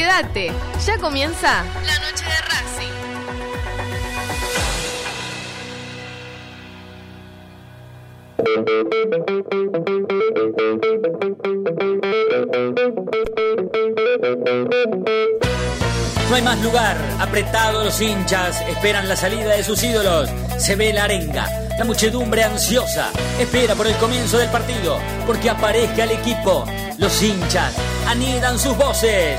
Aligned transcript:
Quédate, 0.00 0.50
ya 0.86 0.96
comienza 0.96 1.62
la 1.84 1.98
noche 1.98 2.24
de 2.24 2.40
Racing. 2.48 2.94
No 16.30 16.34
hay 16.34 16.40
más 16.40 16.62
lugar, 16.62 16.96
apretados 17.18 17.84
los 17.84 18.00
hinchas, 18.00 18.62
esperan 18.70 19.06
la 19.06 19.16
salida 19.16 19.50
de 19.54 19.62
sus 19.62 19.82
ídolos. 19.82 20.30
Se 20.56 20.76
ve 20.76 20.94
la 20.94 21.04
arenga, 21.04 21.46
la 21.76 21.84
muchedumbre 21.84 22.42
ansiosa, 22.42 23.10
espera 23.38 23.74
por 23.74 23.86
el 23.86 23.96
comienzo 23.96 24.38
del 24.38 24.48
partido, 24.48 24.98
porque 25.26 25.50
aparezca 25.50 26.04
el 26.04 26.12
equipo. 26.12 26.64
Los 26.96 27.22
hinchas 27.22 27.74
anidan 28.06 28.58
sus 28.58 28.74
voces, 28.78 29.38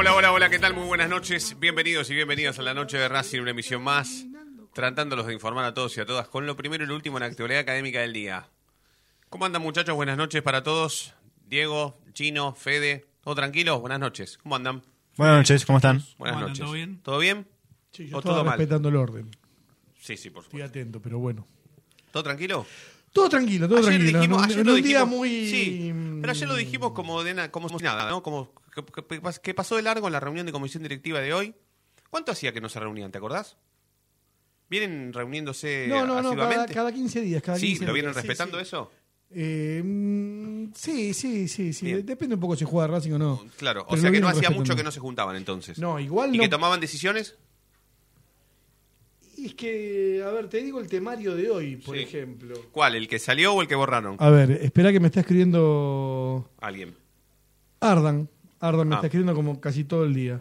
Hola, 0.00 0.14
hola, 0.14 0.30
hola, 0.32 0.48
¿qué 0.48 0.60
tal? 0.60 0.74
Muy 0.74 0.86
buenas 0.86 1.08
noches. 1.08 1.56
Bienvenidos 1.58 2.08
y 2.10 2.14
bienvenidas 2.14 2.56
a 2.60 2.62
la 2.62 2.72
noche 2.72 2.96
de 2.98 3.08
Racing, 3.08 3.40
una 3.40 3.50
emisión 3.50 3.82
más, 3.82 4.26
tratándolos 4.72 5.26
de 5.26 5.32
informar 5.32 5.64
a 5.64 5.74
todos 5.74 5.96
y 5.96 6.00
a 6.00 6.06
todas 6.06 6.28
con 6.28 6.46
lo 6.46 6.56
primero 6.56 6.84
y 6.84 6.86
lo 6.86 6.94
último 6.94 7.16
en 7.16 7.22
la 7.22 7.26
actualidad 7.26 7.60
académica 7.60 8.00
del 8.00 8.12
día. 8.12 8.48
¿Cómo 9.28 9.44
andan 9.44 9.60
muchachos? 9.60 9.96
Buenas 9.96 10.16
noches 10.16 10.40
para 10.42 10.62
todos. 10.62 11.14
Diego, 11.48 11.98
Chino, 12.12 12.54
Fede, 12.54 13.06
¿todo 13.22 13.34
tranquilo? 13.34 13.80
Buenas 13.80 13.98
noches. 13.98 14.38
¿Cómo 14.38 14.54
andan? 14.54 14.82
Buenas 15.16 15.38
noches, 15.38 15.66
¿cómo 15.66 15.78
están? 15.78 16.00
Buenas 16.16 16.36
andan? 16.36 16.48
noches. 16.50 16.64
¿Todo 16.64 16.72
bien? 16.72 17.00
¿Todo 17.02 17.18
bien? 17.18 17.48
Sí, 17.90 18.06
yo 18.06 18.16
¿O 18.16 18.20
estaba 18.20 18.36
todo 18.36 18.44
mal? 18.44 18.56
respetando 18.58 18.88
el 18.90 18.96
orden. 18.96 19.30
Sí, 19.98 20.16
sí, 20.16 20.30
por 20.30 20.44
Estoy 20.44 20.60
supuesto. 20.60 20.78
atento, 20.78 21.02
pero 21.02 21.18
bueno. 21.18 21.44
¿Todo 22.12 22.22
tranquilo? 22.22 22.64
Todo 23.12 23.28
tranquilo, 23.28 23.66
todo 23.68 23.78
Ayer 23.78 23.88
tranquilo. 23.96 24.18
dijimos- 24.20 24.36
en 24.38 24.44
un- 24.44 24.44
ayer 24.44 24.58
en 24.60 24.66
lo 24.66 24.74
un 24.74 24.82
día 24.82 24.98
dijimos- 25.00 25.16
muy. 25.16 25.28
Sí, 25.50 25.92
pero 26.20 26.30
ayer 26.30 26.48
lo 26.48 26.54
dijimos 26.54 26.92
como 26.92 27.24
de 27.24 27.34
na- 27.34 27.50
como 27.50 27.68
si 27.68 27.76
nada, 27.82 28.08
¿no? 28.08 28.22
Como 28.22 28.52
que, 28.84 29.54
pasó 29.54 29.76
de 29.76 29.82
largo 29.82 30.06
en 30.06 30.12
la 30.12 30.20
reunión 30.20 30.46
de 30.46 30.52
comisión 30.52 30.82
directiva 30.82 31.20
de 31.20 31.32
hoy. 31.32 31.54
¿Cuánto 32.10 32.32
hacía 32.32 32.52
que 32.52 32.60
no 32.60 32.68
se 32.68 32.80
reunían, 32.80 33.10
te 33.12 33.18
acordás? 33.18 33.56
¿Vienen 34.70 35.12
reuniéndose 35.12 35.86
No, 35.88 36.06
no, 36.06 36.20
no, 36.22 36.36
cada, 36.36 36.66
cada 36.66 36.92
15 36.92 37.20
días. 37.22 37.42
Cada 37.42 37.58
sí, 37.58 37.68
15 37.68 37.86
¿lo 37.86 37.92
vienen 37.92 38.12
días, 38.12 38.24
respetando 38.24 38.58
sí. 38.58 38.62
eso? 38.62 38.90
Eh, 39.30 39.82
mm, 39.84 40.72
sí, 40.74 41.12
sí, 41.12 41.48
sí, 41.48 41.72
sí. 41.72 41.86
Bien. 41.86 42.06
Depende 42.06 42.34
un 42.34 42.40
poco 42.40 42.56
si 42.56 42.64
juega 42.64 42.86
Racing 42.86 43.12
o 43.12 43.18
no. 43.18 43.44
Claro, 43.58 43.84
o 43.88 43.96
sea 43.96 44.10
que 44.10 44.20
no 44.20 44.28
hacía 44.28 44.50
mucho 44.50 44.74
que 44.74 44.82
no 44.82 44.90
se 44.90 45.00
juntaban 45.00 45.36
entonces. 45.36 45.78
No, 45.78 45.98
igual 46.00 46.34
¿Y 46.34 46.38
no. 46.38 46.44
que 46.44 46.48
tomaban 46.48 46.80
decisiones? 46.80 47.36
Y 49.36 49.46
es 49.46 49.54
que, 49.54 50.22
a 50.26 50.30
ver, 50.30 50.48
te 50.48 50.62
digo 50.62 50.80
el 50.80 50.88
temario 50.88 51.36
de 51.36 51.50
hoy, 51.50 51.76
por 51.76 51.94
Sí. 51.96 52.02
ejemplo. 52.02 52.56
¿Cuál? 52.72 52.96
¿El 52.96 53.06
que 53.06 53.18
salió 53.18 53.52
o 53.54 53.62
el 53.62 53.68
que 53.68 53.74
borraron? 53.76 54.16
A 54.18 54.30
ver, 54.30 54.50
espera 54.50 54.90
que 54.92 54.98
me 54.98 55.06
está 55.08 55.20
escribiendo 55.20 56.50
Alguien. 56.60 56.96
Ardan. 57.80 58.28
Ardan 58.60 58.88
me 58.88 58.94
Ah. 58.94 58.98
está 58.98 59.06
escribiendo 59.06 59.34
como 59.34 59.60
casi 59.60 59.84
todo 59.84 60.04
el 60.04 60.14
día. 60.14 60.40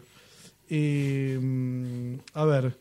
Eh, 0.69 2.17
a 2.33 2.45
ver. 2.45 2.78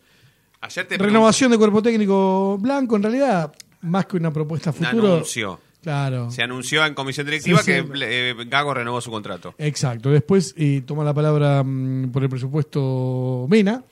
Ayer 0.61 0.87
te 0.89 0.97
Renovación 0.99 1.51
de 1.51 1.59
cuerpo 1.59 1.83
técnico 1.83 2.59
blanco, 2.59 2.97
en 2.97 3.03
realidad, 3.03 3.53
más 3.83 4.07
que 4.07 4.17
una 4.17 4.33
propuesta 4.33 4.73
futuro. 4.73 5.05
Un 5.07 5.13
anuncio. 5.13 5.61
Claro. 5.83 6.31
Se 6.33 6.43
anunció 6.43 6.85
en 6.85 6.95
comisión 6.95 7.27
directiva 7.27 7.63
Sí, 7.63 7.73
sí. 7.73 7.83
que 7.93 8.31
eh, 8.31 8.35
Gago 8.49 8.75
renovó 8.75 9.01
su 9.01 9.11
contrato. 9.11 9.55
Exacto. 9.59 10.11
Después 10.11 10.53
eh, 10.57 10.83
toma 10.85 11.05
la 11.05 11.15
palabra 11.15 11.63
mm, 11.63 12.11
por 12.11 12.25
el 12.25 12.29
presupuesto 12.29 13.47
Mena, 13.49 13.85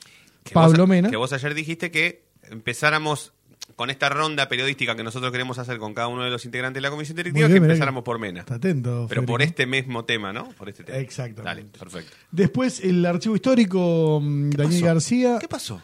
Que 0.42 0.52
Pablo 0.54 0.80
vos- 0.84 0.88
Mena. 0.88 1.10
Que 1.10 1.16
vos 1.16 1.32
ayer 1.32 1.54
dijiste 1.54 1.92
que 1.92 2.24
empezáramos 2.50 3.32
con 3.76 3.90
esta 3.90 4.08
ronda 4.08 4.48
periodística 4.48 4.94
que 4.94 5.02
nosotros 5.02 5.32
queremos 5.32 5.58
hacer 5.58 5.78
con 5.78 5.94
cada 5.94 6.08
uno 6.08 6.22
de 6.24 6.30
los 6.30 6.44
integrantes 6.44 6.76
de 6.76 6.82
la 6.82 6.90
comisión 6.90 7.16
directiva, 7.16 7.48
bien, 7.48 7.60
que 7.60 7.66
empezáramos 7.66 8.04
por 8.04 8.18
Mena. 8.18 8.40
Está 8.40 8.54
atento. 8.56 9.06
Pero 9.08 9.24
por 9.26 9.42
este 9.42 9.66
mismo 9.66 10.04
tema, 10.04 10.32
¿no? 10.32 10.48
Por 10.50 10.68
este 10.68 10.84
tema. 10.84 10.98
Exactamente. 10.98 11.62
Dale, 11.62 11.78
perfecto. 11.78 12.16
Después 12.30 12.80
el 12.84 13.04
archivo 13.04 13.34
histórico, 13.34 14.20
mm, 14.22 14.50
Daniel 14.50 14.80
pasó? 14.82 14.94
García. 14.94 15.38
¿Qué 15.40 15.48
pasó? 15.48 15.82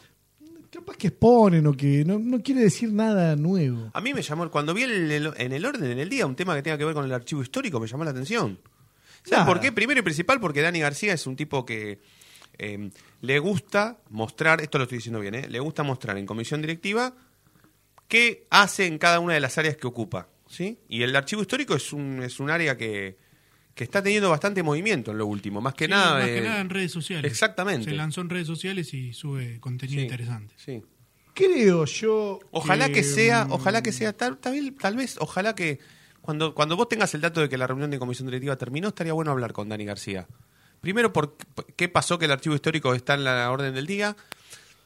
Capaz 0.70 0.96
que 0.96 1.08
exponen 1.08 1.66
o 1.66 1.72
que 1.76 2.04
no, 2.04 2.18
no 2.20 2.40
quiere 2.42 2.60
decir 2.60 2.92
nada 2.92 3.34
nuevo. 3.34 3.90
A 3.92 4.00
mí 4.00 4.14
me 4.14 4.22
llamó, 4.22 4.48
cuando 4.50 4.72
vi 4.72 4.84
el- 4.84 5.10
el- 5.10 5.32
en 5.36 5.52
el 5.52 5.66
orden, 5.66 5.90
en 5.90 5.98
el 5.98 6.08
día, 6.08 6.26
un 6.26 6.36
tema 6.36 6.54
que 6.54 6.62
tenga 6.62 6.78
que 6.78 6.84
ver 6.84 6.94
con 6.94 7.04
el 7.04 7.12
archivo 7.12 7.42
histórico, 7.42 7.80
me 7.80 7.88
llamó 7.88 8.04
la 8.04 8.10
atención. 8.12 8.58
¿Sabes 9.24 9.44
por 9.46 9.58
qué? 9.60 9.72
Primero 9.72 9.98
y 10.00 10.02
principal, 10.02 10.38
porque 10.40 10.62
Dani 10.62 10.78
García 10.78 11.12
es 11.12 11.26
un 11.26 11.34
tipo 11.36 11.66
que 11.66 11.98
eh, 12.58 12.90
le 13.22 13.38
gusta 13.40 13.98
mostrar, 14.10 14.60
esto 14.60 14.78
lo 14.78 14.84
estoy 14.84 14.98
diciendo 14.98 15.18
bien, 15.20 15.34
¿eh? 15.34 15.46
le 15.48 15.58
gusta 15.60 15.82
mostrar 15.82 16.16
en 16.18 16.24
comisión 16.26 16.60
directiva 16.60 17.14
qué 18.10 18.46
hace 18.50 18.84
en 18.86 18.98
cada 18.98 19.20
una 19.20 19.32
de 19.32 19.40
las 19.40 19.56
áreas 19.56 19.76
que 19.78 19.86
ocupa. 19.86 20.28
¿sí? 20.46 20.78
Y 20.88 21.02
el 21.02 21.16
archivo 21.16 21.40
histórico 21.40 21.74
es 21.74 21.92
un, 21.94 22.22
es 22.22 22.40
un 22.40 22.50
área 22.50 22.76
que, 22.76 23.16
que 23.74 23.84
está 23.84 24.02
teniendo 24.02 24.28
bastante 24.28 24.62
movimiento 24.62 25.12
en 25.12 25.18
lo 25.18 25.26
último, 25.26 25.60
más 25.62 25.72
que 25.74 25.86
Sí, 25.86 25.90
nada. 25.92 26.14
más 26.18 26.26
de- 26.26 26.34
que 26.34 26.40
nada 26.42 26.60
en 26.60 26.68
redes 26.68 26.92
sociales. 26.92 27.30
Exactamente. 27.30 27.84
Se 27.88 27.96
lanzó 27.96 28.20
en 28.20 28.28
redes 28.28 28.46
sociales 28.48 28.92
y 28.92 29.12
sube 29.14 29.58
contenido 29.60 29.98
Sí, 30.00 30.02
interesante. 30.04 30.54
Sí. 30.58 30.82
Creo 31.32 31.84
yo. 31.86 32.40
Ojalá 32.50 32.90
que 32.90 33.02
sea, 33.04 33.44
mm, 33.46 33.52
ojalá 33.52 33.82
que 33.82 33.92
sea, 33.92 34.12
tal, 34.12 34.36
tal, 34.38 34.74
tal 34.78 34.96
vez, 34.96 35.16
ojalá 35.20 35.54
que 35.54 35.78
cuando, 36.20 36.54
cuando 36.54 36.76
vos 36.76 36.88
tengas 36.88 37.14
el 37.14 37.20
dato 37.20 37.40
de 37.40 37.48
que 37.48 37.56
la 37.56 37.66
reunión 37.66 37.90
de 37.90 37.98
comisión 37.98 38.26
directiva 38.26 38.56
terminó, 38.56 38.88
estaría 38.88 39.12
bueno 39.14 39.30
hablar 39.30 39.52
con 39.52 39.68
Dani 39.68 39.84
García. 39.84 40.26
Primero, 40.80 41.12
por 41.12 41.36
qué 41.76 41.88
pasó 41.88 42.18
que 42.18 42.24
el 42.24 42.32
archivo 42.32 42.54
histórico 42.56 42.92
está 42.94 43.14
en 43.14 43.24
la 43.24 43.50
orden 43.50 43.74
del 43.74 43.86
día. 43.86 44.16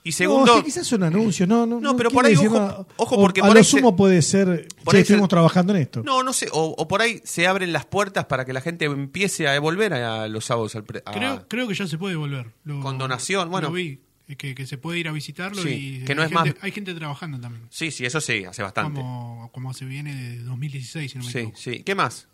Y 0.06 0.12
segundo, 0.12 0.44
No, 0.52 0.58
sí, 0.58 0.64
quizás 0.66 0.92
un 0.92 1.02
anuncio, 1.02 1.46
no, 1.46 1.64
no. 1.64 1.80
No, 1.80 1.96
pero 1.96 2.10
por 2.10 2.26
ahí, 2.26 2.34
ojo- 2.36 2.86
ojo, 2.96 3.14
O 3.16 3.20
porque 3.20 3.40
a 3.40 3.44
por 3.44 3.54
lo 3.54 3.58
ahí 3.58 3.64
se- 3.64 3.70
sumo 3.70 3.96
puede 3.96 4.20
ser. 4.20 4.68
por 4.84 4.92
che, 4.92 4.98
se- 4.98 5.02
estuvimos 5.02 5.30
trabajando 5.30 5.74
en 5.74 5.80
esto. 5.80 6.02
no, 6.04 6.22
no 6.22 6.32
sé, 6.34 6.48
o, 6.52 6.74
o 6.76 6.86
por 6.86 7.00
ahí 7.00 7.22
se 7.24 7.46
abren 7.46 7.72
las 7.72 7.86
puertas 7.86 8.26
para 8.26 8.44
que 8.44 8.52
la 8.52 8.60
gente 8.60 8.84
empiece 8.84 9.48
a 9.48 9.58
volver 9.60 9.94
a 9.94 10.28
los 10.28 10.44
sábados 10.44 10.76
al 10.76 10.84
pre- 10.84 11.02
a- 11.06 11.12
Creo, 11.12 11.48
creo 11.48 11.66
que 11.66 11.74
ya 11.74 11.86
se 11.86 11.96
puede 11.96 12.16
volver. 12.16 12.52
Lo- 12.64 12.80
Con 12.80 12.98
donación, 12.98 13.48
bueno. 13.50 13.68
Lo 13.68 13.74
vi, 13.74 13.98
que, 14.36 14.54
que 14.54 14.66
se 14.66 14.76
puede 14.76 14.98
ir 14.98 15.08
a 15.08 15.12
visitarlo 15.12 15.62
Sí, 15.62 16.00
y 16.02 16.04
que 16.04 16.14
no 16.14 16.20
hay, 16.20 16.28
es 16.28 16.34
más- 16.34 16.44
gente, 16.44 16.58
hay 16.62 16.70
gente 16.72 16.92
trabajando 16.94 17.40
también. 17.40 17.66
Sí, 17.70 17.90
sí, 17.90 18.04
eso 18.04 18.20
sí, 18.20 18.44
hace 18.44 18.62
bastante. 18.62 19.00
Como, 19.00 19.50
como 19.54 19.72
se 19.72 19.86
viene 19.86 20.14
de 20.14 20.38
2016, 20.40 21.12
si 21.12 21.16
no 21.18 21.24
me 21.24 21.30
Sí, 21.32 21.38
equivoco. 21.38 21.56
sí. 21.58 21.82
¿Qué 21.82 21.94
más? 21.94 22.28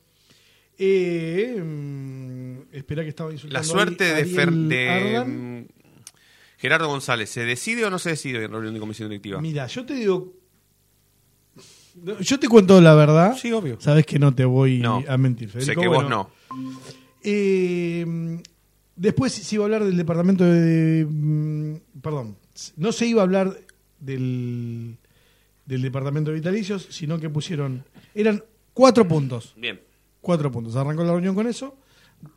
Eh, 0.76 1.62
mm, 1.62 2.74
espera 2.74 3.02
que 3.04 3.10
estaba 3.10 3.30
insultando. 3.32 3.60
La 3.60 3.64
suerte 3.64 4.12
ahí 4.14 4.24
de, 4.24 4.36
Fer- 4.36 4.66
de 4.68 5.66
Gerardo 6.60 6.88
González, 6.88 7.30
¿se 7.30 7.44
decide 7.44 7.84
o 7.84 7.90
no 7.90 7.98
se 7.98 8.10
decide 8.10 8.44
en 8.44 8.50
reunión 8.52 8.74
de 8.74 8.80
comisión 8.80 9.08
directiva? 9.08 9.40
Mira, 9.40 9.66
yo 9.66 9.84
te 9.86 9.94
digo. 9.94 10.34
Yo 12.20 12.38
te 12.38 12.48
cuento 12.48 12.80
la 12.80 12.94
verdad. 12.94 13.36
Sí, 13.36 13.50
obvio. 13.52 13.80
Sabes 13.80 14.06
que 14.06 14.18
no 14.18 14.34
te 14.34 14.44
voy 14.44 14.78
No. 14.78 15.02
a 15.08 15.16
mentir, 15.16 15.50
Sé 15.50 15.60
Federico. 15.60 15.80
que 15.82 15.88
vos 15.88 16.08
no. 16.08 16.30
eh, 17.22 18.40
después 18.96 19.32
se 19.32 19.54
iba 19.54 19.64
a 19.64 19.66
hablar 19.66 19.84
del 19.84 19.96
departamento 19.96 20.44
de. 20.44 21.06
mm, 21.08 21.74
Perdón. 22.00 22.36
No 22.76 22.92
se 22.92 23.06
iba 23.06 23.22
a 23.22 23.24
hablar 23.24 23.58
del, 23.98 24.96
del 25.66 25.82
departamento 25.82 26.30
de 26.30 26.36
vitalicios, 26.36 26.86
sino 26.90 27.18
que 27.18 27.30
pusieron. 27.30 27.84
Eran 28.14 28.44
cuatro 28.74 29.08
puntos. 29.08 29.54
Bien. 29.56 29.80
Cuatro 30.20 30.50
puntos. 30.52 30.76
Arrancó 30.76 31.02
la 31.04 31.12
reunión 31.12 31.34
con 31.34 31.46
eso. 31.46 31.76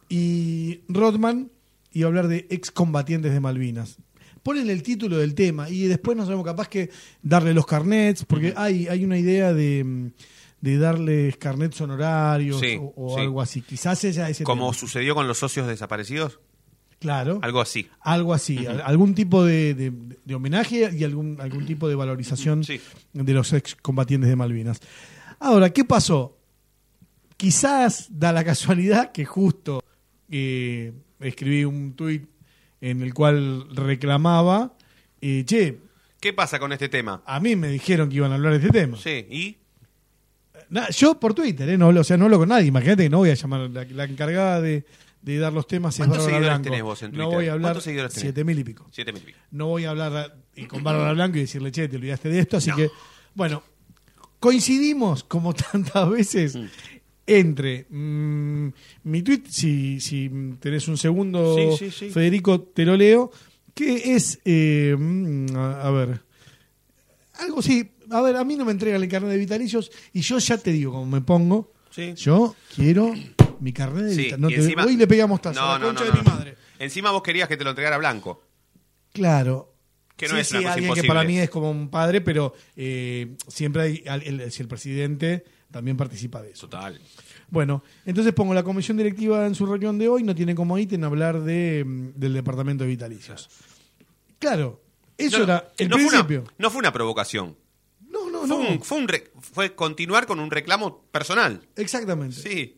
Y 0.09 0.79
Rodman 0.87 1.51
iba 1.91 2.07
a 2.07 2.09
hablar 2.09 2.27
de 2.27 2.47
excombatientes 2.49 3.33
de 3.33 3.39
Malvinas. 3.39 3.97
Ponen 4.43 4.69
el 4.69 4.83
título 4.83 5.17
del 5.17 5.33
tema 5.35 5.69
y 5.69 5.83
después 5.87 6.15
no 6.17 6.25
sabemos 6.25 6.45
capaz 6.45 6.67
que 6.67 6.89
darle 7.21 7.53
los 7.53 7.65
carnets, 7.65 8.25
porque 8.25 8.53
hay, 8.57 8.87
hay 8.87 9.03
una 9.05 9.17
idea 9.17 9.53
de, 9.53 10.11
de 10.59 10.77
darles 10.77 11.37
carnets 11.37 11.79
honorarios 11.81 12.59
Sí, 12.59 12.77
o, 12.79 12.93
o 12.95 13.15
sí. 13.15 13.21
algo 13.21 13.41
así. 13.41 13.61
Quizás 13.61 14.03
ella 14.03 14.29
ese 14.29 14.43
Como 14.43 14.65
tema. 14.65 14.73
sucedió 14.77 15.15
con 15.15 15.27
los 15.27 15.37
socios 15.37 15.65
desaparecidos, 15.67 16.39
Claro. 16.99 17.39
algo 17.41 17.59
así. 17.61 17.87
Algo 18.01 18.33
así, 18.33 18.65
al- 18.65 18.81
algún 18.81 19.13
tipo 19.15 19.43
de, 19.45 19.73
de- 19.75 19.91
de 20.23 20.35
homenaje 20.35 20.89
y 20.93 21.03
algún, 21.05 21.39
algún 21.41 21.65
tipo 21.65 21.87
de 21.89 21.95
valorización 21.95 22.63
Sí. 22.65 22.79
de 23.13 23.33
los 23.33 23.53
excombatientes 23.53 24.29
de 24.29 24.35
Malvinas. 24.35 24.79
Ahora, 25.39 25.69
¿qué 25.71 25.83
pasó? 25.85 26.37
Quizás 27.37 28.07
da 28.09 28.31
la 28.31 28.43
casualidad 28.43 29.11
que 29.11 29.25
justo 29.25 29.83
eh, 30.29 30.93
escribí 31.19 31.65
un 31.65 31.93
tuit 31.93 32.25
en 32.83 33.01
el 33.01 33.13
cual 33.13 33.65
reclamaba, 33.75 34.74
eh, 35.21 35.44
che, 35.45 35.80
¿Qué 36.19 36.33
pasa 36.33 36.59
con 36.59 36.71
este 36.74 36.89
tema? 36.89 37.21
a 37.25 37.39
mí 37.39 37.56
me 37.56 37.69
dijeron 37.69 38.09
que 38.09 38.18
iban 38.18 38.31
a 38.31 38.35
hablar 38.35 38.51
de 38.53 38.59
este 38.65 38.71
tema. 38.77 38.97
Sí, 38.97 39.25
¿y? 39.30 39.57
Na- 40.69 40.89
yo 40.89 41.19
por 41.19 41.33
Twitter, 41.33 41.68
¿eh? 41.69 41.77
no, 41.77 41.88
hablo- 41.88 42.01
o 42.01 42.03
sea, 42.03 42.18
no 42.18 42.25
hablo 42.25 42.39
con 42.39 42.50
nadie. 42.50 42.68
Imagínate 42.68 43.03
que 43.03 43.09
no 43.09 43.19
voy 43.19 43.30
a 43.30 43.35
llamar. 43.35 43.69
La, 43.69 43.83
la 43.85 44.03
encargada 44.06 44.59
de, 44.62 44.85
de 45.21 45.38
dar 45.38 45.53
los 45.53 45.68
temas 45.68 45.94
es 45.95 46.00
¿Cuántos 46.00 46.18
Bárbara 46.25 46.33
seguidores 46.35 46.50
Blanco. 46.57 46.63
tenés 46.63 46.83
vos 46.83 47.03
en 47.03 47.12
No 47.12 47.18
Twitter? 47.18 47.35
voy 47.35 47.47
a 47.47 47.51
hablar. 47.53 47.65
¿Cuántos 47.68 47.83
seguidores 47.83 48.13
tenés? 48.13 48.21
Siete 48.21 48.44
mil 48.44 48.59
y 48.59 48.63
pico. 48.63 48.88
Siete 48.91 49.13
mil 49.13 49.21
y 49.21 49.25
pico. 49.27 49.38
No 49.51 49.68
voy 49.68 49.86
a 49.86 49.89
hablar 49.91 50.36
y 50.56 50.65
con 50.65 50.83
Bárbara 50.83 51.13
Blanco 51.13 51.38
y 51.38 51.41
decirle, 51.41 51.71
che, 51.71 51.88
te 51.88 51.95
olvidaste 51.97 52.29
de 52.29 52.39
esto. 52.39 52.57
Así 52.57 52.71
que, 52.74 52.89
bueno, 53.36 53.63
coincidimos 54.39 55.24
como 55.24 55.53
tantas 55.71 56.09
veces 56.09 56.56
Mm. 56.56 56.65
Entre 57.25 57.85
mm, 57.89 58.67
mi 59.03 59.21
tweet, 59.21 59.43
si, 59.49 59.99
si 60.01 60.29
tenés 60.59 60.87
un 60.87 60.97
segundo, 60.97 61.55
Sí, 61.55 61.85
sí, 61.89 61.91
sí. 61.91 62.09
Federico, 62.09 62.61
te 62.61 62.85
lo 62.85 62.97
leo, 62.97 63.31
que 63.73 64.15
es, 64.15 64.39
eh, 64.45 64.95
mm, 64.97 65.55
a, 65.55 65.81
a 65.87 65.91
ver, 65.91 66.21
algo 67.39 67.61
sí, 67.61 67.91
a 68.11 68.21
ver, 68.21 68.35
a 68.35 68.43
mí 68.43 68.55
no 68.55 68.65
me 68.65 68.71
entregan 68.71 69.01
el 69.01 69.09
carnet 69.09 69.31
de 69.31 69.37
vitalicios 69.37 69.91
y 70.13 70.21
yo 70.21 70.37
ya 70.37 70.57
te 70.57 70.71
digo 70.71 70.91
cómo 70.91 71.05
me 71.05 71.21
pongo. 71.21 71.71
Yo 72.15 72.55
quiero 72.75 73.13
mi 73.59 73.71
carnet 73.71 74.03
de 74.05 74.09
vitalicios. 74.15 74.39
No 74.39 74.49
encima- 74.49 74.85
hoy 74.85 74.97
le 74.97 75.07
pegamos 75.07 75.41
taza 75.41 75.59
No, 75.59 75.67
a 75.67 75.73
la 75.73 75.79
no, 75.79 75.85
concha 75.87 76.05
no, 76.05 76.11
de 76.11 76.17
no. 76.17 76.23
mi 76.23 76.29
madre. 76.29 76.55
Encima 76.79 77.11
vos 77.11 77.21
querías 77.23 77.47
que 77.47 77.55
te 77.55 77.63
lo 77.63 77.69
entregara 77.69 77.97
Blanco. 77.97 78.43
Claro. 79.13 79.69
Que 80.15 80.27
no 80.27 80.37
es 80.37 80.51
una 80.51 80.61
cosa 80.61 80.73
alguien 80.73 80.93
que 80.93 81.03
para 81.05 81.23
mí 81.23 81.39
es 81.39 81.49
como 81.49 81.71
un 81.71 81.89
padre, 81.89 82.21
pero 82.21 82.53
eh, 82.75 83.35
siempre 83.47 83.81
hay, 83.81 84.03
el, 84.05 84.51
si 84.51 84.61
el 84.61 84.67
presidente 84.67 85.43
también 85.73 85.97
participa 85.97 86.41
de 86.41 86.51
eso. 86.51 86.69
Total. 86.69 87.01
Bueno, 87.49 87.83
entonces 88.05 88.31
pongo 88.33 88.53
la 88.53 88.63
comisión 88.63 88.95
directiva 88.95 89.45
en 89.45 89.55
su 89.55 89.65
reunión 89.65 89.97
de 89.99 90.07
hoy, 90.07 90.23
no 90.23 90.33
tiene 90.33 90.55
como 90.55 90.77
ítem 90.77 91.03
hablar 91.03 91.41
de, 91.41 91.83
mm, 91.85 92.11
del 92.15 92.31
departamento 92.33 92.85
de 92.85 92.91
vitalicios. 92.91 93.49
Claro, 94.39 94.81
eso 95.17 95.39
No, 95.39 95.43
era 95.43 95.71
el 95.77 95.89
no 95.89 95.97
fue 95.97 96.03
una- 96.05 96.11
principio. 96.25 96.53
no 96.57 96.69
fue 96.69 96.79
una 96.79 96.93
provocación. 96.93 97.57
No, 98.09 98.29
no, 98.29 98.39
Fue, 98.39 98.47
no. 98.47 98.57
un- 98.57 98.81
fue, 98.81 98.97
un 98.99 99.07
re- 99.07 99.31
fue 99.41 99.75
continuar 99.75 100.25
con 100.27 100.39
un 100.39 100.49
reclamo 100.51 101.03
personal. 101.11 101.67
Exactamente. 101.75 102.35
Sí. 102.37 102.77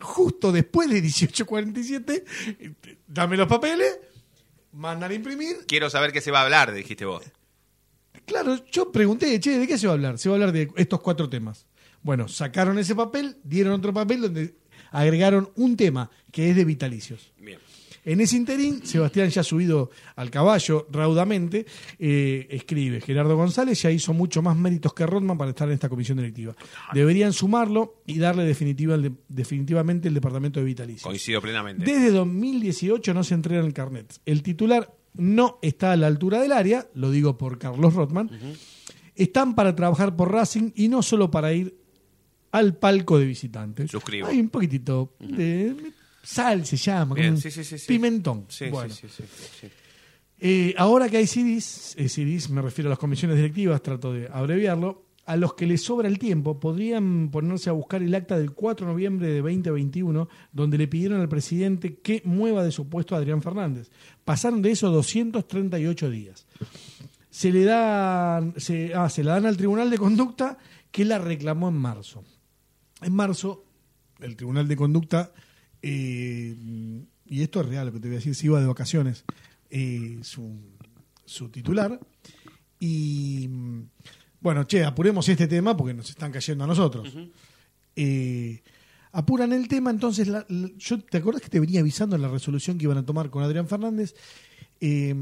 Justo 0.00 0.52
después 0.52 0.88
de 0.88 1.00
1847, 1.02 2.24
eh, 2.58 2.72
dame 3.06 3.36
los 3.36 3.46
papeles, 3.48 3.98
mandan 4.72 5.10
a 5.10 5.14
imprimir. 5.14 5.56
Quiero 5.66 5.90
saber 5.90 6.12
qué 6.12 6.20
se 6.20 6.30
va 6.30 6.40
a 6.40 6.44
hablar, 6.44 6.72
dijiste 6.72 7.04
vos. 7.04 7.22
Claro, 8.26 8.56
yo 8.70 8.90
pregunté, 8.92 9.38
che, 9.40 9.58
¿de 9.58 9.66
qué 9.66 9.76
se 9.76 9.86
va 9.86 9.92
a 9.92 9.96
hablar? 9.96 10.18
Se 10.18 10.28
va 10.28 10.34
a 10.34 10.36
hablar 10.36 10.52
de 10.52 10.70
estos 10.76 11.00
cuatro 11.00 11.28
temas. 11.28 11.66
Bueno, 12.02 12.28
sacaron 12.28 12.78
ese 12.78 12.94
papel, 12.94 13.36
dieron 13.44 13.74
otro 13.74 13.92
papel 13.92 14.22
donde 14.22 14.54
agregaron 14.90 15.50
un 15.56 15.76
tema 15.76 16.10
que 16.32 16.50
es 16.50 16.56
de 16.56 16.64
vitalicios. 16.64 17.32
Bien. 17.38 17.58
En 18.04 18.20
ese 18.20 18.36
interín, 18.36 18.84
Sebastián 18.84 19.28
ya 19.28 19.42
subido 19.42 19.90
al 20.16 20.30
caballo 20.30 20.86
raudamente, 20.90 21.66
eh, 21.98 22.46
escribe, 22.50 23.00
Gerardo 23.00 23.36
González 23.36 23.82
ya 23.82 23.90
hizo 23.90 24.14
mucho 24.14 24.40
más 24.40 24.56
méritos 24.56 24.94
que 24.94 25.04
Rodman 25.04 25.36
para 25.36 25.50
estar 25.50 25.68
en 25.68 25.74
esta 25.74 25.88
comisión 25.90 26.16
directiva. 26.16 26.56
Deberían 26.94 27.32
sumarlo 27.32 28.02
y 28.06 28.18
darle 28.18 28.44
definitiva 28.44 28.96
definitivamente 29.28 30.08
el 30.08 30.14
departamento 30.14 30.60
de 30.60 30.66
vitalicios. 30.66 31.02
Coincido 31.02 31.42
plenamente. 31.42 31.84
Desde 31.84 32.10
2018 32.10 33.12
no 33.12 33.22
se 33.22 33.34
entregan 33.34 33.66
el 33.66 33.74
carnet. 33.74 34.18
El 34.24 34.42
titular 34.42 34.94
no 35.14 35.58
está 35.60 35.92
a 35.92 35.96
la 35.96 36.06
altura 36.06 36.40
del 36.40 36.52
área, 36.52 36.86
lo 36.94 37.10
digo 37.10 37.36
por 37.36 37.58
Carlos 37.58 37.94
Rotman. 37.94 38.30
Están 39.14 39.54
para 39.54 39.76
trabajar 39.76 40.16
por 40.16 40.32
Racing 40.32 40.70
y 40.74 40.88
no 40.88 41.02
solo 41.02 41.30
para 41.30 41.52
ir 41.52 41.79
al 42.52 42.76
palco 42.76 43.18
de 43.18 43.26
visitantes. 43.26 43.90
Suscribo. 43.90 44.28
Hay 44.28 44.40
un 44.40 44.48
poquitito 44.48 45.14
de 45.20 45.92
sal 46.22 46.66
se 46.66 46.76
llama, 46.76 47.14
Bien, 47.14 47.36
sí, 47.38 47.50
sí, 47.50 47.64
sí, 47.64 47.78
sí. 47.78 47.86
pimentón. 47.86 48.46
Sí, 48.48 48.66
sí, 48.66 48.70
Bueno. 48.70 48.94
Eh, 50.42 50.74
ahora 50.78 51.08
que 51.10 51.18
hay 51.18 51.26
CDs, 51.26 51.94
eh, 51.98 52.08
CDs 52.08 52.48
me 52.48 52.62
refiero 52.62 52.88
a 52.88 52.90
las 52.90 52.98
comisiones 52.98 53.36
directivas, 53.36 53.82
trato 53.82 54.12
de 54.12 54.26
abreviarlo, 54.32 55.04
a 55.26 55.36
los 55.36 55.52
que 55.52 55.66
les 55.66 55.82
sobra 55.82 56.08
el 56.08 56.18
tiempo 56.18 56.58
podrían 56.58 57.30
ponerse 57.30 57.68
a 57.68 57.74
buscar 57.74 58.02
el 58.02 58.14
acta 58.14 58.38
del 58.38 58.52
4 58.52 58.86
de 58.86 58.92
noviembre 58.92 59.28
de 59.28 59.42
2021, 59.42 60.28
donde 60.50 60.78
le 60.78 60.88
pidieron 60.88 61.20
al 61.20 61.28
presidente 61.28 61.98
que 61.98 62.22
mueva 62.24 62.64
de 62.64 62.72
su 62.72 62.88
puesto 62.88 63.14
a 63.14 63.18
Adrián 63.18 63.42
Fernández. 63.42 63.90
Pasaron 64.24 64.62
de 64.62 64.70
eso 64.70 64.90
238 64.90 66.10
días. 66.10 66.46
Se 67.28 67.52
le 67.52 67.64
dan, 67.64 68.54
se, 68.56 68.94
ah, 68.94 69.08
se 69.10 69.22
la 69.22 69.34
dan 69.34 69.46
al 69.46 69.58
Tribunal 69.58 69.90
de 69.90 69.98
Conducta 69.98 70.58
que 70.90 71.04
la 71.04 71.18
reclamó 71.18 71.68
en 71.68 71.76
marzo. 71.76 72.24
En 73.02 73.14
marzo, 73.14 73.64
el 74.20 74.36
Tribunal 74.36 74.68
de 74.68 74.76
Conducta, 74.76 75.32
eh, 75.82 76.54
y 77.26 77.42
esto 77.42 77.60
es 77.60 77.66
real 77.66 77.86
lo 77.86 77.92
que 77.92 78.00
te 78.00 78.08
voy 78.08 78.16
a 78.16 78.18
decir, 78.18 78.34
se 78.34 78.46
iba 78.46 78.60
de 78.60 78.66
vacaciones 78.66 79.24
eh, 79.70 80.18
su, 80.22 80.58
su 81.24 81.48
titular. 81.48 81.98
Y 82.78 83.46
mm, 83.48 83.82
bueno, 84.40 84.64
che, 84.66 84.84
apuremos 84.84 85.28
este 85.28 85.46
tema 85.46 85.76
porque 85.76 85.94
nos 85.94 86.10
están 86.10 86.32
cayendo 86.32 86.64
a 86.64 86.66
nosotros. 86.66 87.14
Eh, 87.96 88.62
apuran 89.12 89.52
el 89.52 89.68
tema, 89.68 89.90
entonces 89.90 90.28
la- 90.28 90.46
la- 90.48 90.70
yo 90.78 90.98
te 91.00 91.18
acuerdas 91.18 91.42
que 91.42 91.48
te 91.48 91.60
venía 91.60 91.80
avisando 91.80 92.16
en 92.16 92.22
la 92.22 92.28
resolución 92.28 92.78
que 92.78 92.84
iban 92.84 92.98
a 92.98 93.04
tomar 93.06 93.30
con 93.30 93.42
Adrián 93.42 93.68
Fernández. 93.68 94.14
Eh, 94.80 95.14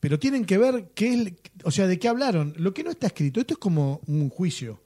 pero 0.00 0.18
tienen 0.18 0.44
que 0.46 0.56
ver 0.58 0.90
qué 0.94 1.12
es, 1.12 1.32
o 1.64 1.70
sea, 1.70 1.86
de 1.86 1.98
qué 1.98 2.08
hablaron. 2.08 2.54
Lo 2.56 2.72
que 2.72 2.82
no 2.82 2.90
está 2.90 3.08
escrito, 3.08 3.40
esto 3.40 3.54
es 3.54 3.58
como 3.58 4.00
un 4.06 4.30
juicio. 4.30 4.82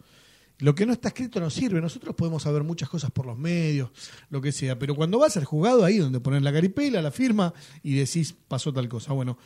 Lo 0.59 0.75
que 0.75 0.87
no 0.87 0.93
está 0.93 1.09
escrito 1.09 1.41
no 1.41 1.51
sirve. 1.51 1.81
Nosotros 1.81 2.15
podemos 2.15 2.43
saber 2.43 2.62
muchas 2.62 2.89
cosas 2.89 3.11
por 3.11 3.27
los 3.27 3.37
medios, 3.37 3.91
lo 4.31 4.41
que 4.41 4.53
sea, 4.53 4.79
pero 4.79 4.95
cuando 4.95 5.19
vas 5.19 5.37
al 5.37 5.45
juzgado, 5.45 5.85
ahí 5.85 5.99
donde 5.99 6.21
pones 6.21 6.43
la 6.43 6.53
caripela, 6.53 7.03
la 7.03 7.11
firma 7.11 7.53
y 7.83 7.95
decís 7.95 8.35
pasó 8.47 8.73
tal 8.73 8.89
cosa. 8.89 9.12
Bueno, 9.12 9.37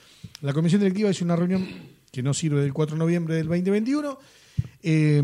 la 0.43 0.53
comisión 0.53 0.81
directiva 0.81 1.11
hizo 1.11 1.25
una 1.25 1.37
reunión 1.37 1.67
que 2.13 2.23
no 2.23 2.35
sirve 2.35 2.61
del 2.61 2.73
4 2.73 2.95
de 2.95 2.99
noviembre 2.99 3.35
del 3.37 3.47
2021. 3.47 4.19
Eh, 4.83 5.23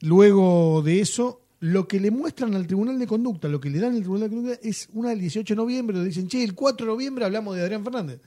luego 0.00 0.82
de 0.82 1.00
eso, 1.00 1.42
lo 1.60 1.88
que 1.88 2.00
le 2.00 2.10
muestran 2.10 2.54
al 2.54 2.66
Tribunal 2.66 2.98
de 2.98 3.06
Conducta, 3.06 3.48
lo 3.48 3.60
que 3.60 3.70
le 3.70 3.78
dan 3.78 3.94
al 3.94 4.00
Tribunal 4.00 4.28
de 4.28 4.36
Conducta 4.36 4.60
es 4.62 4.88
una 4.92 5.10
del 5.10 5.20
18 5.20 5.54
de 5.54 5.56
noviembre, 5.56 5.96
donde 5.96 6.08
dicen, 6.08 6.28
che, 6.28 6.44
el 6.44 6.54
4 6.54 6.86
de 6.86 6.92
noviembre 6.92 7.24
hablamos 7.24 7.56
de 7.56 7.62
Adrián 7.62 7.84
Fernández. 7.84 8.20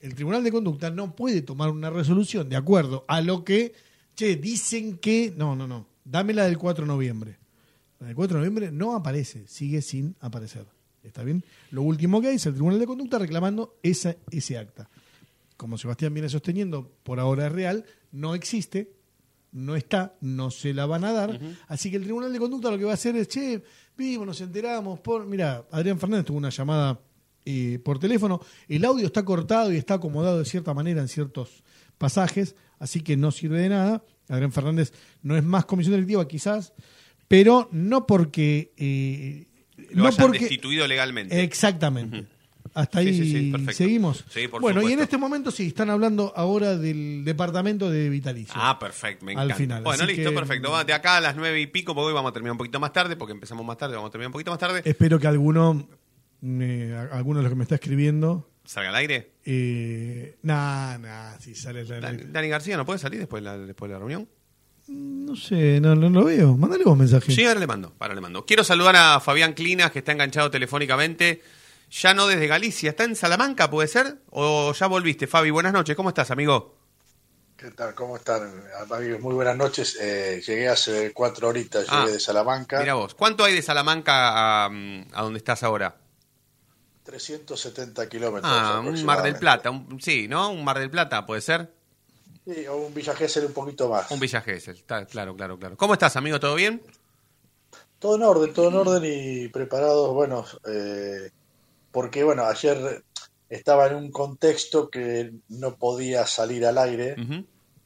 El 0.00 0.14
Tribunal 0.14 0.42
de 0.42 0.50
Conducta 0.50 0.90
no 0.90 1.14
puede 1.14 1.42
tomar 1.42 1.70
una 1.70 1.90
resolución 1.90 2.48
de 2.48 2.56
acuerdo 2.56 3.04
a 3.08 3.20
lo 3.20 3.44
que, 3.44 3.74
che, 4.14 4.36
dicen 4.36 4.98
que... 4.98 5.32
No, 5.36 5.56
no, 5.56 5.66
no. 5.66 5.86
Dame 6.04 6.32
la 6.32 6.44
del 6.44 6.58
4 6.58 6.84
de 6.84 6.88
noviembre. 6.88 7.38
La 8.00 8.08
del 8.08 8.16
4 8.16 8.36
de 8.36 8.40
noviembre 8.40 8.72
no 8.72 8.94
aparece, 8.94 9.46
sigue 9.46 9.82
sin 9.82 10.16
aparecer. 10.20 10.66
¿Está 11.02 11.22
bien? 11.24 11.44
Lo 11.70 11.82
último 11.82 12.20
que 12.20 12.28
hay 12.28 12.36
es 12.36 12.46
el 12.46 12.54
Tribunal 12.54 12.78
de 12.78 12.86
Conducta 12.86 13.18
reclamando 13.18 13.78
esa, 13.82 14.16
ese 14.30 14.58
acta. 14.58 14.88
Como 15.56 15.78
Sebastián 15.78 16.14
viene 16.14 16.28
sosteniendo, 16.28 16.90
por 17.02 17.20
ahora 17.20 17.46
es 17.46 17.52
real, 17.52 17.84
no 18.10 18.34
existe, 18.34 18.92
no 19.52 19.76
está, 19.76 20.14
no 20.20 20.50
se 20.50 20.74
la 20.74 20.86
van 20.86 21.04
a 21.04 21.12
dar. 21.12 21.40
Así 21.68 21.90
que 21.90 21.96
el 21.96 22.04
Tribunal 22.04 22.32
de 22.32 22.38
Conducta 22.38 22.70
lo 22.70 22.78
que 22.78 22.84
va 22.84 22.92
a 22.92 22.94
hacer 22.94 23.16
es, 23.16 23.28
che, 23.28 23.62
vimos, 23.96 24.26
nos 24.26 24.40
enteramos. 24.40 25.00
Por... 25.00 25.26
Mira, 25.26 25.66
Adrián 25.70 25.98
Fernández 25.98 26.26
tuvo 26.26 26.38
una 26.38 26.50
llamada 26.50 27.00
eh, 27.44 27.80
por 27.84 27.98
teléfono. 27.98 28.40
El 28.68 28.84
audio 28.84 29.06
está 29.06 29.24
cortado 29.24 29.72
y 29.72 29.76
está 29.76 29.94
acomodado 29.94 30.38
de 30.38 30.44
cierta 30.44 30.72
manera 30.74 31.00
en 31.00 31.08
ciertos 31.08 31.62
pasajes, 31.98 32.56
así 32.82 33.00
que 33.00 33.16
no 33.16 33.30
sirve 33.30 33.58
de 33.60 33.68
nada. 33.70 34.04
Adrián 34.28 34.52
Fernández 34.52 34.92
no 35.22 35.36
es 35.36 35.44
más 35.44 35.64
comisión 35.64 35.94
directiva, 35.94 36.26
quizás, 36.28 36.72
pero 37.28 37.68
no 37.72 38.06
porque. 38.06 38.72
eh, 38.76 39.46
Lo 39.90 40.02
no 40.02 40.08
hayan 40.08 40.26
porque 40.26 40.38
destituido 40.40 40.86
legalmente. 40.86 41.42
Exactamente. 41.42 42.26
Hasta 42.74 43.00
ahí 43.00 43.12
sí, 43.12 43.30
sí, 43.30 43.72
seguimos. 43.74 44.24
Sí, 44.30 44.48
por 44.48 44.62
bueno, 44.62 44.88
y 44.88 44.92
en 44.92 45.00
este 45.00 45.18
momento 45.18 45.50
sí, 45.50 45.66
están 45.66 45.90
hablando 45.90 46.32
ahora 46.34 46.78
del 46.78 47.22
departamento 47.22 47.90
de 47.90 48.08
vitalicio. 48.08 48.54
Ah, 48.56 48.78
perfecto, 48.78 49.26
me 49.26 49.32
Al 49.32 49.38
encanta. 49.40 49.54
final, 49.56 49.82
Bueno, 49.82 50.04
así 50.04 50.14
listo, 50.14 50.30
que- 50.30 50.36
perfecto. 50.36 50.70
Va, 50.70 50.82
De 50.84 50.94
acá 50.94 51.18
a 51.18 51.20
las 51.20 51.36
nueve 51.36 51.60
y 51.60 51.66
pico, 51.66 51.94
porque 51.94 52.06
hoy 52.08 52.14
vamos 52.14 52.30
a 52.30 52.32
terminar 52.32 52.52
un 52.52 52.58
poquito 52.58 52.80
más 52.80 52.92
tarde, 52.94 53.16
porque 53.16 53.32
empezamos 53.32 53.66
más 53.66 53.76
tarde, 53.76 53.96
vamos 53.96 54.08
a 54.08 54.12
terminar 54.12 54.28
un 54.28 54.32
poquito 54.32 54.50
más 54.52 54.60
tarde. 54.60 54.80
Espero 54.86 55.18
que 55.18 55.26
alguno, 55.26 55.86
eh, 56.42 57.08
alguno 57.12 57.40
de 57.40 57.42
los 57.42 57.52
que 57.52 57.56
me 57.56 57.64
está 57.64 57.74
escribiendo, 57.74 58.48
¿Salga 58.64 58.90
al 58.90 58.96
aire? 58.96 59.32
eh, 59.44 60.36
nah, 60.42 60.96
nah, 60.98 61.38
si 61.38 61.54
sale 61.54 61.84
la- 61.84 62.00
Dani, 62.00 62.22
Dani 62.26 62.48
García 62.48 62.76
no 62.76 62.86
puede 62.86 62.98
salir 62.98 63.18
después 63.18 63.42
de 63.42 63.50
la, 63.50 63.58
después 63.58 63.88
de 63.88 63.94
la 63.94 63.98
reunión. 63.98 64.28
No 64.88 65.36
sé, 65.36 65.80
no, 65.80 65.94
no 65.94 66.08
lo 66.10 66.24
veo. 66.24 66.56
Mándale 66.56 66.84
vos 66.84 66.96
mensaje. 66.96 67.32
Sí, 67.32 67.44
ahora 67.46 67.60
le 67.60 67.66
mando, 67.66 67.94
ahora 67.98 68.14
le 68.14 68.20
mando. 68.20 68.44
Quiero 68.44 68.64
saludar 68.64 68.96
a 68.96 69.20
Fabián 69.20 69.52
Clinas, 69.54 69.90
que 69.90 70.00
está 70.00 70.12
enganchado 70.12 70.50
telefónicamente. 70.50 71.42
Ya 71.90 72.14
no 72.14 72.26
desde 72.26 72.46
Galicia, 72.46 72.90
¿está 72.90 73.04
en 73.04 73.14
Salamanca, 73.16 73.70
puede 73.70 73.86
ser? 73.88 74.16
¿O 74.30 74.72
ya 74.72 74.86
volviste, 74.86 75.26
Fabi? 75.26 75.50
Buenas 75.50 75.72
noches, 75.72 75.94
¿cómo 75.94 76.08
estás, 76.08 76.30
amigo? 76.30 76.78
¿Qué 77.56 77.70
tal? 77.70 77.94
¿Cómo 77.94 78.16
están, 78.16 78.42
amigos? 78.90 79.20
Muy 79.20 79.34
buenas 79.34 79.56
noches. 79.56 79.96
Eh, 80.00 80.42
llegué 80.44 80.68
hace 80.68 81.12
cuatro 81.12 81.48
horitas, 81.48 81.84
llegué 81.88 82.02
Ah, 82.02 82.06
de 82.06 82.18
Salamanca. 82.18 82.80
Mira 82.80 82.94
vos, 82.94 83.14
¿cuánto 83.14 83.44
hay 83.44 83.54
de 83.54 83.62
Salamanca 83.62 84.64
a, 84.64 84.68
mm, 84.68 85.08
a 85.12 85.22
donde 85.22 85.38
estás 85.38 85.62
ahora? 85.62 85.96
370 87.04 88.08
kilómetros. 88.08 88.52
Ah, 88.54 88.80
un 88.84 89.04
Mar 89.04 89.22
del. 89.22 89.36
Plata, 89.36 89.70
un- 89.70 90.00
sí, 90.00 90.28
¿no? 90.28 90.50
Un 90.50 90.64
Mar 90.64 90.78
del 90.78 90.90
Plata, 90.90 91.24
¿puede 91.26 91.40
ser? 91.40 91.72
Sí, 92.44 92.66
o 92.66 92.76
un 92.76 92.94
Villa 92.94 93.14
Gesell 93.14 93.46
un 93.46 93.52
poquito 93.52 93.88
más. 93.88 94.10
Un 94.10 94.18
Villa 94.20 94.40
Gesell, 94.40 94.82
claro, 94.84 95.36
claro, 95.36 95.58
claro. 95.58 95.76
¿Cómo 95.76 95.92
estás, 95.94 96.16
amigo? 96.16 96.38
¿Todo 96.40 96.54
bien? 96.54 96.82
Todo 97.98 98.16
en 98.16 98.22
orden, 98.24 98.52
todo 98.52 98.68
en 98.68 98.74
orden 98.74 99.02
y 99.04 99.48
preparados, 99.48 100.12
bueno, 100.12 100.44
eh, 100.68 101.30
porque 101.92 102.24
bueno, 102.24 102.44
ayer 102.46 103.04
estaba 103.48 103.86
en 103.86 103.94
un 103.94 104.10
contexto 104.10 104.90
que 104.90 105.32
no 105.48 105.76
podía 105.76 106.26
salir 106.26 106.66
al 106.66 106.78
aire, 106.78 107.14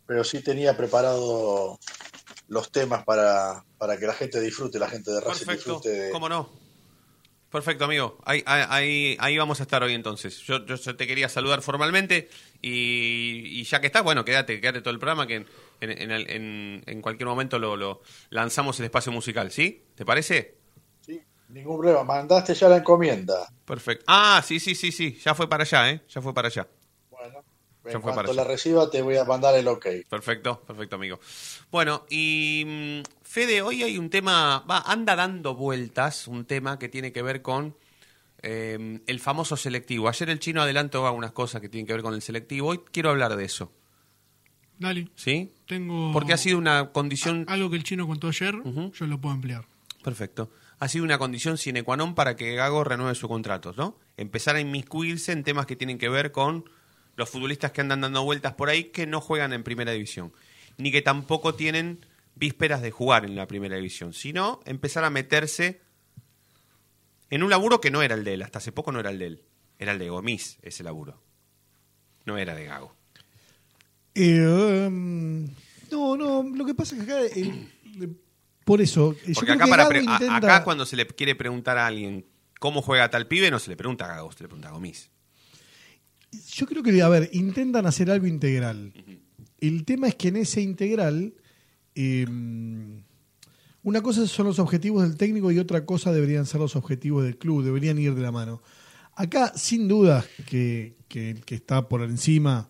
pero 0.07 0.25
sí 0.25 0.41
tenía 0.41 0.75
preparado 0.77 1.79
los 2.49 2.71
temas 2.71 3.05
para, 3.05 3.63
para 3.77 3.99
que 3.99 4.07
la 4.07 4.15
gente 4.15 4.41
disfrute, 4.41 4.79
la 4.79 4.89
gente 4.89 5.11
de 5.11 5.21
Racing 5.21 5.47
Perfecto, 5.47 5.75
disfrute 5.75 5.91
de, 5.91 6.11
cómo 6.11 6.29
no. 6.31 6.49
Perfecto, 7.51 7.85
amigo. 7.85 8.19
Ahí, 8.25 8.43
ahí, 8.45 9.17
ahí, 9.19 9.39
vamos 9.39 9.61
a 9.61 9.63
estar 9.63 9.83
hoy 9.83 9.95
entonces. 9.95 10.39
Yo, 10.43 10.67
yo 10.67 10.97
te 10.97 11.07
quería 11.07 11.29
saludar 11.29 11.63
formalmente 11.63 12.29
y, 12.61 13.61
y 13.61 13.65
ya 13.65 13.81
que 13.81 13.87
estás, 13.87 14.03
bueno, 14.03 14.25
quédate, 14.25 14.61
quédate 14.61 14.81
todo 14.81 14.93
el 14.93 14.99
programa 14.99 15.27
que 15.27 15.37
en, 15.37 15.47
en, 15.81 16.11
en- 16.11 16.83
en 16.87 17.03
cualquier 17.03 17.29
momento 17.29 17.59
lo, 17.59 17.77
lo 17.77 18.03
lanzamos 18.31 18.79
el 18.81 18.87
espacio 18.87 19.13
musical, 19.13 19.51
¿sí? 19.53 19.85
¿Te 19.95 20.05
parece? 20.05 20.57
Sí, 21.01 21.21
ningún 21.49 21.79
problema. 21.79 22.03
Mandaste 22.05 22.53
ya 22.55 22.69
la 22.69 22.79
encomienda. 22.79 23.49
Perfecto. 23.65 24.05
Ah, 24.09 24.43
sí, 24.45 24.59
sí, 24.61 24.75
sí, 24.75 24.91
sí. 24.93 25.19
Ya 25.25 25.35
fue 25.35 25.49
para 25.49 25.63
allá, 25.63 25.91
¿eh? 25.91 26.01
Ya 26.09 26.21
fue 26.21 26.35
para 26.35 26.49
allá. 26.49 26.67
En 27.95 28.03
fue 28.03 28.13
cuanto 28.13 28.33
la 28.33 28.45
reciba 28.45 28.91
te 28.91 29.03
voy 29.03 29.17
a 29.17 29.25
mandar 29.25 29.55
el 29.55 29.69
ok. 29.69 29.87
Perfecto, 30.09 30.61
perfecto, 30.67 30.97
amigo. 30.97 31.21
Bueno, 31.71 32.05
y 32.11 32.65
mm, 32.67 33.01
Fede, 33.23 33.63
hoy 33.63 33.83
hay 33.83 33.99
un 33.99 34.11
tema, 34.11 34.65
va, 34.69 34.81
anda 34.87 35.17
dando 35.17 35.55
vueltas, 35.55 36.29
un 36.29 36.45
tema 36.45 36.79
que 36.79 36.89
tiene 36.89 37.13
que 37.13 37.23
ver 37.23 37.43
con 37.43 37.77
eh, 38.43 39.01
el 39.07 39.21
famoso 39.21 39.57
selectivo. 39.57 40.09
Ayer 40.09 40.31
el 40.31 40.39
chino 40.39 40.63
adelantó 40.63 41.07
algunas 41.07 41.33
cosas 41.33 41.61
que 41.61 41.69
tienen 41.69 41.87
que 41.87 41.93
ver 41.93 42.03
con 42.03 42.15
el 42.15 42.23
selectivo. 42.23 42.69
Hoy 42.69 42.81
quiero 42.91 43.11
hablar 43.11 43.37
de 43.37 43.45
eso, 43.45 43.73
Dale, 44.79 45.09
¿sí? 45.15 45.53
tengo 45.67 46.13
Porque 46.13 46.35
ha 46.35 46.37
sido 46.37 46.59
una 46.59 46.93
condición... 46.93 47.47
algo 47.49 47.71
que 47.71 47.77
el 47.77 47.85
chino 47.85 48.07
contó 48.07 48.29
ayer, 48.29 48.55
yo 48.93 49.07
lo 49.07 49.21
puedo 49.21 49.35
emplear. 49.35 49.65
Perfecto. 50.03 50.51
Ha 50.79 50.89
sido 50.89 51.05
una 51.05 51.19
condición 51.19 51.57
sine 51.57 51.83
qua 51.83 51.97
non 51.97 52.15
para 52.15 52.37
que 52.37 52.55
Gago 52.55 52.85
renueve 52.85 53.17
su 53.17 53.27
contrato, 53.27 53.73
¿no? 53.75 53.97
Empezar 54.17 54.55
a 54.57 54.61
inmiscuirse 54.61 55.33
en 55.33 55.43
temas 55.43 55.65
que 55.65 55.75
tienen 55.75 55.97
que 55.97 56.09
ver 56.09 56.31
con 56.31 56.69
los 57.17 57.29
futbolistas 57.31 57.73
que 57.73 57.81
andan 57.81 58.01
dando 58.03 58.23
vueltas 58.25 58.55
por 58.55 58.69
ahí 58.69 58.85
que 58.85 59.07
no 59.07 59.21
juegan 59.21 59.53
en 59.53 59.63
primera 59.65 59.93
división, 59.93 60.33
ni 60.79 60.93
que 60.93 61.03
tampoco 61.03 61.55
tienen 61.55 62.05
vísperas 62.35 62.83
de 62.83 62.91
jugar 62.91 63.25
en 63.25 63.35
la 63.37 63.47
primera 63.47 63.77
división, 63.77 64.13
sino 64.13 64.61
empezar 64.67 65.05
a 65.05 65.11
meterse 65.11 65.81
en 67.31 67.43
un 67.43 67.51
laburo 67.51 67.81
que 67.81 67.91
no 67.91 68.03
era 68.03 68.15
el 68.15 68.25
de 68.25 68.35
él, 68.35 68.43
hasta 68.43 68.59
hace 68.59 68.73
poco 68.73 68.93
no 68.93 69.01
era 69.01 69.11
el 69.11 69.19
de 69.19 69.27
él, 69.27 69.43
era 69.79 69.93
el 69.93 69.99
de 69.99 70.11
Gomis 70.11 70.59
ese 70.63 70.83
laburo, 70.85 71.21
no 72.27 72.37
era 72.39 72.55
de 72.55 72.67
Gago. 72.67 72.95
Eh, 74.15 74.87
um, 74.89 75.45
no, 75.91 76.17
no, 76.17 76.43
lo 76.43 76.65
que 76.65 76.75
pasa 76.75 76.97
es 76.97 77.05
que 77.05 77.13
acá, 77.13 77.23
eh, 77.25 77.69
eh, 78.03 78.09
por 78.65 78.81
eso, 78.81 79.15
yo 79.27 79.35
Porque 79.35 79.53
creo 79.53 79.55
acá, 79.57 79.65
que 79.65 79.71
para 79.71 79.85
Gago 79.85 79.99
intenta- 80.01 80.37
acá 80.37 80.65
cuando 80.65 80.85
se 80.87 80.97
le 80.97 81.07
quiere 81.07 81.35
preguntar 81.35 81.79
a 81.79 81.87
alguien 81.87 82.27
cómo 82.61 82.83
juega 82.83 83.11
tal 83.11 83.27
pibe, 83.27 83.51
no 83.51 83.59
se 83.59 83.71
le 83.71 83.77
pregunta 83.77 84.05
a 84.05 84.09
Gago, 84.09 84.33
se 84.33 84.45
le 84.45 84.49
pregunta 84.49 84.69
a 84.69 84.73
Gomis. 84.73 85.11
Yo 86.53 86.67
creo 86.67 86.83
que, 86.83 87.03
a 87.03 87.09
ver, 87.09 87.31
intentan 87.33 87.87
hacer 87.87 88.11
algo 88.11 88.27
integral. 88.27 88.93
El 89.59 89.85
tema 89.85 90.09
es 90.09 90.15
que 90.15 90.29
en 90.29 90.37
ese 90.37 90.61
integral, 90.61 91.35
eh, 91.95 92.27
una 93.83 94.03
cosa 94.03 94.27
son 94.27 94.47
los 94.47 94.59
objetivos 94.59 95.03
del 95.03 95.17
técnico 95.17 95.51
y 95.51 95.59
otra 95.59 95.85
cosa 95.85 96.13
deberían 96.13 96.47
ser 96.47 96.61
los 96.61 96.77
objetivos 96.77 97.25
del 97.25 97.39
club, 97.39 97.65
deberían 97.65 97.99
ir 97.99 98.15
de 98.15 98.23
la 98.23 98.33
mano. 98.33 98.63
Acá, 99.15 99.53
sin 99.57 99.89
duda, 99.89 100.25
que, 100.47 100.97
que 101.09 101.31
el 101.31 101.45
que 101.45 101.55
está 101.55 101.89
por 101.89 102.03
encima 102.03 102.69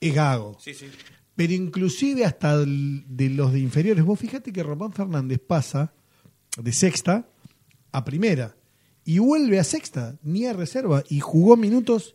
es 0.00 0.14
Gago. 0.14 0.58
Sí, 0.60 0.74
sí. 0.74 0.86
Pero 1.34 1.52
inclusive 1.54 2.24
hasta 2.24 2.58
de 2.58 3.30
los 3.30 3.52
de 3.52 3.60
inferiores. 3.60 4.04
Vos 4.04 4.18
fíjate 4.18 4.52
que 4.52 4.62
Román 4.62 4.92
Fernández 4.92 5.40
pasa 5.46 5.94
de 6.60 6.72
sexta 6.72 7.26
a 7.92 8.04
primera 8.04 8.56
y 9.04 9.18
vuelve 9.18 9.58
a 9.58 9.64
sexta, 9.64 10.18
ni 10.22 10.44
a 10.46 10.52
reserva, 10.52 11.02
y 11.08 11.20
jugó 11.20 11.56
minutos 11.56 12.14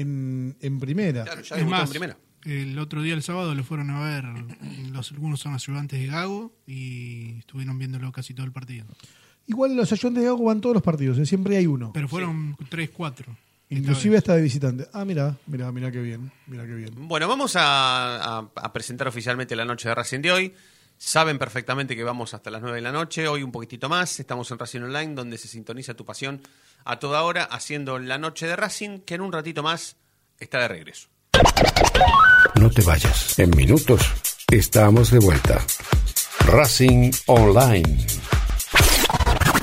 en, 0.00 0.56
en 0.60 0.78
primera. 0.80 1.24
Claro, 1.24 1.42
ya 1.42 1.56
es 1.56 1.66
más, 1.66 1.82
en 1.84 1.90
primera. 1.90 2.16
el 2.44 2.78
otro 2.78 3.02
día, 3.02 3.14
el 3.14 3.22
sábado, 3.22 3.54
lo 3.54 3.64
fueron 3.64 3.90
a 3.90 4.00
ver, 4.02 4.24
los, 4.92 5.12
algunos 5.12 5.40
son 5.40 5.54
ayudantes 5.54 6.00
de 6.00 6.06
Gago 6.06 6.52
y 6.66 7.38
estuvieron 7.38 7.78
viéndolo 7.78 8.10
casi 8.12 8.34
todo 8.34 8.46
el 8.46 8.52
partido. 8.52 8.86
Igual 9.46 9.76
los 9.76 9.90
ayudantes 9.92 10.22
de 10.22 10.28
Gago 10.28 10.44
van 10.44 10.60
todos 10.60 10.74
los 10.74 10.82
partidos, 10.82 11.18
¿eh? 11.18 11.26
siempre 11.26 11.56
hay 11.56 11.66
uno. 11.66 11.92
Pero 11.94 12.06
fueron 12.08 12.56
tres, 12.68 12.90
cuatro. 12.90 13.36
Inclusive 13.70 14.16
hasta 14.16 14.34
de 14.34 14.40
visitante. 14.42 14.86
Ah, 14.94 15.04
mira, 15.04 15.36
mira, 15.46 15.70
mira 15.72 15.90
qué 15.92 16.00
bien, 16.00 16.30
mira 16.46 16.64
qué 16.66 16.74
bien. 16.74 16.90
Bueno, 17.08 17.28
vamos 17.28 17.54
a, 17.56 18.38
a- 18.38 18.50
a 18.54 18.72
presentar 18.72 19.08
oficialmente 19.08 19.54
la 19.56 19.64
noche 19.66 19.88
de 19.90 19.94
Racing 19.94 20.20
de 20.20 20.32
hoy. 20.32 20.54
Saben 20.98 21.38
perfectamente 21.38 21.94
que 21.94 22.02
vamos 22.02 22.34
hasta 22.34 22.50
las 22.50 22.60
9 22.60 22.76
de 22.76 22.82
la 22.82 22.90
noche, 22.90 23.28
hoy 23.28 23.44
un 23.44 23.52
poquitito 23.52 23.88
más. 23.88 24.18
Estamos 24.18 24.50
en 24.50 24.58
Racing 24.58 24.80
Online, 24.80 25.14
donde 25.14 25.38
se 25.38 25.46
sintoniza 25.46 25.94
tu 25.94 26.04
pasión 26.04 26.42
a 26.84 26.98
toda 26.98 27.22
hora, 27.22 27.44
haciendo 27.44 28.00
la 28.00 28.18
noche 28.18 28.48
de 28.48 28.56
Racing, 28.56 29.00
que 29.00 29.14
en 29.14 29.20
un 29.20 29.32
ratito 29.32 29.62
más 29.62 29.96
está 30.40 30.58
de 30.58 30.68
regreso. 30.68 31.08
No 32.60 32.68
te 32.68 32.82
vayas. 32.82 33.38
En 33.38 33.50
minutos 33.50 34.02
estamos 34.50 35.12
de 35.12 35.20
vuelta. 35.20 35.64
Racing 36.46 37.12
Online. 37.26 38.06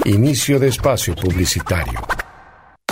Inicio 0.05 0.57
de 0.57 0.69
espacio 0.69 1.15
publicitario. 1.15 2.14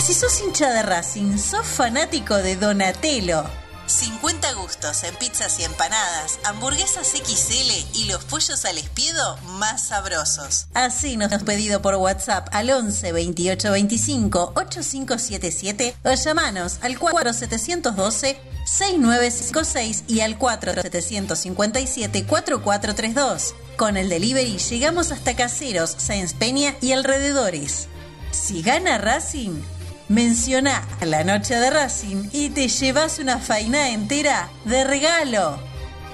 Si 0.00 0.14
sos 0.14 0.40
hincha 0.40 0.70
de 0.70 0.82
Racing, 0.82 1.38
sos 1.38 1.66
fanático 1.66 2.36
de 2.36 2.56
Donatello. 2.56 3.44
50 3.86 4.52
gustos 4.54 5.02
en 5.02 5.14
pizzas 5.16 5.58
y 5.58 5.64
empanadas, 5.64 6.38
hamburguesas 6.44 7.08
XL 7.08 7.96
y 7.98 8.04
los 8.04 8.24
pollos 8.24 8.64
al 8.64 8.78
espiedo 8.78 9.36
más 9.58 9.88
sabrosos. 9.88 10.68
Así 10.74 11.16
nos 11.16 11.32
has 11.32 11.42
pedido 11.42 11.82
por 11.82 11.96
WhatsApp 11.96 12.48
al 12.52 12.70
11 12.70 13.12
28 13.12 13.72
25 13.72 14.52
8577 14.54 15.96
o 16.04 16.14
llamanos 16.14 16.78
al 16.82 16.98
4712 16.98 18.40
6956 18.70 20.04
y 20.06 20.20
al 20.20 20.38
4757 20.38 22.24
4432. 22.24 23.54
Con 23.76 23.96
el 23.96 24.08
delivery 24.08 24.58
llegamos 24.58 25.10
hasta 25.10 25.34
Caseros, 25.34 25.96
Sáenz 25.98 26.34
Peña 26.34 26.76
y 26.80 26.92
alrededores. 26.92 27.88
Si 28.30 28.62
gana 28.62 28.98
Racing, 28.98 29.60
menciona 30.08 30.86
la 31.00 31.24
noche 31.24 31.56
de 31.56 31.70
Racing 31.70 32.28
y 32.32 32.50
te 32.50 32.68
llevas 32.68 33.18
una 33.18 33.38
faina 33.38 33.90
entera 33.90 34.48
de 34.64 34.84
regalo. 34.84 35.58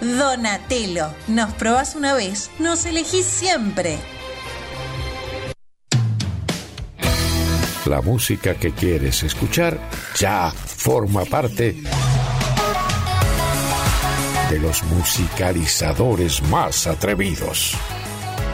Donatello. 0.01 1.09
Nos 1.29 1.53
probás 1.55 1.95
una 1.95 2.15
vez, 2.15 2.51
nos 2.59 2.87
elegís 2.87 3.27
siempre. 3.27 3.99
La 7.85 8.01
música 8.01 8.55
que 8.55 8.73
quieres 8.73 9.23
escuchar 9.23 9.79
ya 10.19 10.51
forma 10.51 11.25
parte 11.25 11.83
de 14.51 14.61
los 14.61 14.83
musicalizadores 14.85 16.43
más 16.45 16.87
atrevidos. 16.87 17.77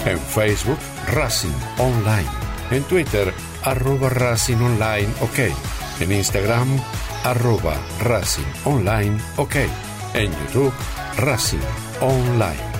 En 0.07 0.19
Facebook, 0.19 0.79
Racing 1.09 1.55
Online. 1.79 2.29
En 2.71 2.83
Twitter, 2.85 3.33
arroba 3.63 4.09
Racing 4.09 4.57
Online 4.57 5.09
OK. 5.21 5.39
En 6.01 6.13
Instagram, 6.13 6.69
arroba 7.25 7.77
Racing 8.01 8.47
Online 8.65 9.19
OK. 9.37 9.57
En 10.15 10.31
YouTube, 10.33 10.73
Racing 11.19 11.61
Online. 12.01 12.73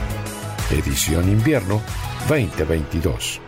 Edición 0.71 1.28
Invierno 1.28 1.83
2022. 2.28 3.40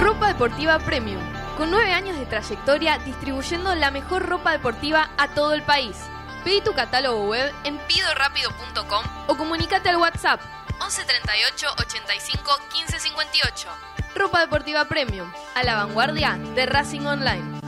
Ropa 0.00 0.28
deportiva 0.28 0.78
premium. 0.80 1.39
Con 1.60 1.70
nueve 1.70 1.92
años 1.92 2.18
de 2.18 2.24
trayectoria 2.24 2.96
distribuyendo 3.04 3.74
la 3.74 3.90
mejor 3.90 4.26
ropa 4.26 4.52
deportiva 4.52 5.10
a 5.18 5.28
todo 5.28 5.52
el 5.52 5.62
país. 5.62 5.94
Pedí 6.42 6.62
tu 6.62 6.72
catálogo 6.72 7.28
web 7.28 7.52
en 7.64 7.76
pidorapido.com 7.80 9.04
o 9.26 9.36
comunícate 9.36 9.90
al 9.90 9.98
WhatsApp 9.98 10.40
11 10.80 11.04
38 11.04 11.66
85 11.78 12.50
15 12.72 12.98
58. 12.98 13.68
Ropa 14.14 14.40
deportiva 14.40 14.86
premium, 14.86 15.30
a 15.54 15.62
la 15.62 15.74
vanguardia 15.74 16.38
de 16.54 16.64
Racing 16.64 17.02
Online. 17.02 17.60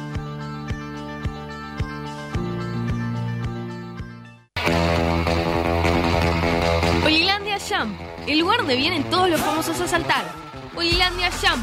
Hoylandia 7.04 7.58
Jump, 7.58 8.00
el 8.26 8.38
lugar 8.38 8.56
donde 8.61 8.76
vienen 8.76 9.04
todos 9.11 9.28
los 9.28 9.42
famosos 9.42 9.78
a 9.82 9.87
saltar. 9.87 10.25
Hoylandia 10.75 11.30
Jump, 11.42 11.62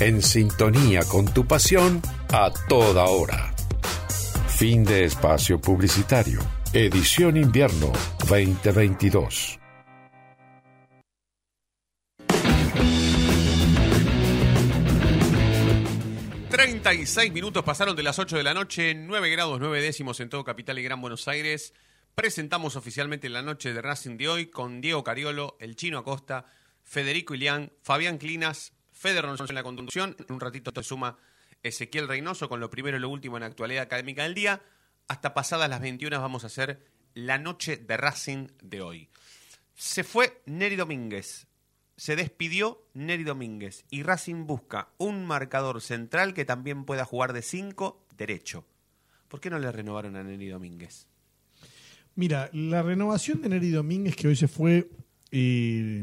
En 0.00 0.22
sintonía 0.22 1.00
con 1.02 1.26
tu 1.26 1.44
pasión 1.44 2.00
a 2.30 2.52
toda 2.68 3.06
hora. 3.06 3.52
Fin 4.46 4.84
de 4.84 5.02
espacio 5.02 5.60
publicitario. 5.60 6.40
Edición 6.72 7.36
Invierno 7.36 7.90
2022. 8.28 9.58
y 16.30 16.48
36 16.48 17.32
minutos 17.32 17.64
pasaron 17.64 17.96
de 17.96 18.04
las 18.04 18.20
8 18.20 18.36
de 18.36 18.44
la 18.44 18.54
noche, 18.54 18.94
9 18.94 19.30
grados 19.30 19.58
9 19.58 19.82
décimos 19.82 20.20
en 20.20 20.28
todo 20.28 20.44
Capital 20.44 20.78
y 20.78 20.84
Gran 20.84 21.00
Buenos 21.00 21.26
Aires. 21.26 21.74
Presentamos 22.14 22.76
oficialmente 22.76 23.28
la 23.28 23.42
noche 23.42 23.72
de 23.72 23.82
Racing 23.82 24.16
de 24.16 24.28
hoy 24.28 24.46
con 24.46 24.80
Diego 24.80 25.02
Cariolo, 25.02 25.56
el 25.58 25.74
Chino 25.74 25.98
Acosta, 25.98 26.44
Federico 26.84 27.34
Ilián, 27.34 27.72
Fabián 27.82 28.18
Clinas, 28.18 28.77
Feder 28.98 29.24
Ronson 29.24 29.46
en 29.48 29.54
la 29.54 29.62
conducción. 29.62 30.16
En 30.18 30.34
un 30.34 30.40
ratito 30.40 30.72
te 30.72 30.82
suma 30.82 31.16
Ezequiel 31.62 32.08
Reynoso 32.08 32.48
con 32.48 32.58
lo 32.58 32.68
primero 32.68 32.96
y 32.96 33.00
lo 33.00 33.08
último 33.08 33.36
en 33.36 33.42
la 33.42 33.46
actualidad 33.46 33.84
académica 33.84 34.24
del 34.24 34.34
día. 34.34 34.60
Hasta 35.06 35.34
pasadas 35.34 35.70
las 35.70 35.80
21 35.80 36.20
vamos 36.20 36.42
a 36.42 36.48
hacer 36.48 36.84
la 37.14 37.38
noche 37.38 37.76
de 37.76 37.96
Racing 37.96 38.48
de 38.60 38.80
hoy. 38.80 39.08
Se 39.76 40.02
fue 40.02 40.42
Neri 40.46 40.74
Domínguez, 40.74 41.46
se 41.96 42.16
despidió 42.16 42.88
Neri 42.92 43.22
Domínguez 43.22 43.84
y 43.88 44.02
Racing 44.02 44.46
busca 44.46 44.88
un 44.98 45.24
marcador 45.24 45.80
central 45.80 46.34
que 46.34 46.44
también 46.44 46.84
pueda 46.84 47.04
jugar 47.04 47.32
de 47.32 47.42
5 47.42 48.04
derecho. 48.16 48.66
¿Por 49.28 49.40
qué 49.40 49.48
no 49.48 49.60
le 49.60 49.70
renovaron 49.70 50.16
a 50.16 50.24
Neri 50.24 50.48
Domínguez? 50.48 51.06
Mira, 52.16 52.50
la 52.52 52.82
renovación 52.82 53.42
de 53.42 53.48
Neri 53.48 53.70
Domínguez, 53.70 54.16
que 54.16 54.26
hoy 54.26 54.34
se 54.34 54.48
fue 54.48 54.90
eh, 55.30 56.02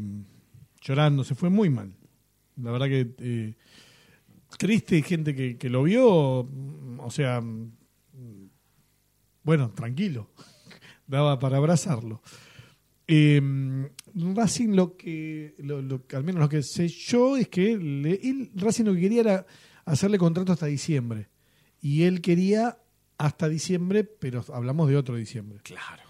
llorando, 0.80 1.26
se 1.26 1.36
fue 1.36 1.50
muy 1.50 1.70
mal. 1.70 1.94
La 2.58 2.72
verdad 2.72 2.88
que 2.88 3.14
eh, 3.20 3.54
triste, 4.58 5.02
gente 5.02 5.36
que, 5.36 5.58
que 5.58 5.70
lo 5.70 5.84
vio, 5.84 6.08
o 6.08 7.10
sea, 7.12 7.42
bueno, 9.44 9.72
tranquilo, 9.72 10.30
daba 11.08 11.40
para 11.40 11.58
abrazarlo. 11.58 12.22
Eh, 13.08 13.40
Racing 14.16 14.70
lo 14.76 14.98
que, 14.98 15.54
lo, 15.60 15.82
lo- 15.82 16.04
al 16.14 16.24
menos 16.24 16.42
lo 16.42 16.50
que 16.50 16.64
sé 16.64 16.88
yo, 16.88 17.38
es 17.38 17.48
que 17.50 17.74
él, 17.74 18.52
Racing 18.56 18.86
lo 18.86 18.94
que 18.96 19.02
quería 19.02 19.22
era 19.22 19.46
hacerle 19.86 20.18
contrato 20.18 20.52
hasta 20.54 20.66
diciembre. 20.66 21.30
Y 21.82 22.04
él 22.04 22.22
quería 22.22 22.80
hasta 23.18 23.48
diciembre, 23.48 24.04
pero 24.04 24.44
hablamos 24.52 24.90
de 24.90 24.98
otro 24.98 25.16
diciembre. 25.16 25.60
Claro. 25.64 26.04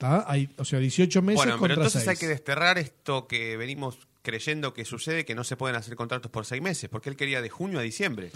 Hay, 0.00 0.48
o 0.56 0.64
sea, 0.64 0.78
18 0.78 1.20
meses 1.22 1.36
Bueno, 1.36 1.52
pero 1.54 1.58
contra 1.60 1.74
entonces 1.74 2.06
hay 2.08 2.16
que 2.16 2.28
desterrar 2.28 2.78
esto 2.78 3.26
que 3.26 3.56
venimos 3.56 4.07
creyendo 4.22 4.74
que 4.74 4.84
sucede, 4.84 5.24
que 5.24 5.34
no 5.34 5.44
se 5.44 5.56
pueden 5.56 5.76
hacer 5.76 5.94
contratos 5.96 6.30
por 6.30 6.44
seis 6.44 6.60
meses, 6.62 6.88
porque 6.90 7.08
él 7.10 7.16
quería 7.16 7.40
de 7.42 7.48
junio 7.48 7.78
a 7.78 7.82
diciembre. 7.82 8.30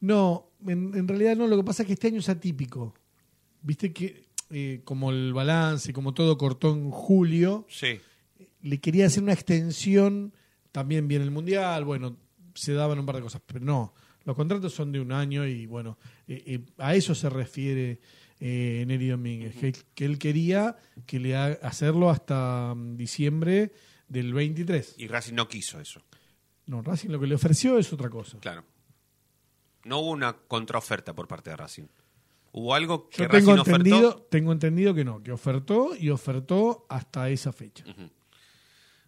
No, 0.00 0.50
en, 0.66 0.92
en 0.94 1.08
realidad 1.08 1.36
no. 1.36 1.46
Lo 1.46 1.56
que 1.56 1.64
pasa 1.64 1.82
es 1.82 1.86
que 1.86 1.92
este 1.94 2.08
año 2.08 2.18
es 2.20 2.28
atípico. 2.28 2.94
Viste 3.62 3.92
que 3.92 4.24
eh, 4.50 4.80
como 4.84 5.10
el 5.10 5.32
balance, 5.32 5.92
como 5.92 6.12
todo 6.14 6.36
cortó 6.36 6.72
en 6.72 6.90
julio, 6.90 7.66
Sí. 7.68 8.00
le 8.62 8.80
quería 8.80 9.06
hacer 9.06 9.22
una 9.22 9.32
extensión. 9.32 10.34
También 10.72 11.08
viene 11.08 11.24
el 11.24 11.30
mundial. 11.30 11.84
Bueno, 11.84 12.16
se 12.54 12.72
daban 12.74 12.98
un 12.98 13.06
par 13.06 13.16
de 13.16 13.22
cosas, 13.22 13.40
pero 13.46 13.60
no. 13.60 13.94
Los 14.24 14.36
contratos 14.36 14.72
son 14.74 14.90
de 14.92 15.00
un 15.00 15.12
año 15.12 15.46
y 15.46 15.66
bueno, 15.66 15.98
eh, 16.26 16.42
eh, 16.46 16.60
a 16.78 16.94
eso 16.94 17.14
se 17.14 17.28
refiere 17.28 18.00
eh, 18.40 18.84
Neri 18.86 19.08
Domínguez, 19.08 19.54
que, 19.56 19.72
que 19.94 20.04
él 20.06 20.18
quería 20.18 20.76
que 21.06 21.20
le 21.20 21.36
ha- 21.36 21.58
hacerlo 21.62 22.08
hasta 22.10 22.74
mm, 22.74 22.96
diciembre 22.96 23.72
del 24.08 24.32
23. 24.34 24.94
Y 24.98 25.08
Racing 25.08 25.34
no 25.34 25.48
quiso 25.48 25.80
eso. 25.80 26.02
No, 26.66 26.82
Racing 26.82 27.10
lo 27.10 27.20
que 27.20 27.26
le 27.26 27.34
ofreció 27.34 27.78
es 27.78 27.92
otra 27.92 28.08
cosa. 28.10 28.38
Claro. 28.40 28.64
No 29.84 29.98
hubo 29.98 30.10
una 30.10 30.32
contraoferta 30.34 31.14
por 31.14 31.28
parte 31.28 31.50
de 31.50 31.56
Racing. 31.56 31.84
Hubo 32.52 32.74
algo 32.74 33.08
que 33.10 33.22
Yo 33.24 33.28
tengo 33.28 33.56
Racing 33.56 33.70
entendido, 33.72 34.08
ofertó. 34.08 34.26
tengo 34.30 34.52
entendido 34.52 34.94
que 34.94 35.04
no, 35.04 35.22
que 35.22 35.32
ofertó 35.32 35.94
y 35.96 36.10
ofertó 36.10 36.86
hasta 36.88 37.28
esa 37.28 37.52
fecha. 37.52 37.84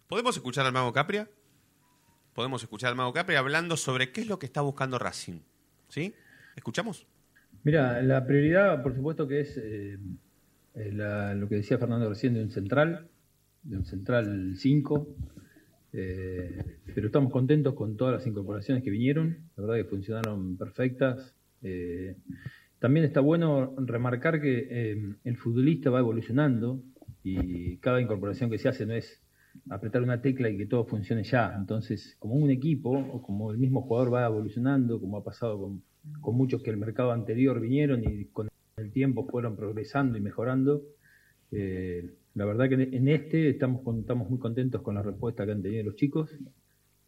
¿Podemos 0.07 0.35
escuchar 0.35 0.65
al 0.65 0.73
Mago 0.73 0.93
Capria? 0.93 1.29
Podemos 2.33 2.61
escuchar 2.61 2.89
al 2.91 2.95
Mago 2.95 3.13
Capria 3.13 3.39
hablando 3.39 3.75
sobre 3.77 4.11
qué 4.11 4.21
es 4.21 4.27
lo 4.27 4.37
que 4.37 4.45
está 4.45 4.61
buscando 4.61 4.99
Racing. 4.99 5.39
¿Sí? 5.89 6.13
¿Escuchamos? 6.55 7.07
Mira, 7.63 8.01
la 8.01 8.25
prioridad, 8.25 8.83
por 8.83 8.93
supuesto, 8.95 9.27
que 9.27 9.39
es 9.41 9.57
eh, 9.57 9.97
eh, 10.75 10.91
la- 10.93 11.33
lo 11.33 11.47
que 11.49 11.55
decía 11.55 11.77
Fernando 11.77 12.07
recién 12.09 12.33
de 12.35 12.43
un 12.43 12.51
central, 12.51 13.09
de 13.67 13.77
un 13.77 13.85
central 13.85 14.53
5. 14.55 15.07
Eh, 15.93 16.77
pero 16.93 17.07
estamos 17.07 17.31
contentos 17.31 17.73
con 17.73 17.95
todas 17.97 18.13
las 18.13 18.27
incorporaciones 18.27 18.83
que 18.83 18.89
vinieron, 18.89 19.37
la 19.55 19.63
verdad 19.63 19.75
que 19.77 19.89
funcionaron 19.89 20.57
perfectas. 20.57 21.33
Eh, 21.61 22.15
también 22.79 23.05
está 23.05 23.19
bueno 23.19 23.73
remarcar 23.77 24.41
que 24.41 24.67
eh, 24.69 25.15
el 25.23 25.37
futbolista 25.37 25.89
va 25.89 25.99
evolucionando 25.99 26.81
y 27.23 27.77
cada 27.77 28.01
incorporación 28.01 28.49
que 28.49 28.57
se 28.57 28.69
hace 28.69 28.85
no 28.85 28.93
es 28.93 29.21
apretar 29.69 30.03
una 30.03 30.21
tecla 30.21 30.49
y 30.49 30.57
que 30.57 30.67
todo 30.67 30.85
funcione 30.85 31.23
ya. 31.23 31.53
Entonces, 31.57 32.15
como 32.19 32.35
un 32.35 32.51
equipo 32.51 32.91
o 32.91 33.21
como 33.21 33.51
el 33.51 33.57
mismo 33.57 33.81
jugador 33.81 34.13
va 34.13 34.25
evolucionando, 34.25 35.01
como 35.01 35.17
ha 35.17 35.23
pasado 35.23 35.59
con, 35.59 35.83
con 36.21 36.35
muchos 36.35 36.61
que 36.61 36.69
el 36.69 36.77
mercado 36.77 37.11
anterior 37.11 37.59
vinieron 37.59 38.03
y 38.03 38.25
con 38.25 38.49
el 38.77 38.91
tiempo 38.91 39.25
fueron 39.25 39.55
progresando 39.55 40.17
y 40.17 40.21
mejorando, 40.21 40.83
la 42.37 42.45
verdad 42.45 42.69
que 42.69 42.75
en 42.75 43.07
este 43.07 43.49
estamos, 43.49 43.83
muy 43.83 44.37
contentos 44.37 44.83
con 44.83 44.93
la 44.93 45.01
respuesta 45.01 45.43
que 45.43 45.53
han 45.53 45.63
tenido 45.63 45.83
los 45.85 45.95
chicos 45.95 46.29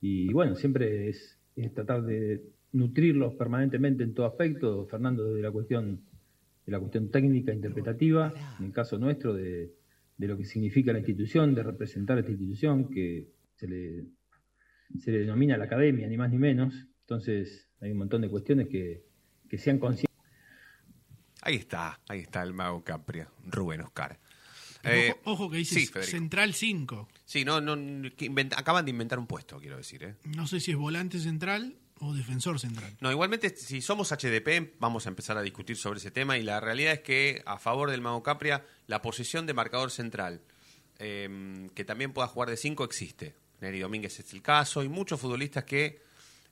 y 0.02 0.34
bueno, 0.34 0.56
siempre 0.56 1.08
es, 1.08 1.38
tratar 1.76 2.04
de 2.04 2.42
nutrirlos 2.72 3.36
permanentemente 3.36 4.04
en 4.04 4.16
todo 4.16 4.26
aspecto, 4.26 4.88
Fernando, 4.88 5.26
desde 5.26 5.44
la 5.44 5.52
cuestión, 5.52 6.02
de 6.66 6.72
la 6.72 6.80
cuestión 6.80 7.12
técnica, 7.12 7.54
interpretativa, 7.54 8.34
en 8.60 8.66
el 8.66 8.72
caso 8.72 8.98
nuestro, 8.98 9.36
de, 9.36 9.72
de 10.18 10.28
lo 10.28 10.36
que 10.36 10.46
significa 10.46 10.94
la 10.94 11.00
institución, 11.00 11.54
de 11.54 11.62
representar 11.62 12.18
a 12.18 12.22
esta 12.22 12.32
institución, 12.32 12.90
que 12.90 13.28
se 13.56 13.68
le, 13.68 14.06
se 14.98 15.12
le 15.12 15.20
denomina 15.20 15.58
la 15.58 15.66
academia, 15.66 16.08
ni 16.08 16.18
más 16.18 16.32
ni 16.32 16.40
menos. 16.40 16.88
Entonces, 17.02 17.70
hay 17.82 17.92
un 17.92 18.00
montón 18.00 18.22
de 18.22 18.30
cuestiones 18.30 18.68
que, 18.68 19.04
que 19.48 19.60
sean 19.60 19.78
conscientes. 19.78 20.10
Ahí 21.42 21.56
está, 21.56 22.00
ahí 22.08 22.22
está 22.22 22.42
el 22.42 22.54
mago 22.54 22.84
Capria, 22.84 23.30
Rubén 23.46 23.82
Oscar. 23.82 24.18
Eh, 24.84 25.16
ojo, 25.24 25.32
ojo 25.44 25.50
que 25.52 25.58
dice 25.58 25.76
sí, 25.80 25.86
Federico. 25.88 26.12
Central 26.12 26.54
5. 26.54 27.10
Sí, 27.26 27.44
no, 27.46 27.60
no, 27.62 27.76
que 28.16 28.30
invent- 28.32 28.54
acaban 28.58 28.86
de 28.86 28.92
inventar 28.92 29.20
un 29.20 29.28
puesto, 29.28 29.60
quiero 29.60 29.78
decir. 29.78 30.04
¿eh? 30.04 30.16
No 30.24 30.48
sé 30.48 30.60
si 30.60 30.72
es 30.72 30.78
volante 30.78 31.20
central 31.20 31.76
o 32.00 32.14
defensor 32.14 32.60
central. 32.60 32.96
No, 33.02 33.12
igualmente, 33.12 33.50
si 33.56 33.82
somos 33.82 34.12
HDP, 34.12 34.76
vamos 34.80 35.06
a 35.06 35.10
empezar 35.10 35.38
a 35.38 35.42
discutir 35.42 35.76
sobre 35.76 36.00
ese 36.00 36.12
tema. 36.12 36.38
Y 36.38 36.44
la 36.44 36.60
realidad 36.62 36.94
es 36.94 37.00
que, 37.02 37.44
a 37.46 37.58
favor 37.60 37.92
del 37.92 38.00
Mago 38.02 38.24
Capria, 38.24 38.66
la 38.88 39.02
posición 39.02 39.46
de 39.46 39.54
marcador 39.54 39.92
central, 39.92 40.42
eh, 40.98 41.70
que 41.76 41.84
también 41.86 42.14
pueda 42.14 42.28
jugar 42.28 42.50
de 42.50 42.58
5, 42.58 42.84
existe. 42.84 43.36
Neri 43.62 43.80
Domínguez 43.80 44.18
es 44.20 44.32
el 44.34 44.42
caso. 44.42 44.84
Y 44.84 44.88
muchos 44.90 45.20
futbolistas 45.20 45.66
que, 45.66 46.02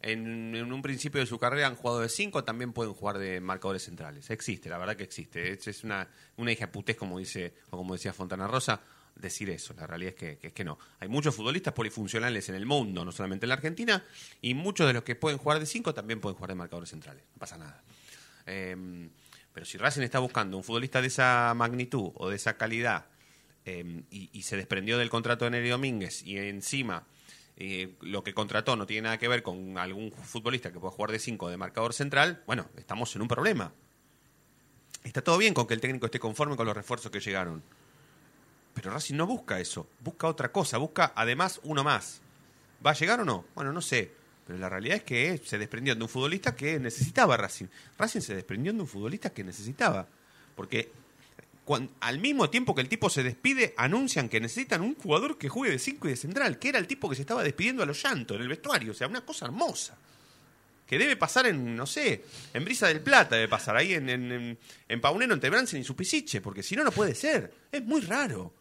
en, 0.01 0.71
un 0.71 0.81
principio 0.81 1.19
de 1.19 1.25
su 1.25 1.39
carrera, 1.39 1.67
han 1.67 1.75
jugado 1.75 2.01
de 2.01 2.09
5, 2.09 2.43
también 2.43 2.73
pueden 2.73 2.93
jugar 2.93 3.17
de 3.17 3.41
marcadores 3.41 3.83
centrales. 3.83 4.29
Existe, 4.29 4.69
la 4.69 4.77
verdad 4.77 4.95
que 4.95 5.03
existe. 5.03 5.51
Es, 5.51 5.67
es 5.67 5.83
una, 5.83 6.07
una 6.37 6.51
hija 6.51 6.71
putés, 6.71 6.95
como, 6.95 7.19
dice, 7.19 7.53
o 7.69 7.77
como 7.77 7.93
decía 7.93 8.13
Fontana 8.13 8.47
Rosa. 8.47 8.81
Decir 9.15 9.49
eso, 9.49 9.73
la 9.73 9.87
realidad 9.87 10.13
es 10.13 10.37
que, 10.37 10.47
es 10.47 10.53
que 10.53 10.63
no. 10.63 10.77
Hay 10.99 11.07
muchos 11.07 11.33
futbolistas 11.33 11.73
polifuncionales 11.73 12.49
en 12.49 12.55
el 12.55 12.67
mundo, 12.67 13.03
no 13.03 13.11
solamente 13.11 13.45
en 13.45 13.49
la 13.49 13.55
Argentina, 13.55 14.03
y 14.43 14.53
muchos 14.53 14.85
de 14.85 14.93
los 14.93 15.01
que 15.01 15.15
pueden 15.15 15.39
jugar 15.39 15.59
de 15.59 15.65
5 15.65 15.91
también 15.95 16.21
pueden 16.21 16.35
jugar 16.35 16.49
de 16.49 16.55
marcadores 16.55 16.91
centrales. 16.91 17.23
No 17.33 17.39
pasa 17.39 17.57
nada. 17.57 17.83
Eh, 18.45 19.09
pero 19.57 19.65
si 19.65 19.79
Racing 19.79 20.03
está 20.03 20.19
buscando 20.19 20.55
un 20.55 20.63
futbolista 20.63 21.01
de 21.01 21.07
esa 21.07 21.51
magnitud 21.55 22.11
o 22.13 22.29
de 22.29 22.35
esa 22.35 22.57
calidad 22.57 23.07
eh, 23.65 24.03
y, 24.11 24.29
y 24.31 24.43
se 24.43 24.55
desprendió 24.55 24.99
del 24.99 25.09
contrato 25.09 25.45
de 25.45 25.51
Nery 25.51 25.69
Domínguez 25.69 26.21
y 26.21 26.37
encima 26.37 27.07
eh, 27.59 27.95
lo 28.01 28.23
que 28.23 28.35
contrató 28.35 28.75
no 28.75 28.85
tiene 28.85 29.03
nada 29.03 29.17
que 29.17 29.27
ver 29.27 29.41
con 29.41 29.79
algún 29.79 30.11
futbolista 30.11 30.71
que 30.71 30.79
pueda 30.79 30.91
jugar 30.91 31.11
de 31.11 31.19
5 31.19 31.49
de 31.49 31.57
marcador 31.57 31.93
central, 31.93 32.43
bueno, 32.45 32.69
estamos 32.77 33.15
en 33.15 33.23
un 33.23 33.27
problema. 33.27 33.73
Está 35.03 35.23
todo 35.23 35.39
bien 35.39 35.55
con 35.55 35.65
que 35.65 35.73
el 35.73 35.81
técnico 35.81 36.05
esté 36.05 36.19
conforme 36.19 36.55
con 36.55 36.67
los 36.67 36.75
refuerzos 36.75 37.11
que 37.11 37.19
llegaron. 37.19 37.63
Pero 38.75 38.91
Racing 38.91 39.15
no 39.15 39.25
busca 39.25 39.59
eso, 39.59 39.89
busca 40.01 40.27
otra 40.27 40.51
cosa, 40.51 40.77
busca 40.77 41.13
además 41.15 41.59
uno 41.63 41.83
más. 41.83 42.21
¿Va 42.85 42.91
a 42.91 42.93
llegar 42.93 43.19
o 43.21 43.25
no? 43.25 43.45
Bueno, 43.55 43.73
no 43.73 43.81
sé. 43.81 44.11
Pero 44.45 44.59
la 44.59 44.69
realidad 44.69 44.97
es 44.97 45.03
que 45.03 45.41
se 45.43 45.57
desprendió 45.57 45.95
de 45.95 46.03
un 46.03 46.09
futbolista 46.09 46.55
que 46.55 46.79
necesitaba 46.79 47.37
Racing. 47.37 47.65
Racing 47.97 48.21
se 48.21 48.35
desprendió 48.35 48.71
de 48.71 48.81
un 48.81 48.87
futbolista 48.87 49.31
que 49.31 49.43
necesitaba. 49.43 50.07
Porque 50.55 50.91
al 51.99 52.19
mismo 52.19 52.49
tiempo 52.49 52.73
que 52.73 52.81
el 52.81 52.89
tipo 52.89 53.09
se 53.09 53.23
despide, 53.23 53.73
anuncian 53.77 54.29
que 54.29 54.39
necesitan 54.39 54.81
un 54.81 54.95
jugador 54.95 55.37
que 55.37 55.49
juegue 55.49 55.73
de 55.73 55.79
5 55.79 56.07
y 56.07 56.11
de 56.11 56.17
central, 56.17 56.59
que 56.59 56.69
era 56.69 56.79
el 56.79 56.87
tipo 56.87 57.09
que 57.09 57.15
se 57.15 57.21
estaba 57.21 57.43
despidiendo 57.43 57.83
a 57.83 57.85
los 57.85 58.01
llantos 58.01 58.35
en 58.35 58.43
el 58.43 58.47
vestuario. 58.47 58.91
O 58.91 58.95
sea, 58.95 59.07
una 59.07 59.25
cosa 59.25 59.45
hermosa. 59.45 59.97
Que 60.85 60.97
debe 60.97 61.17
pasar 61.17 61.47
en, 61.47 61.75
no 61.75 61.85
sé, 61.85 62.23
en 62.53 62.63
Brisa 62.63 62.87
del 62.87 63.01
Plata, 63.01 63.35
debe 63.35 63.49
pasar 63.49 63.75
ahí 63.75 63.93
en, 63.93 64.09
en, 64.09 64.31
en, 64.31 64.59
en 64.87 65.01
Paunero, 65.01 65.33
entre 65.33 65.49
Bransen 65.49 65.81
y 65.81 65.83
Supisiche, 65.83 66.39
porque 66.39 66.63
si 66.63 66.77
no, 66.77 66.83
no 66.85 66.91
puede 66.91 67.13
ser. 67.13 67.53
Es 67.69 67.83
muy 67.83 67.99
raro. 68.01 68.53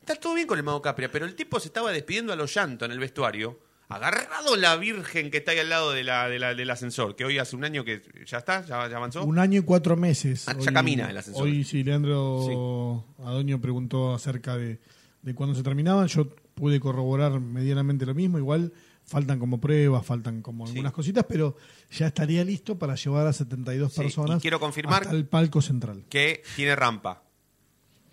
Está 0.00 0.14
todo 0.14 0.34
bien 0.34 0.46
con 0.46 0.56
el 0.56 0.62
Mago 0.62 0.80
Capria, 0.80 1.10
pero 1.10 1.26
el 1.26 1.34
tipo 1.34 1.58
se 1.58 1.66
estaba 1.66 1.90
despidiendo 1.90 2.32
a 2.32 2.36
los 2.36 2.54
llantos 2.54 2.86
en 2.86 2.92
el 2.92 3.00
vestuario, 3.00 3.58
agarrado 3.88 4.56
la 4.56 4.76
virgen 4.76 5.30
que 5.30 5.38
está 5.38 5.52
ahí 5.52 5.58
al 5.60 5.68
lado 5.68 5.92
de 5.92 6.02
la, 6.04 6.28
de 6.28 6.38
la- 6.38 6.54
del 6.54 6.70
ascensor, 6.70 7.14
que 7.14 7.24
hoy 7.24 7.38
hace 7.38 7.54
un 7.56 7.64
año 7.64 7.84
que 7.84 8.02
ya 8.26 8.38
está, 8.38 8.64
ya, 8.66 8.88
ya 8.88 8.96
avanzó. 8.96 9.24
Un 9.24 9.38
año 9.38 9.60
y 9.60 9.62
cuatro 9.62 9.96
meses. 9.96 10.48
Ah, 10.48 10.56
ya 10.58 10.72
camina 10.72 11.08
el 11.10 11.16
ascensor. 11.16 11.44
Hoy 11.44 11.62
sí, 11.64 11.84
Leandro 11.84 13.04
Adoño 13.24 13.60
preguntó 13.60 14.14
acerca 14.14 14.56
de, 14.56 14.78
de 15.22 15.34
cuándo 15.34 15.54
se 15.54 15.62
terminaban. 15.62 16.06
Yo 16.08 16.28
pude 16.54 16.80
corroborar 16.80 17.38
medianamente 17.40 18.04
lo 18.06 18.14
mismo. 18.14 18.38
Igual 18.38 18.72
faltan 19.04 19.38
como 19.38 19.60
pruebas, 19.60 20.04
faltan 20.04 20.42
como 20.42 20.66
algunas 20.66 20.92
cositas, 20.92 21.24
pero 21.28 21.56
ya 21.92 22.08
estaría 22.08 22.42
listo 22.44 22.76
para 22.76 22.96
llevar 22.96 23.26
a 23.28 23.32
72 23.32 23.92
Sí, 23.92 24.00
personas 24.00 24.38
y 24.38 24.40
quiero 24.42 24.58
confirmar 24.58 25.02
hasta 25.04 25.14
el 25.14 25.26
palco 25.26 25.62
central. 25.62 26.02
Que 26.08 26.42
tiene 26.56 26.74
rampa. 26.74 27.22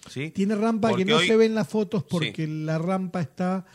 ¿Sí? 0.09 0.29
Tiene 0.31 0.53
rampa 0.55 0.89
Porque 0.89 1.05
que 1.05 1.12
no 1.12 1.17
hoy- 1.17 1.27
se 1.27 1.36
ve 1.38 1.45
en 1.45 1.55
las 1.55 1.67
fotos 1.67 2.03
porque 2.03 2.45
la 2.45 2.77
rampa 2.77 3.21
está 3.21 3.65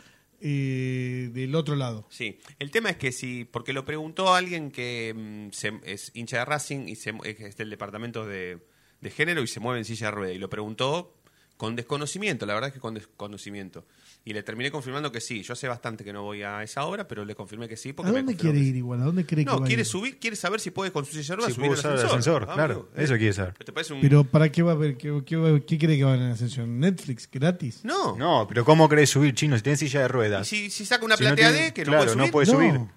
del 0.41 1.53
otro 1.55 1.75
lado. 1.75 2.05
Sí, 2.09 2.39
el 2.59 2.71
tema 2.71 2.89
es 2.89 2.97
que 2.97 3.11
si, 3.11 3.45
porque 3.45 3.73
lo 3.73 3.85
preguntó 3.85 4.33
alguien 4.33 4.71
que 4.71 5.13
mm, 5.15 5.51
se- 5.51 5.79
es 5.85 6.11
hincha 6.13 6.39
de 6.39 6.45
Racing 6.45 6.87
y 6.87 6.95
se, 6.95 7.13
es 7.23 7.57
del 7.57 7.69
departamento 7.69 8.25
de, 8.25 8.59
de 9.01 9.09
género 9.11 9.41
y 9.41 9.47
se 9.47 9.59
mueve 9.59 9.79
en 9.79 9.85
silla 9.85 10.07
de 10.07 10.11
rueda, 10.11 10.33
y 10.33 10.37
lo 10.39 10.49
preguntó 10.49 11.15
con 11.57 11.75
desconocimiento, 11.75 12.45
la 12.45 12.53
verdad 12.53 12.69
es 12.69 12.73
que 12.73 12.79
con 12.79 12.93
desconocimiento. 12.93 13.85
Y 14.25 14.33
le 14.33 14.43
terminé 14.43 14.69
confirmando 14.69 15.11
que 15.11 15.21
sí, 15.21 15.41
yo 15.43 15.53
hace 15.53 15.67
bastante 15.67 16.03
que 16.03 16.11
no 16.13 16.23
voy 16.23 16.43
a 16.43 16.61
esa 16.61 16.83
obra, 16.85 17.07
pero 17.07 17.23
le 17.25 17.33
confirmé 17.35 17.67
que 17.69 17.77
sí. 17.77 17.93
Porque 17.93 18.09
¿A 18.09 18.13
me 18.13 18.19
dónde 18.19 18.33
confirmó 18.33 18.53
quiere 18.53 18.67
ir 18.69 18.75
igual? 18.75 19.01
¿A 19.01 19.05
dónde 19.05 19.25
cree 19.25 19.45
que 19.45 19.49
No, 19.51 19.59
va 19.59 19.65
a 19.65 19.67
quiere 19.67 19.81
ir? 19.81 19.85
subir, 19.87 20.19
quiere 20.19 20.35
saber 20.35 20.59
si 20.59 20.71
puede 20.71 20.91
con 20.91 21.05
su 21.05 21.13
silla 21.13 21.29
de 21.29 21.35
ruedas 21.37 21.51
Si 21.51 21.55
subir 21.55 21.69
puedo 21.69 21.73
al 21.73 21.79
usar 21.79 21.91
el 21.93 21.97
ascensor. 22.05 22.19
ascensor, 22.43 22.47
Ah, 22.49 22.53
claro, 22.53 22.73
amigo, 22.73 22.89
eso 22.97 23.15
¿eh? 23.15 23.17
quiere 23.17 23.33
saber. 23.33 23.53
¿Te 23.55 23.71
parece 23.71 23.93
un- 23.93 24.01
Pero 24.01 24.23
¿para 24.25 24.51
qué 24.51 24.61
va 24.61 24.73
a 24.73 24.75
ver? 24.75 24.97
¿Qué, 24.97 25.23
qué, 25.25 25.35
va- 25.37 25.59
qué 25.61 25.77
cree 25.79 25.97
que 25.97 26.03
va 26.03 26.09
a 26.11 26.13
haber 26.13 26.23
en 26.23 26.29
la 26.29 26.35
ascensión? 26.35 26.79
¿Netflix? 26.79 27.29
¿Gratis? 27.31 27.79
No. 27.83 28.17
No, 28.17 28.45
pero 28.47 28.65
¿cómo 28.65 28.87
querés 28.89 29.09
subir, 29.09 29.33
chino? 29.33 29.55
Si 29.55 29.63
tenés 29.63 29.79
silla 29.79 30.01
de 30.01 30.07
ruedas. 30.09 30.47
Si, 30.47 30.69
si 30.69 30.85
saca 30.85 31.05
una 31.05 31.15
Si 31.15 31.23
no 31.23 31.29
platea 31.29 31.51
tiene- 31.51 31.65
D, 31.67 31.73
que 31.73 31.81
no 31.85 31.91
claro, 31.91 32.03
puede 32.03 32.11
subir. 32.13 32.25
no 32.25 32.31
puede 32.31 32.45
subir. 32.45 32.89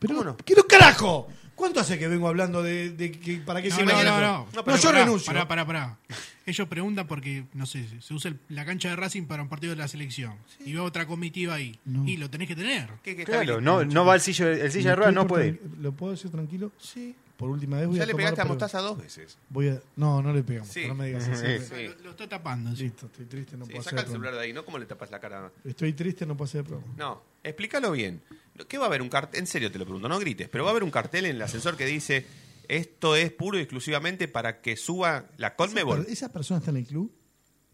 Pero, 0.00 0.36
¡Quiero 0.46 0.62
carajo! 0.66 1.28
¿Cuánto 1.60 1.80
hace 1.80 1.98
que 1.98 2.08
vengo 2.08 2.26
hablando 2.26 2.62
de, 2.62 2.90
de 2.90 3.12
que 3.12 3.36
para 3.36 3.60
qué 3.60 3.68
No, 3.68 3.76
sirve 3.76 3.92
no, 3.92 4.02
no, 4.02 4.20
no. 4.20 4.46
No, 4.54 4.64
pero 4.64 4.76
yo 4.78 4.88
pará, 4.88 5.04
renuncio. 5.04 5.26
Pará, 5.26 5.46
pará, 5.46 5.66
pará. 5.66 5.98
Ellos 6.46 6.66
preguntan 6.68 7.06
porque, 7.06 7.44
no 7.52 7.66
sé, 7.66 7.84
se 8.00 8.14
usa 8.14 8.30
el- 8.30 8.38
la 8.48 8.64
cancha 8.64 8.88
de 8.88 8.96
Racing 8.96 9.24
para 9.24 9.42
un 9.42 9.48
partido 9.50 9.72
de 9.72 9.76
la 9.76 9.86
selección. 9.86 10.34
Y 10.64 10.72
veo 10.72 10.84
otra 10.84 11.06
comitiva 11.06 11.54
ahí. 11.54 11.78
Y 12.06 12.16
lo 12.16 12.30
tenés 12.30 12.48
que 12.48 12.56
tener. 12.56 12.88
Claro, 13.26 13.60
no, 13.60 13.84
no 13.84 14.04
va 14.06 14.14
el 14.14 14.20
silla, 14.22 14.48
el 14.50 14.72
silla 14.72 14.90
de 14.90 14.96
ruedas, 14.96 15.14
no 15.14 15.26
puede 15.26 15.48
ir. 15.48 15.60
¿Lo 15.80 15.92
puedo 15.92 16.12
decir 16.12 16.30
tranquilo? 16.30 16.72
Sí. 16.78 17.14
Por 17.40 17.50
última 17.50 17.78
vez 17.78 17.88
voy 17.88 17.96
Ya 17.96 18.02
a 18.02 18.06
le 18.06 18.12
tomar 18.12 18.24
pegaste 18.26 18.40
a. 18.42 18.44
Mostaza 18.44 18.80
dos 18.80 18.98
veces. 18.98 19.38
Voy 19.48 19.68
a... 19.70 19.80
No, 19.96 20.20
no 20.22 20.32
le 20.32 20.42
pegamos. 20.42 20.68
Sí. 20.68 20.86
No 20.86 20.94
me 20.94 21.06
digas 21.06 21.26
eso. 21.26 21.74
Sí. 21.74 21.88
Lo, 21.88 22.02
lo 22.04 22.10
está 22.10 22.28
tapando. 22.28 22.76
sí. 22.76 22.82
Listo, 22.84 23.06
estoy 23.06 23.24
triste, 23.26 23.56
no 23.56 23.64
Sí, 23.64 23.70
puedo 23.72 23.82
saca 23.82 23.96
hacer 23.96 24.06
el 24.08 24.12
celular 24.12 24.34
de 24.34 24.40
ahí, 24.40 24.52
¿no? 24.52 24.64
¿Cómo 24.64 24.78
le 24.78 24.84
tapas 24.86 25.10
la 25.10 25.18
cara? 25.18 25.50
Estoy 25.64 25.92
triste, 25.94 26.26
no 26.26 26.36
puedo 26.36 26.44
hacer 26.48 26.64
programa. 26.64 26.92
No, 26.98 27.22
explícalo 27.42 27.90
bien. 27.92 28.20
¿Qué 28.68 28.76
va 28.76 28.84
a 28.84 28.86
haber 28.88 29.00
un 29.02 29.08
cartel? 29.08 29.40
En 29.40 29.46
serio 29.46 29.72
te 29.72 29.78
lo 29.78 29.86
pregunto, 29.86 30.06
no 30.08 30.18
grites, 30.18 30.48
pero 30.50 30.64
va 30.64 30.70
a 30.70 30.72
haber 30.72 30.84
un 30.84 30.90
cartel 30.90 31.24
en 31.24 31.36
el 31.36 31.42
ascensor 31.42 31.76
que 31.78 31.86
dice 31.86 32.26
esto 32.68 33.16
es 33.16 33.32
puro 33.32 33.58
y 33.58 33.62
exclusivamente 33.62 34.28
para 34.28 34.60
que 34.60 34.76
suba 34.76 35.24
la 35.38 35.46
¿Esa, 35.48 35.56
Colmebol. 35.56 36.04
per- 36.04 36.12
¿Esa 36.12 36.28
persona 36.30 36.58
está 36.58 36.70
en 36.70 36.76
el 36.76 36.86
club? 36.86 37.10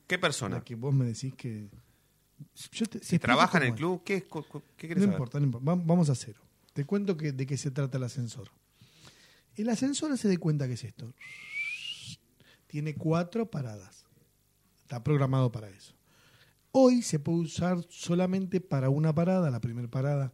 ¿Qué 0.07 0.17
persona? 0.19 0.57
La 0.59 0.65
que 0.65 0.77
vos 0.77 0.95
me 0.95 1.05
decís 1.07 1.35
que... 1.35 1.69
Yo 2.71 2.87
te- 2.87 3.19
trabaja 3.19 3.59
en 3.59 3.65
el 3.65 3.75
club, 3.75 4.03
¿qué, 4.05 4.17
es? 4.17 4.25
¿Qué 4.77 4.89
No 4.89 4.95
saber? 4.95 5.09
importa, 5.09 5.39
no 5.41 5.47
importa. 5.47 5.67
Va- 5.71 5.83
Vamos 5.85 6.09
a 6.09 6.15
cero. 6.15 6.41
Te 6.73 6.85
cuento 6.85 7.17
que, 7.17 7.33
de 7.33 7.47
qué 7.47 7.57
se 7.57 7.71
trata 7.71 7.97
el 7.99 8.05
ascensor. 8.05 8.49
El 9.57 9.69
ascensor 9.71 10.17
se 10.19 10.29
dé 10.29 10.39
cuenta 10.39 10.67
que 10.67 10.75
es 10.75 10.85
esto. 10.85 11.13
Tiene 12.67 12.95
cuatro 12.95 13.51
paradas. 13.51 14.05
Está 14.83 15.03
programado 15.03 15.51
para 15.51 15.69
eso. 15.69 15.95
Hoy 16.73 17.03
se 17.03 17.19
puede 17.19 17.39
usar 17.39 17.79
solamente 17.89 18.61
para 18.61 18.91
una 18.91 19.15
parada, 19.15 19.51
la 19.51 19.61
primera 19.61 19.89
parada. 19.89 20.31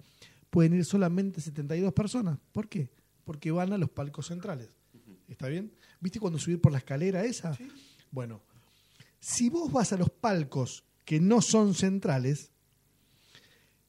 Pueden 0.51 0.75
ir 0.75 0.85
solamente 0.85 1.41
72 1.41 1.93
personas. 1.93 2.39
¿Por 2.53 2.69
qué? 2.69 2.91
Porque 3.25 3.53
van 3.53 3.73
a 3.73 3.79
los 3.79 3.91
palcos 3.91 4.27
centrales. 4.27 4.69
¿Está 5.29 5.49
bien? 5.49 5.73
¿Viste 6.01 6.19
cuando 6.19 6.39
subir 6.39 6.61
por 6.61 6.73
la 6.73 6.79
escalera 6.79 7.25
esa? 7.25 7.57
Bueno, 8.11 8.43
si 9.21 9.49
vos 9.49 9.71
vas 9.71 9.93
a 9.93 9.97
los 9.97 10.11
palcos 10.11 10.85
que 11.05 11.21
no 11.21 11.41
son 11.41 11.75
centrales, 11.75 12.51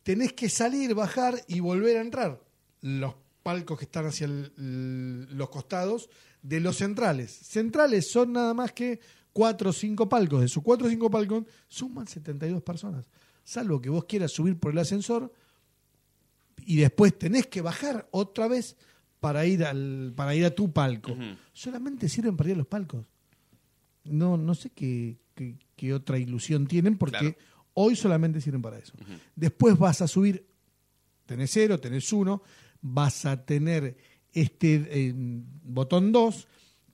tenés 0.03 0.31
que 0.33 0.47
salir, 0.47 0.93
bajar 0.93 1.43
y 1.47 1.59
volver 1.59 1.97
a 1.97 2.01
entrar. 2.01 2.41
Los 2.81 3.15
palcos 3.43 3.77
que 3.77 3.85
están 3.85 4.05
hacia 4.05 4.25
el- 4.25 4.51
el- 4.57 5.37
los 5.37 5.49
costados 5.49 6.09
de 6.41 6.59
los 6.59 6.77
centrales. 6.77 7.31
Centrales 7.31 8.09
son 8.11 8.33
nada 8.33 8.53
más 8.53 8.71
que 8.71 8.99
cuatro 9.33 9.69
o 9.69 9.73
cinco 9.73 10.07
palcos. 10.09 10.39
De 10.39 10.45
esos 10.47 10.63
cuatro 10.63 10.87
o 10.87 10.89
cinco 10.89 11.09
palcos 11.11 11.43
suman 11.67 12.07
72 12.07 12.63
personas. 12.63 13.05
Salvo 13.43 13.81
que 13.81 13.89
vos 13.89 14.05
quieras 14.05 14.31
subir 14.31 14.57
por 14.57 14.71
el 14.71 14.77
ascensor 14.77 15.31
y 16.65 16.77
después 16.77 17.17
tenés 17.17 17.47
que 17.47 17.61
bajar 17.61 18.07
otra 18.11 18.47
vez 18.47 18.75
para 19.19 19.45
ir 19.45 19.63
al 19.65 20.13
para 20.15 20.35
ir 20.35 20.45
a 20.45 20.53
tu 20.55 20.71
palco. 20.71 21.15
Solamente 21.51 22.07
sirven 22.09 22.37
para 22.37 22.49
ir 22.49 22.55
a 22.55 22.59
los 22.59 22.67
palcos. 22.67 23.05
No 24.05 24.37
no 24.37 24.53
sé 24.55 24.69
qué, 24.69 25.17
qué, 25.35 25.55
qué 25.75 25.93
otra 25.93 26.17
ilusión 26.17 26.67
tienen 26.67 26.97
porque 26.97 27.17
Claro. 27.17 27.35
hoy 27.73 27.95
solamente 27.95 28.39
sirven 28.41 28.61
para 28.61 28.77
eso. 28.79 28.93
Después 29.35 29.77
vas 29.77 30.01
a 30.01 30.07
subir, 30.07 30.45
tenés 31.25 31.51
cero, 31.51 31.79
tenés 31.79 32.11
uno, 32.13 32.43
vas 32.83 33.25
a 33.25 33.43
tener 33.45 33.97
este 34.33 34.75
eh, 34.91 35.13
botón 35.15 36.11
2 36.11 36.47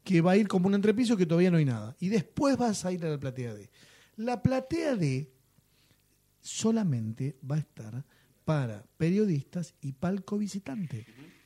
que 0.03 0.21
va 0.21 0.31
a 0.31 0.37
ir 0.37 0.47
como 0.47 0.67
un 0.67 0.75
entrepiso 0.75 1.17
que 1.17 1.25
todavía 1.25 1.51
no 1.51 1.57
hay 1.57 1.65
nada. 1.65 1.95
Y 1.99 2.07
después 2.09 2.55
vas 2.57 2.85
a 2.85 2.91
ir 2.93 3.03
a 3.05 3.09
la 3.09 3.19
platea 3.19 3.53
D. 3.53 3.69
La 4.15 4.41
platea 4.41 4.95
D 4.95 5.29
solamente 6.41 7.37
va 7.49 7.55
a 7.55 7.59
estar 7.59 8.05
para 8.45 8.83
periodistas 8.97 9.75
y 9.81 9.91
palco 9.93 10.37
visitante. 10.37 11.05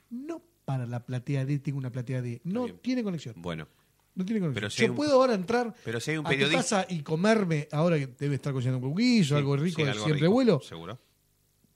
No 0.09 0.41
para 0.65 0.85
la 0.85 1.05
platea 1.05 1.45
D, 1.45 1.59
tengo 1.59 1.77
una 1.77 1.91
platea 1.91 2.21
D. 2.21 2.41
No 2.45 2.67
tiene 2.75 3.03
conexión. 3.03 3.35
Bueno. 3.37 3.67
No 4.15 4.23
tiene 4.25 4.39
conexión. 4.41 4.53
Pero 4.61 4.69
si 4.69 4.83
Yo 4.85 4.91
un- 4.91 4.95
puedo 4.95 5.13
ahora 5.13 5.33
entrar 5.33 5.73
Pero 5.83 5.99
si 5.99 6.11
hay 6.11 6.17
un 6.17 6.25
a 6.27 6.29
periodista- 6.29 6.81
tu 6.83 6.85
casa 6.85 6.85
y 6.93 7.01
comerme, 7.01 7.67
ahora 7.71 7.97
que 7.97 8.07
debe 8.07 8.35
estar 8.35 8.53
cocinando 8.53 8.85
un 8.85 8.93
cuquillo, 8.93 9.35
algo 9.37 9.57
rico 9.57 9.77
Sí, 9.77 9.87
algo 9.87 10.03
siempre 10.05 10.21
rico, 10.21 10.31
vuelo. 10.33 10.61
Seguro. 10.61 10.99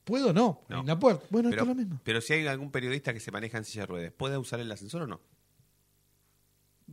¿Puedo? 0.07 0.31
No. 0.31 0.63
No. 0.69 0.79
En 0.79 0.87
la 0.87 0.97
puerta. 0.97 1.25
Bueno, 1.29 1.49
pero, 1.49 1.61
esto 1.63 1.71
es 1.71 1.77
lo 1.77 1.83
mismo. 1.83 2.01
pero 2.03 2.21
si 2.21 2.31
hay 2.33 2.47
algún 2.47 2.71
periodista 2.71 3.13
que 3.13 3.19
se 3.19 3.29
maneja 3.29 3.57
en 3.57 3.65
silla 3.65 3.81
de 3.81 3.87
ruedas, 3.87 4.13
¿puede 4.15 4.37
usar 4.37 4.59
el 4.61 4.71
ascensor 4.71 5.01
o 5.01 5.07
no? 5.07 5.19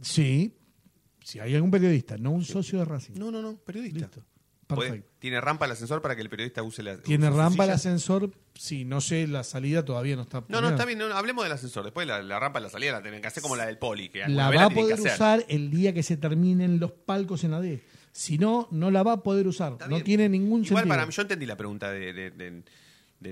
Sí. 0.03 0.57
Si 1.22 1.38
hay 1.40 1.55
algún 1.55 1.70
periodista, 1.70 2.18
no 2.18 2.33
un 2.33 2.44
socio 2.44 2.81
de 2.81 2.85
Racing. 2.85 3.14
No, 3.16 3.31
no, 3.31 3.40
no, 3.40 3.57
periodista. 3.57 4.00
Listo. 4.00 4.24
¿Puede- 4.66 4.90
Perfecto. 4.90 5.11
¿Tiene 5.20 5.40
rampa 5.40 5.66
el 5.66 5.72
ascensor 5.72 6.03
para 6.03 6.16
que 6.16 6.22
el 6.22 6.29
periodista 6.31 6.62
use 6.62 6.83
la 6.83 6.96
¿Tiene 6.98 7.29
use 7.29 7.37
rampa 7.37 7.64
el 7.64 7.70
ascensor? 7.70 8.31
Sí, 8.55 8.85
no 8.85 9.00
sé, 9.00 9.27
la 9.27 9.44
salida 9.44 9.85
todavía 9.85 10.16
no 10.16 10.22
está. 10.22 10.42
No, 10.48 10.61
no, 10.61 10.70
está 10.70 10.85
bien, 10.85 10.98
no, 10.98 11.05
hablemos 11.14 11.44
del 11.44 11.53
ascensor. 11.53 11.85
Después 11.85 12.07
la, 12.07 12.22
la 12.22 12.40
rampa 12.40 12.59
de 12.59 12.64
la 12.64 12.70
salida 12.70 12.92
la 12.92 13.03
tienen 13.03 13.20
que 13.22 13.29
hacer 13.29 13.42
como 13.42 13.57
la 13.57 13.66
del 13.66 13.79
poli, 13.79 14.09
que 14.09 14.27
La 14.29 14.50
va 14.50 14.64
a 14.64 14.70
poder 14.70 14.98
usar 15.00 15.44
el 15.48 15.70
día 15.70 15.92
que 15.94 16.03
se 16.03 16.16
terminen 16.16 16.81
los 16.81 16.90
palcos 16.92 17.44
en 17.44 17.53
la 17.53 17.61
D. 17.61 17.85
Si 18.12 18.38
no, 18.38 18.68
no 18.70 18.90
la 18.90 19.03
va 19.03 19.12
a 19.12 19.22
poder 19.22 19.46
usar. 19.46 19.72
Está 19.72 19.87
No 19.87 19.96
bien. 19.96 20.05
tiene 20.05 20.29
ningún 20.29 20.64
Igual 20.64 20.83
sentido. 20.83 20.88
para 20.88 21.07
mí, 21.07 21.12
yo 21.12 21.22
entendí 21.22 21.46
la 21.46 21.57
pregunta 21.57 21.90
de, 21.90 22.12
de, 22.12 22.31
de- 22.31 22.62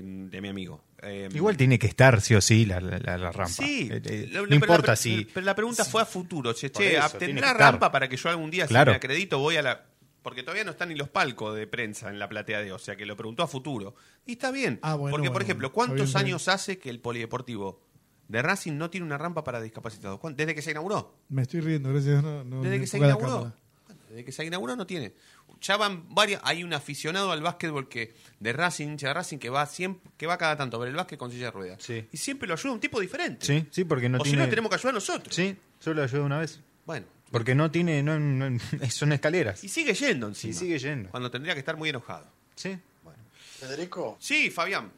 de- 0.01 0.29
de 0.29 0.41
mi 0.41 0.47
amigo. 0.49 0.83
Eh, 1.01 1.29
Igual 1.33 1.55
tiene 1.57 1.77
que 1.79 1.87
estar 1.87 2.19
sí 2.21 2.33
o 2.35 2.41
sí 2.41 2.65
la, 2.65 2.79
la- 2.79 3.17
rampa. 3.31 3.47
Sí, 3.47 3.89
Eh, 3.91 4.01
eh, 4.03 4.27
lo- 4.31 4.41
no 4.41 4.47
pero 4.47 4.55
importa 4.55 4.91
la, 4.93 4.95
si. 4.95 5.25
Pero 5.33 5.45
la 5.45 5.55
pregunta 5.55 5.85
fue 5.85 6.01
a 6.01 6.05
futuro. 6.05 6.53
Che, 6.53 6.71
che, 6.71 6.97
eso, 6.97 7.17
¿tendrá 7.17 7.53
rampa 7.53 7.91
para 7.91 8.07
que 8.09 8.17
yo 8.17 8.29
algún 8.29 8.49
día, 8.51 8.67
Claro. 8.67 8.91
si 8.91 8.93
me 8.93 8.97
acredito, 8.97 9.39
voy 9.39 9.57
a 9.57 9.61
la. 9.61 9.85
Porque 10.21 10.41
todavía 10.41 10.63
no 10.63 10.71
están 10.71 10.87
ni 10.89 10.95
los 10.95 11.09
palcos 11.09 11.53
de 11.55 11.67
prensa 11.67 12.09
en 12.09 12.17
la 12.17 12.29
platea 12.29 12.61
de, 12.61 12.71
o 12.71 12.79
sea 12.79 12.95
que 12.95 13.05
lo 13.05 13.17
preguntó 13.17 13.43
a 13.43 13.47
futuro. 13.47 13.95
Y 14.25 14.33
está 14.33 14.51
bien. 14.51 14.79
Ah, 14.81 14.95
bueno, 14.95 15.11
porque, 15.15 15.29
por 15.29 15.41
ejemplo, 15.41 15.73
¿cuántos 15.73 15.95
bien, 15.95 16.07
está 16.07 16.19
bien. 16.19 16.27
años 16.27 16.47
hace 16.47 16.77
que 16.79 16.89
el 16.89 17.01
polideportivo 17.01 17.81
de 18.29 18.41
Racing 18.41 18.77
no 18.77 18.89
tiene 18.89 19.05
una 19.05 19.17
rampa 19.17 19.43
para 19.43 19.59
discapacitados? 19.61 20.19
¿Cuán- 20.21 20.37
Desde 20.37 20.55
que 20.55 20.61
se 20.61 20.71
inauguró. 20.71 21.17
Me 21.27 21.41
estoy 21.41 21.59
riendo, 21.59 21.89
gracias. 21.91 22.23
No, 22.23 22.43
no 22.45 22.61
Desde 22.61 22.79
que 22.79 22.87
se 22.87 22.97
inauguró. 22.99 23.51
Desde 24.09 24.23
que 24.25 24.31
se 24.31 24.45
inauguró 24.45 24.75
no 24.77 24.87
tiene. 24.87 25.13
Ya 25.63 25.77
van 25.77 26.13
varias. 26.13 26.41
Hay 26.43 26.63
un 26.63 26.73
aficionado 26.73 27.31
al 27.31 27.41
básquetbol 27.41 27.87
que 27.89 28.13
de 28.39 28.53
Racing, 28.53 28.89
hincha 28.89 29.07
de 29.07 29.13
Racing, 29.15 29.37
que 29.39 29.49
va 29.49 29.65
siempre, 29.65 30.11
que 30.17 30.27
va 30.27 30.37
cada 30.37 30.55
tanto 30.57 30.77
a 30.77 30.79
ver 30.81 30.89
el 30.89 30.95
básquet 30.95 31.17
con 31.17 31.31
silla 31.31 31.45
de 31.45 31.51
ruedas. 31.51 31.81
Sí. 31.81 32.05
Y 32.11 32.17
siempre 32.17 32.47
lo 32.47 32.53
ayuda 32.53 32.73
un 32.73 32.79
tipo 32.79 32.99
diferente. 32.99 33.45
Sí, 33.45 33.65
sí, 33.71 33.85
porque 33.85 34.09
no 34.09 34.17
o 34.19 34.23
si 34.25 34.31
tiene. 34.31 34.43
no, 34.43 34.49
tenemos 34.49 34.69
que 34.69 34.75
ayudar 34.75 34.93
nosotros. 34.93 35.33
Sí, 35.35 35.57
solo 35.79 36.03
ayudé 36.03 36.21
una 36.21 36.39
vez. 36.39 36.59
Bueno. 36.85 37.05
Porque 37.31 37.55
no 37.55 37.71
tiene. 37.71 38.03
No, 38.03 38.19
no- 38.19 38.59
son 38.91 39.13
escaleras. 39.13 39.63
Y 39.63 39.69
sigue 39.69 39.93
yendo 39.93 40.27
encima. 40.27 40.51
Y 40.51 40.53
sigue 40.53 40.77
yendo. 40.77 41.09
Cuando 41.09 41.31
tendría 41.31 41.53
que 41.53 41.59
estar 41.59 41.77
muy 41.77 41.89
enojado. 41.89 42.27
Sí. 42.55 42.77
Federico, 43.59 44.17
Sí, 44.19 44.49
Fabián. 44.51 44.91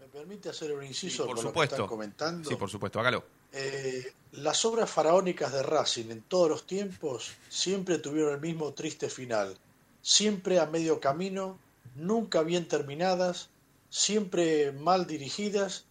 ¿me 0.00 0.06
permite 0.08 0.48
hacer 0.48 0.72
un 0.72 0.82
inciso 0.84 1.22
Sí, 1.22 1.28
por 1.28 1.28
con 1.28 1.36
lo 1.36 1.40
que 1.42 1.48
supuesto. 1.48 1.74
están 1.76 1.86
comentando? 1.88 2.48
Sí, 2.50 2.56
por 2.56 2.68
supuesto, 2.68 2.98
hágalo. 2.98 3.24
Eh, 3.56 4.12
las 4.32 4.64
obras 4.64 4.90
faraónicas 4.90 5.52
de 5.52 5.62
Racing 5.62 6.10
en 6.10 6.22
todos 6.22 6.48
los 6.48 6.66
tiempos 6.66 7.32
siempre 7.48 7.98
tuvieron 7.98 8.34
el 8.34 8.40
mismo 8.40 8.72
triste 8.72 9.08
final. 9.08 9.56
Siempre 10.02 10.58
a 10.58 10.66
medio 10.66 10.98
camino, 10.98 11.58
nunca 11.94 12.42
bien 12.42 12.66
terminadas, 12.66 13.50
siempre 13.90 14.72
mal 14.72 15.06
dirigidas 15.06 15.84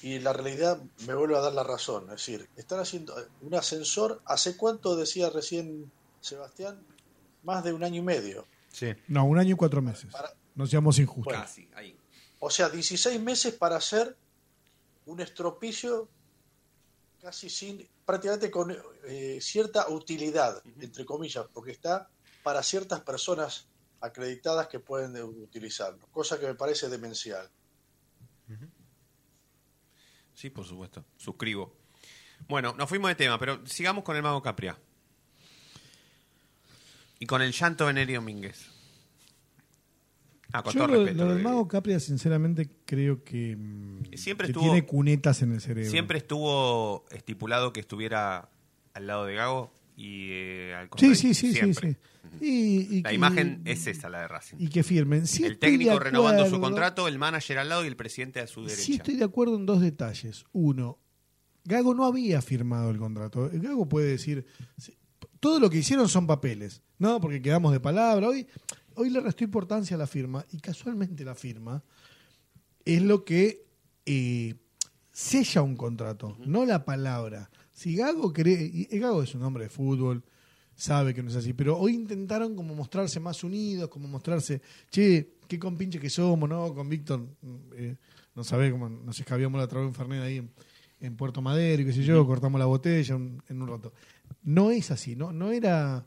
y 0.00 0.20
la 0.20 0.32
realidad 0.32 0.82
me 1.06 1.14
vuelve 1.14 1.36
a 1.36 1.40
dar 1.40 1.52
la 1.52 1.62
razón. 1.62 2.04
Es 2.04 2.26
decir, 2.26 2.48
están 2.56 2.80
haciendo 2.80 3.14
un 3.42 3.54
ascensor, 3.54 4.22
¿hace 4.24 4.56
cuánto 4.56 4.96
decía 4.96 5.28
recién 5.28 5.92
Sebastián? 6.22 6.80
Más 7.42 7.62
de 7.62 7.74
un 7.74 7.84
año 7.84 7.98
y 7.98 8.04
medio. 8.04 8.46
Sí. 8.72 8.94
No, 9.08 9.24
un 9.24 9.38
año 9.38 9.52
y 9.52 9.56
cuatro 9.56 9.82
meses. 9.82 10.10
No 10.54 10.66
seamos 10.66 10.98
injustos. 10.98 11.34
Casi, 11.34 11.68
ahí. 11.74 11.94
O 12.40 12.48
sea, 12.48 12.70
16 12.70 13.20
meses 13.20 13.52
para 13.52 13.76
hacer 13.76 14.16
un 15.04 15.20
estropicio 15.20 16.08
casi 17.22 17.48
sin, 17.48 17.88
prácticamente 18.04 18.50
con 18.50 18.76
eh, 19.04 19.38
cierta 19.40 19.88
utilidad, 19.88 20.60
entre 20.80 21.06
comillas, 21.06 21.46
porque 21.54 21.70
está 21.70 22.10
para 22.42 22.62
ciertas 22.64 23.00
personas 23.02 23.68
acreditadas 24.00 24.66
que 24.66 24.80
pueden 24.80 25.16
utilizarlo, 25.22 26.04
cosa 26.10 26.38
que 26.40 26.46
me 26.48 26.56
parece 26.56 26.88
demencial. 26.88 27.48
Sí, 30.34 30.50
por 30.50 30.66
supuesto. 30.66 31.04
Suscribo. 31.16 31.72
Bueno, 32.48 32.74
nos 32.76 32.88
fuimos 32.88 33.08
de 33.10 33.14
tema, 33.14 33.38
pero 33.38 33.64
sigamos 33.66 34.02
con 34.02 34.16
el 34.16 34.22
mago 34.22 34.42
Capria. 34.42 34.76
Y 37.20 37.26
con 37.26 37.40
el 37.40 37.52
llanto 37.52 37.86
de 37.86 37.92
Neri 37.92 38.14
Domínguez. 38.14 38.71
Ah, 40.52 40.62
con 40.62 40.72
Yo 40.72 40.80
todo 40.80 40.88
lo, 40.94 41.04
respeto. 41.04 41.24
lo 41.24 41.30
del 41.30 41.40
eh, 41.40 41.44
mago 41.44 41.66
Capria, 41.68 41.98
sinceramente, 42.00 42.68
creo 42.84 43.24
que, 43.24 43.56
mm, 43.56 44.14
Siempre 44.16 44.46
que 44.46 44.50
estuvo- 44.52 44.64
tiene 44.64 44.84
cunetas 44.84 45.42
en 45.42 45.52
el 45.52 45.60
cerebro. 45.60 45.90
Siempre 45.90 46.18
estuvo 46.18 47.04
estipulado 47.10 47.72
que 47.72 47.80
estuviera 47.80 48.50
al 48.94 49.06
lado 49.06 49.24
de 49.24 49.34
Gago 49.34 49.72
y 49.96 50.28
eh, 50.32 50.74
al 50.74 50.84
Sí, 50.84 50.88
contrario. 50.90 51.14
sí, 51.16 51.34
sí, 51.34 51.52
sí, 51.52 51.54
Siempre. 51.54 51.92
sí. 51.92 51.96
Y, 52.40 52.96
y 52.98 53.02
La 53.02 53.08
que- 53.10 53.14
imagen 53.14 53.62
es 53.64 53.86
esa, 53.86 54.08
la 54.08 54.20
de 54.20 54.28
Racing. 54.28 54.56
Y 54.58 54.68
que 54.68 54.82
firmen. 54.82 55.26
Sí 55.26 55.44
el 55.44 55.58
técnico 55.58 55.98
renovando 55.98 56.48
su 56.48 56.60
contrato, 56.60 57.08
el 57.08 57.18
manager 57.18 57.58
al 57.58 57.68
lado 57.68 57.84
y 57.84 57.88
el 57.88 57.96
presidente 57.96 58.40
a 58.40 58.46
su 58.46 58.62
derecha. 58.62 58.82
Sí 58.82 58.94
estoy 58.94 59.16
de 59.16 59.24
acuerdo 59.24 59.56
en 59.56 59.66
dos 59.66 59.80
detalles. 59.80 60.44
Uno, 60.52 60.98
Gago 61.64 61.94
no 61.94 62.04
había 62.06 62.40
firmado 62.42 62.90
el 62.90 62.98
contrato. 62.98 63.50
Gago 63.52 63.88
puede 63.88 64.08
decir, 64.08 64.44
todo 65.40 65.60
lo 65.60 65.68
que 65.70 65.78
hicieron 65.78 66.08
son 66.08 66.26
papeles, 66.26 66.82
¿no? 66.98 67.20
Porque 67.20 67.40
quedamos 67.42 67.72
de 67.72 67.80
palabra. 67.80 68.28
Hoy, 68.28 68.46
hoy 68.96 69.10
le 69.10 69.20
restó 69.20 69.44
importancia 69.44 69.94
a 69.94 69.98
la 69.98 70.06
firma 70.06 70.44
y 70.52 70.58
casualmente 70.58 71.24
la 71.24 71.34
firma 71.34 71.82
es 72.84 73.02
lo 73.02 73.24
que 73.24 73.64
eh, 74.06 74.54
sella 75.10 75.62
un 75.62 75.76
contrato, 75.76 76.36
no 76.46 76.64
la 76.64 76.84
palabra. 76.84 77.50
Si 77.72 77.94
Gago 77.96 78.32
cree, 78.32 78.70
y 78.90 78.98
Gago 78.98 79.22
es 79.22 79.34
un 79.34 79.42
hombre 79.42 79.64
de 79.64 79.70
fútbol, 79.70 80.22
sabe 80.74 81.14
que 81.14 81.22
no 81.22 81.30
es 81.30 81.36
así, 81.36 81.52
pero 81.52 81.78
hoy 81.78 81.94
intentaron 81.94 82.56
como 82.56 82.74
mostrarse 82.74 83.20
más 83.20 83.44
unidos, 83.44 83.88
como 83.88 84.08
mostrarse, 84.08 84.60
che, 84.90 85.34
qué 85.46 85.58
compinche 85.58 85.98
que 86.00 86.10
somos, 86.10 86.48
¿no? 86.48 86.74
Con 86.74 86.88
Víctor, 86.88 87.20
mm, 87.20 87.56
eh, 87.74 87.96
no 88.34 88.42
sabe 88.44 88.70
cómo 88.70 88.88
nos 88.88 89.18
escabiamos 89.20 89.60
la 89.60 89.66
vez 89.66 89.76
en 89.86 89.94
Fernet 89.94 90.22
ahí 90.22 90.36
en, 90.38 90.50
en 91.00 91.16
Puerto 91.16 91.42
Madero 91.42 91.82
y 91.82 91.86
qué 91.86 91.92
sé 91.92 92.02
yo, 92.02 92.26
cortamos 92.26 92.58
la 92.58 92.66
botella 92.66 93.14
un- 93.16 93.42
en 93.48 93.62
un 93.62 93.68
rato. 93.68 93.92
No 94.42 94.70
es 94.70 94.90
así, 94.90 95.14
no, 95.14 95.32
no 95.32 95.52
era, 95.52 96.06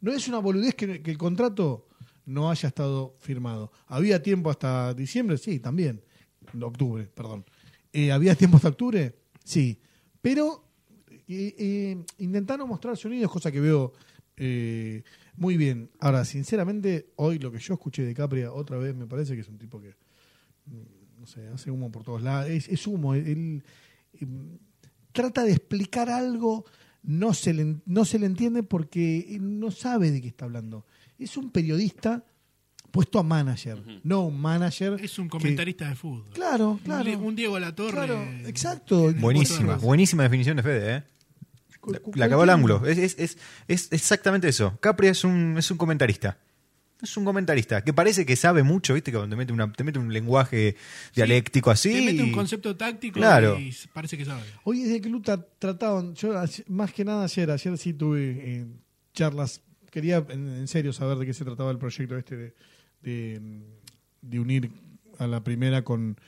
no 0.00 0.12
es 0.12 0.28
una 0.28 0.38
boludez 0.38 0.74
que, 0.74 1.02
que 1.02 1.10
el 1.10 1.18
contrato 1.18 1.88
no 2.26 2.50
haya 2.50 2.68
estado 2.68 3.16
firmado. 3.18 3.72
¿Había 3.86 4.22
tiempo 4.22 4.50
hasta 4.50 4.92
diciembre? 4.94 5.38
Sí, 5.38 5.58
también. 5.58 6.02
Octubre, 6.60 7.04
perdón. 7.14 7.44
Eh, 7.92 8.12
¿Había 8.12 8.34
tiempo 8.34 8.56
hasta 8.56 8.68
octubre? 8.68 9.16
Sí. 9.42 9.80
Pero 10.20 10.64
eh, 11.28 11.54
eh, 11.58 12.04
intentaron 12.18 12.68
mostrarse 12.68 13.08
unidos, 13.08 13.32
cosa 13.32 13.50
que 13.50 13.60
veo 13.60 13.92
eh, 14.36 15.02
muy 15.36 15.56
bien. 15.56 15.90
Ahora, 15.98 16.24
sinceramente, 16.24 17.12
hoy 17.16 17.38
lo 17.38 17.50
que 17.50 17.58
yo 17.58 17.74
escuché 17.74 18.02
de 18.02 18.14
Capria 18.14 18.52
otra 18.52 18.76
vez 18.78 18.94
me 18.94 19.06
parece 19.06 19.34
que 19.34 19.40
es 19.40 19.48
un 19.48 19.58
tipo 19.58 19.80
que, 19.80 19.94
mm, 20.66 21.20
no 21.20 21.26
sé, 21.26 21.46
hace 21.48 21.70
humo 21.70 21.90
por 21.90 22.02
todos 22.02 22.22
lados. 22.22 22.50
Es, 22.50 22.86
humo. 22.86 23.14
Él 23.14 23.62
eh, 24.14 24.26
trata 25.12 25.44
de 25.44 25.52
explicar 25.52 26.10
algo, 26.10 26.64
no 27.02 27.34
se, 27.34 27.54
le, 27.54 27.76
no 27.86 28.04
se 28.04 28.18
le 28.18 28.26
entiende 28.26 28.62
porque 28.62 29.36
él 29.36 29.58
no 29.58 29.70
sabe 29.70 30.10
de 30.10 30.20
qué 30.20 30.28
está 30.28 30.44
hablando. 30.44 30.84
Es 31.18 31.36
un 31.36 31.50
periodista 31.50 32.24
puesto 32.90 33.18
a 33.18 33.22
manager, 33.22 33.82
no 34.04 34.26
un 34.26 34.40
manager. 34.40 34.96
Es 35.02 35.18
un 35.18 35.26
que- 35.26 35.30
comentarista 35.30 35.88
de 35.88 35.94
fútbol. 35.96 36.26
Claro, 36.32 36.70
Un 36.72 36.78
claro. 36.78 37.04
Di- 37.04 37.14
Un, 37.16 37.36
Diego 37.36 37.58
Latorre. 37.58 37.92
Claro, 37.92 38.22
exacto. 38.46 39.12
Buenísima, 39.14 39.76
buenísima 39.76 40.22
definición 40.22 40.56
de 40.56 40.62
Fede, 40.62 40.96
¿eh? 40.96 41.02
La, 41.86 41.92
la 41.92 41.96
al 41.96 42.02
cualquier- 42.02 42.50
ángulo. 42.50 42.86
Es, 42.86 42.98
es, 42.98 43.14
es, 43.18 43.36
es 43.68 43.92
exactamente 43.92 44.48
eso. 44.48 44.76
Capri 44.80 45.06
es 45.08 45.22
un, 45.24 45.56
es 45.58 45.70
un 45.70 45.76
comentarista. 45.78 46.38
Es 47.02 47.14
un 47.18 47.24
comentarista 47.26 47.84
que 47.84 47.92
parece 47.92 48.24
que 48.24 48.34
sabe 48.36 48.62
mucho, 48.62 48.94
¿viste? 48.94 49.12
Que 49.12 49.18
te 49.18 49.36
mete, 49.36 49.52
una, 49.52 49.70
te 49.70 49.84
mete 49.84 49.98
un 49.98 50.10
lenguaje 50.12 50.76
dialéctico 51.14 51.70
así. 51.70 51.92
Te 51.92 52.00
mete 52.12 52.22
un 52.22 52.32
concepto 52.32 52.74
táctico 52.74 53.20
Claro. 53.20 53.58
y 53.60 53.72
parece 53.92 54.16
que 54.16 54.24
sabe. 54.24 54.42
Hoy 54.64 54.80
desde 54.82 55.00
que 55.02 55.08
Luta 55.10 55.46
trataban, 55.58 56.14
yo 56.14 56.32
más 56.68 56.92
que 56.92 57.04
nada 57.04 57.24
ayer, 57.24 57.50
ayer 57.50 57.76
sí 57.76 57.92
tuve 57.92 58.30
eh, 58.42 58.66
charlas, 59.12 59.60
quería 59.96 60.22
en, 60.28 60.68
serio 60.68 60.92
saber 60.92 61.16
de 61.16 61.24
qué 61.24 61.32
se 61.32 61.42
trataba 61.42 61.70
el 61.70 61.78
proyecto 61.78 62.18
este 62.18 62.36
de, 62.36 62.54
de, 63.00 63.40
de 64.20 64.38
unir 64.38 64.70
a 65.18 65.26
la 65.26 65.42
primera 65.42 65.84
con, 65.84 66.18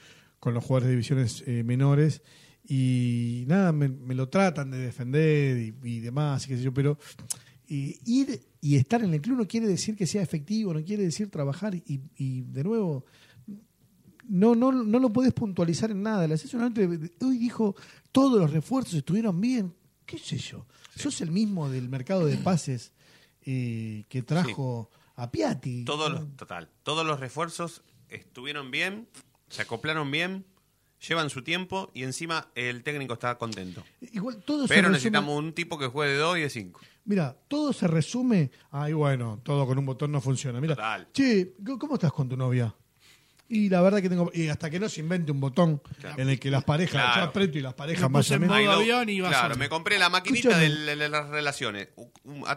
con 0.41 0.55
los 0.55 0.65
jugadores 0.65 0.87
de 0.87 0.93
divisiones 0.93 1.45
eh, 1.47 1.63
menores 1.65 2.23
y 2.67 3.45
nada, 3.47 3.73
me, 3.73 3.91
me 3.91 4.15
lo 4.15 4.31
tratan 4.31 4.71
de 4.71 4.79
defender 4.79 5.59
y, 5.59 5.75
y 5.83 6.01
demás, 6.01 6.47
y 6.47 6.49
qué 6.49 6.57
sé 6.57 6.63
yo, 6.63 6.73
pero 6.73 6.97
eh, 7.69 7.99
ir 8.07 8.41
y 8.63 8.77
estar 8.77 9.05
en 9.05 9.13
el 9.13 9.21
club 9.21 9.37
no 9.37 9.47
quiere 9.47 9.67
decir 9.67 9.95
que 9.95 10.07
sea 10.07 10.23
efectivo, 10.23 10.73
no 10.73 10.83
quiere 10.83 11.03
decir 11.03 11.31
trabajar 11.31 11.75
y, 11.75 12.01
y 12.17 12.41
de 12.41 12.65
nuevo 12.65 13.05
no, 14.31 14.55
no, 14.55 14.73
no 14.73 14.99
lo 14.99 15.13
puedes 15.13 15.35
puntualizar 15.35 15.91
en 15.91 16.03
nada. 16.03 16.27
La 16.27 16.39
sesión 16.39 16.73
hoy 17.21 17.37
dijo 17.37 17.77
todos 18.13 18.41
los 18.41 18.51
refuerzos 18.51 18.95
estuvieron 18.95 19.39
bien. 19.39 19.75
¿Qué 20.07 20.17
sé 20.17 20.39
yo? 20.39 20.67
Sos 20.97 21.21
el 21.21 21.31
mismo 21.31 21.69
del 21.69 21.91
mercado 21.91 22.25
de 22.25 22.39
pases 22.39 22.93
eh, 23.51 24.05
que 24.11 24.23
trajo 24.23 24.91
a 25.17 25.31
Piatti. 25.31 25.85
Todos 25.85 26.11
los, 26.13 26.37
total, 26.37 26.69
todos 26.83 27.07
los 27.07 27.19
refuerzos 27.19 27.83
estuvieron 28.11 28.71
bien, 28.71 29.09
se 29.49 29.63
acoplaron 29.63 30.11
bien, 30.11 30.45
llevan 31.07 31.31
su 31.31 31.43
tiempo 31.43 31.91
y 31.95 32.03
encima 32.03 32.49
el 32.55 32.83
técnico 32.83 33.15
está 33.15 33.39
contento. 33.39 33.83
Igual 34.01 34.43
todo 34.45 34.67
se 34.67 34.75
Pero 34.75 34.89
resume- 34.89 34.93
necesitamos 34.93 35.39
un 35.39 35.53
tipo 35.55 35.79
que 35.79 35.87
juegue 35.87 36.13
de 36.13 36.19
2 36.19 36.39
y 36.39 36.41
de 36.43 36.51
5. 36.51 36.81
Mira, 37.07 37.35
todo 37.49 37.73
se 37.73 37.87
resume. 37.89 38.51
Ay, 38.71 38.93
bueno, 38.93 39.41
todo 39.43 39.67
con 39.67 39.79
un 39.79 39.87
botón 39.87 40.13
no 40.13 40.21
funciona. 40.21 40.61
Mira, 40.61 40.75
Total. 40.77 41.09
che, 41.15 41.55
¿cómo 41.79 41.95
estás 41.95 42.13
con 42.13 42.29
tu 42.29 42.37
novia? 42.37 42.75
Y 43.51 43.71
la 43.71 43.81
verdad 43.81 44.03
que 44.03 44.11
tengo. 44.11 44.31
Y 44.35 44.49
hasta 44.49 44.69
que 44.69 44.79
no 44.79 44.89
se 44.91 45.01
invente 45.01 45.33
un 45.33 45.41
botón 45.41 45.81
en 46.19 46.29
el 46.29 46.39
que 46.39 46.51
las 46.51 46.65
parejas. 46.65 46.93
Claro. 47.03 47.17
Yo 47.23 47.29
aprieto 47.31 47.59
y 47.59 47.61
las 47.63 47.73
parejas 47.75 48.11
modo 48.11 48.53
Ahí 48.53 48.65
lo- 48.67 48.73
avión 48.73 49.09
y 49.09 49.21
va 49.21 49.31
Claro, 49.31 49.57
me 49.57 49.69
compré 49.71 49.99
la 49.99 50.11
maquinita 50.11 50.59
de, 50.59 50.69
las 51.09 51.29
relaciones. 51.31 51.89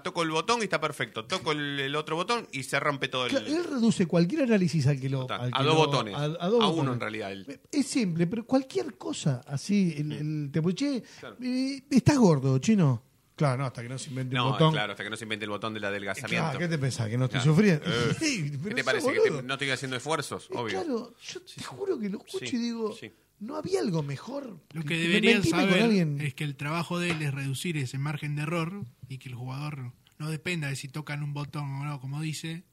Toco 0.04 0.24
el 0.24 0.32
botón 0.32 0.60
y 0.60 0.64
está 0.64 0.82
perfecto. 0.82 1.26
Toco 1.26 1.54
el, 1.54 1.80
el 1.80 1.96
otro 1.96 2.18
botón 2.18 2.46
y 2.52 2.64
se 2.64 2.78
rompe 2.80 3.08
todo 3.08 3.26
el. 3.26 3.32
Claro, 3.32 3.46
él 3.48 3.64
reduce 3.64 4.06
cualquier 4.06 4.44
análisis 4.44 4.86
al 4.88 5.00
que 5.00 5.10
lo. 5.10 5.22
Total, 5.22 5.42
al 5.42 5.52
que 5.54 5.58
a 5.60 5.64
dos 5.64 5.74
lo- 5.76 5.86
botones. 5.86 6.14
A, 6.16 6.24
A, 6.24 6.24
a 6.26 6.48
dos 6.50 6.56
uno 6.60 6.68
botones. 6.70 6.94
en 6.94 7.00
realidad. 7.00 7.32
él. 7.32 7.60
Es 7.72 7.88
simple, 7.88 8.28
pero 8.28 8.46
cualquier 8.46 8.98
cosa 8.98 9.42
así. 9.48 9.96
El, 9.98 10.12
el- 10.12 10.50
te 10.52 10.62
puché, 10.62 11.04
eh, 11.42 11.82
¿Estás 11.90 12.18
gordo, 12.18 12.58
chino? 12.60 13.04
Claro, 13.42 13.58
no, 13.58 13.66
hasta 13.66 13.82
que 13.82 13.90
no 13.90 13.98
se 13.98 14.10
invente 14.10 14.36
No, 14.36 14.52
botón. 14.52 14.72
claro, 14.72 14.92
hasta 14.94 15.04
que 15.04 15.10
no 15.10 15.18
se 15.18 15.26
invente 15.26 15.46
el 15.46 15.50
botón 15.50 15.74
del 15.74 15.84
adelgazamiento. 15.84 16.44
Claro, 16.44 16.60
¿qué 16.60 16.68
te 16.68 16.78
pensás? 16.78 17.10
¿Que 17.10 17.18
no 17.18 17.26
estoy 17.26 17.40
Claro. 17.40 17.56
sufriendo? 17.56 17.86
Eh, 17.88 18.16
Sí, 18.20 18.52
pero 18.62 18.70
¿Qué 18.70 18.76
te 18.76 18.84
parece? 18.84 19.14
¿Que 19.14 19.20
te- 19.32 19.42
no 19.44 19.54
estoy 19.54 19.70
haciendo 19.72 19.98
esfuerzos? 19.98 20.46
Eh, 20.52 20.54
Obvio. 20.56 20.84
Claro, 20.84 21.16
yo 21.24 21.42
te 21.42 21.64
juro 21.64 22.00
que 22.00 22.10
lo 22.10 22.18
escucho 22.20 22.46
Sí, 22.46 22.56
y 22.56 22.60
digo, 22.60 22.94
sí. 22.94 23.12
¿no 23.40 23.56
había 23.56 23.80
algo 23.80 24.04
mejor? 24.04 24.60
Lo 24.74 24.84
que 24.84 24.96
deberían 24.96 25.44
saber 25.44 25.92
es 26.22 26.34
que 26.36 26.44
el 26.44 26.56
trabajo 26.56 27.00
de 27.00 27.10
él 27.10 27.22
es 27.24 27.34
reducir 27.34 27.78
ese 27.78 27.98
margen 27.98 28.36
de 28.36 28.44
error 28.44 28.86
y 29.10 29.18
que 29.18 29.30
el 29.30 29.36
jugador 29.36 29.92
no 30.20 30.30
dependa 30.30 30.68
de 30.68 30.76
si 30.76 30.88
tocan 30.88 31.24
un 31.24 31.34
botón 31.34 31.64
o 31.82 31.84
no, 31.86 32.00
como 32.00 32.22
dice, 32.22 32.64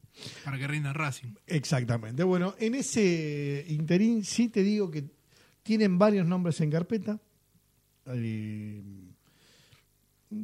para 0.44 0.58
que 0.58 0.66
rinda 0.68 0.90
el 0.90 0.94
Racing. 0.96 1.32
Exactamente. 1.46 2.22
Bueno, 2.24 2.54
en 2.58 2.74
ese 2.74 3.64
interín 3.68 4.22
sí 4.22 4.50
te 4.50 4.62
digo 4.62 4.90
que 4.90 5.06
tienen 5.62 5.98
varios 5.98 6.26
nombres 6.26 6.60
en 6.60 6.70
carpeta. 6.70 7.18
Eh, 8.06 8.82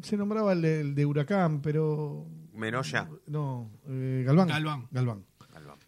se 0.03 0.17
nombraba 0.17 0.53
el 0.53 0.63
de, 0.63 0.81
el 0.81 0.95
de 0.95 1.07
Huracán, 1.07 1.61
pero... 1.61 2.27
Menoya. 2.53 3.09
No, 3.27 3.71
eh, 3.89 4.23
Galván. 4.27 4.49
Galván. 4.49 4.89
Galván. 4.91 5.25
Galván. 5.53 5.79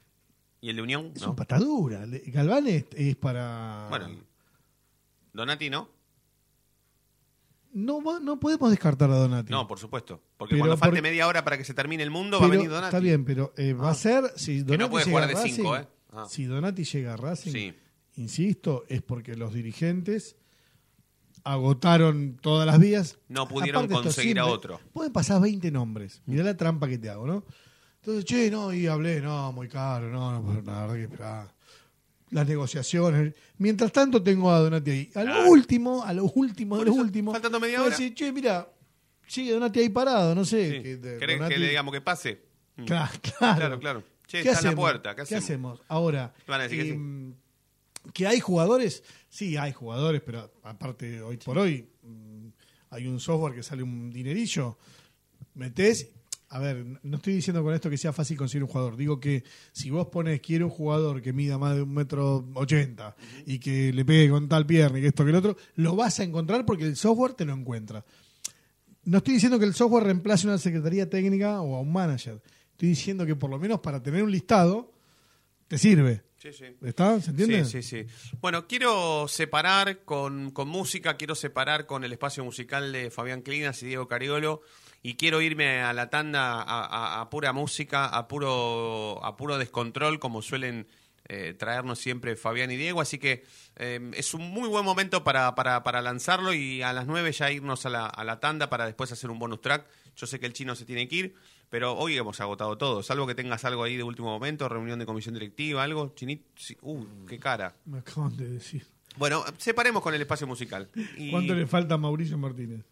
¿Y 0.61 0.71
el 0.71 0.77
de 0.77 0.83
Unión? 0.83 1.13
Es 1.15 1.23
No. 1.23 1.31
un 1.31 1.37
patadura. 1.37 2.05
Galván 2.27 2.67
es, 2.67 2.87
es 2.97 3.17
para... 3.17 3.87
Bueno, 3.89 4.09
Donati 5.33 5.71
no. 5.71 5.89
no, 7.73 8.21
no 8.21 8.41
podemos 8.41 8.71
descartar 8.71 9.11
a 9.11 9.17
Donati. 9.17 9.51
No, 9.53 9.67
por 9.67 9.79
supuesto. 9.79 10.21
Porque 10.37 10.55
Pero 10.55 10.63
cuando 10.63 10.77
falte 10.79 10.97
por- 10.97 11.03
media 11.03 11.27
hora 11.27 11.45
para 11.45 11.59
que 11.59 11.65
se 11.65 11.75
termine 11.75 12.03
el 12.03 12.11
mundo, 12.11 12.39
Pero 12.39 12.49
va 12.49 12.55
a 12.55 12.57
venir 12.57 12.71
Donati. 12.71 12.87
Está 12.87 13.01
bien, 13.01 13.25
pero 13.25 13.53
eh, 13.57 13.73
va 13.75 13.91
a 13.91 13.95
ser... 13.95 14.25
Si 14.37 14.61
Donati 14.61 14.79
no 14.79 14.91
puede 14.91 15.05
llega 15.05 15.17
jugar 15.27 15.29
de 15.43 15.51
cinco, 15.51 15.75
Racing- 15.75 15.83
¿eh? 15.85 15.89
Ah. 16.13 16.27
Si 16.29 16.45
Donati 16.45 16.85
llega 16.85 17.15
a 17.15 17.17
Racing, 17.17 17.53
Sí. 17.53 17.75
insisto, 18.17 18.85
es 18.89 19.03
porque 19.03 19.37
los 19.37 19.53
dirigentes 19.53 20.37
agotaron 21.53 22.37
todas 22.41 22.67
las 22.67 22.79
vías. 22.79 23.19
No 23.29 23.47
pudieron 23.49 23.85
Aparte, 23.85 24.03
conseguir 24.03 24.39
a 24.39 24.47
otro. 24.47 24.81
Pueden 24.93 25.13
pasar 25.13 25.41
20 25.41 25.71
nombres. 25.71 26.21
Mirá 26.27 26.43
la 26.45 26.57
trampa 26.57 26.89
que 26.89 26.99
te 26.99 27.09
hago, 27.09 27.27
¿no? 27.27 27.45
Entonces, 28.01 28.25
che, 28.25 28.51
no, 28.51 28.73
y 28.73 28.87
hablé, 28.87 29.21
no, 29.21 29.53
muy 29.53 29.69
caro, 29.69 30.09
no, 30.11 30.33
no, 30.33 30.43
pues, 30.43 30.65
la 30.65 30.81
verdad 30.83 30.95
que 30.95 31.03
esperá. 31.05 31.53
Las 32.31 32.47
negociaciones. 32.49 33.35
Mientras 33.59 33.93
tanto, 33.93 34.23
tengo 34.23 34.51
a 34.51 34.59
Donati 34.59 34.91
ahí. 34.91 35.11
A 35.15 35.23
lo 35.25 35.49
último, 35.49 36.03
a 36.05 36.13
lo 36.13 36.25
último, 36.25 36.77
a 36.77 36.85
lo 36.85 36.93
último. 36.93 37.33
faltando 37.33 37.61
media 37.61 37.81
hora. 37.81 37.91
decir, 37.91 38.15
che, 38.15 38.33
mira, 38.33 38.69
sigue 39.27 39.53
Donati 39.53 39.79
ahí 39.81 39.89
parado, 39.89 40.35
no 40.35 40.45
sé. 40.45 40.71
Sí. 40.77 40.83
que 40.83 40.97
de- 40.97 41.19
¿Querés 41.19 41.39
Donati- 41.41 41.49
que 41.55 41.59
le 41.59 41.69
digamos 41.69 41.93
que 41.95 42.01
pase? 42.01 42.43
Mm. 42.77 42.85
Claro, 42.85 43.13
claro. 43.39 43.57
Claro, 43.57 43.79
claro. 43.79 44.03
Che, 44.27 44.43
¿Qué 44.43 44.49
está 44.49 44.51
en 44.51 44.55
la 44.55 44.59
hacemos? 44.71 44.75
puerta. 44.83 45.15
¿Qué 45.15 45.35
hacemos? 45.37 45.81
Ahora, 45.89 46.35
Van 46.49 46.61
a 46.61 46.65
decir 46.65 46.83
que 46.83 46.91
sí. 46.93 46.99
Que 48.13 48.27
hay 48.27 48.41
jugadores, 48.41 49.03
sí, 49.29 49.57
hay 49.57 49.73
jugadores, 49.73 50.23
pero 50.25 50.51
aparte, 50.63 51.21
hoy 51.23 51.37
por 51.37 51.59
hoy, 51.59 51.89
mm, 52.03 52.49
hay 52.91 53.07
un 53.07 53.21
software 53.21 53.55
que 53.55 53.63
sale 53.63 53.83
un 53.83 54.11
dinerillo. 54.11 54.79
Metés. 55.55 56.11
A 56.51 56.61
ver, 56.61 56.87
no 57.03 57.17
estoy 57.17 57.35
diciendo 57.35 57.63
con 57.65 57.75
esto 57.75 57.91
que 57.91 57.99
sea 57.99 58.13
fácil 58.13 58.37
conseguir 58.37 58.63
un 58.63 58.69
jugador. 58.69 58.97
Digo 58.97 59.19
que 59.19 59.43
si 59.73 59.91
vos 59.91 60.07
pones, 60.07 60.41
quiero 60.41 60.67
un 60.67 60.71
jugador 60.71 61.21
que 61.21 61.33
mida 61.33 61.59
más 61.59 61.75
de 61.75 61.83
un 61.83 61.93
metro 61.93 62.49
ochenta 62.55 63.17
y 63.47 63.59
que 63.59 63.93
le 63.93 64.05
pegue 64.05 64.31
con 64.31 64.49
tal 64.49 64.65
pierna 64.65 64.99
y 64.99 65.03
que 65.03 65.09
esto 65.09 65.25
que 65.25 65.31
el 65.31 65.37
otro, 65.37 65.57
lo 65.75 65.97
vas 65.97 66.21
a 66.21 66.23
encontrar 66.23 66.65
porque 66.65 66.85
el 66.85 66.95
software 66.95 67.35
te 67.35 67.45
lo 67.45 67.53
encuentra. 67.53 68.05
No 69.05 69.19
estoy 69.19 69.35
diciendo 69.35 69.59
que 69.59 69.65
el 69.65 69.75
software 69.75 70.05
reemplace 70.05 70.47
a 70.47 70.51
una 70.51 70.59
secretaría 70.59 71.11
técnica 71.11 71.61
o 71.61 71.77
a 71.77 71.81
un 71.81 71.93
manager. 71.93 72.41
Estoy 72.71 72.91
diciendo 72.91 73.27
que 73.27 73.35
por 73.35 73.51
lo 73.51 73.59
menos 73.59 73.81
para 73.81 74.01
tener 74.01 74.23
un 74.23 74.31
listado 74.31 74.93
te 75.67 75.79
sirve. 75.79 76.23
Sí, 76.53 76.53
sí. 76.53 76.65
¿Está? 76.87 77.21
¿Se 77.21 77.31
entiende? 77.31 77.65
Sí, 77.65 77.83
sí, 77.83 78.05
sí. 78.07 78.31
Bueno, 78.41 78.67
quiero 78.67 79.27
separar 79.29 80.05
con, 80.05 80.51
con 80.51 80.69
música, 80.69 81.17
quiero 81.17 81.35
separar 81.35 81.87
con 81.87 82.05
el 82.05 82.13
espacio 82.13 82.45
musical 82.45 82.93
de 82.93 83.11
Fabián 83.11 83.43
Clinas 83.43 83.83
y 83.83 83.87
Diego 83.87 84.07
Cariolo 84.09 84.63
y 85.03 85.15
quiero 85.15 85.41
irme 85.41 85.81
a 85.83 85.93
la 85.93 86.11
tanda 86.11 86.63
a, 86.63 86.85
a- 86.85 87.21
a 87.21 87.31
pura 87.31 87.53
música, 87.53 88.07
a 88.07 88.29
puro, 88.29 89.25
a 89.25 89.37
puro 89.37 89.59
descontrol, 89.59 90.19
como 90.19 90.43
suelen 90.43 90.87
eh, 91.29 91.55
traernos 91.59 91.99
siempre 91.99 92.37
Fabián 92.37 92.71
y 92.71 92.77
Diego. 92.77 93.01
Así 93.01 93.19
que 93.19 93.45
eh, 93.77 94.11
es 94.15 94.33
un 94.35 94.49
muy 94.51 94.69
buen 94.69 94.85
momento 94.85 95.25
para, 95.25 95.55
para, 95.57 95.83
para 95.83 96.01
lanzarlo 96.01 96.55
y 96.55 96.83
a 96.83 96.93
las 96.93 97.07
9 97.07 97.33
ya 97.33 97.51
irnos 97.51 97.85
a 97.87 97.91
la, 97.91 98.07
a 98.07 98.23
la 98.25 98.39
tanda 98.39 98.71
para 98.71 98.87
después 98.87 99.11
hacer 99.11 99.31
un 99.31 99.39
bonus 99.41 99.61
track. 99.61 99.87
Yo 100.17 100.27
sé 100.27 100.39
que 100.41 100.47
el 100.47 100.53
chino 100.53 100.75
se 100.77 100.85
tiene 100.85 101.09
que 101.09 101.17
ir, 101.17 101.35
pero 101.71 101.95
hoy 101.95 102.17
hemos 102.17 102.41
agotado 102.41 102.77
todo. 102.79 103.03
Salvo 103.03 103.27
que 103.27 103.35
tengas 103.35 103.65
algo 103.65 103.83
ahí 103.85 103.97
de 103.97 104.03
último 104.03 104.29
momento, 104.29 104.69
reunión 104.69 104.99
de 104.99 105.07
comisión 105.07 105.35
directiva, 105.35 105.83
algo. 105.83 106.13
Chinito, 106.15 106.45
sí. 106.57 106.77
uh, 106.83 107.05
qué 107.27 107.39
cara. 107.39 107.75
Me 107.85 107.99
acaban 107.99 108.37
de 108.37 108.49
decir. 108.49 108.87
Bueno, 109.17 109.43
separemos 109.59 110.03
con 110.03 110.15
el 110.15 110.21
espacio 110.21 110.47
musical. 110.47 110.89
Y- 111.17 111.31
¿Cuánto 111.31 111.55
le 111.55 111.67
falta 111.67 111.95
a 111.95 111.99
Mauricio 111.99 112.37
Martínez? 112.39 112.85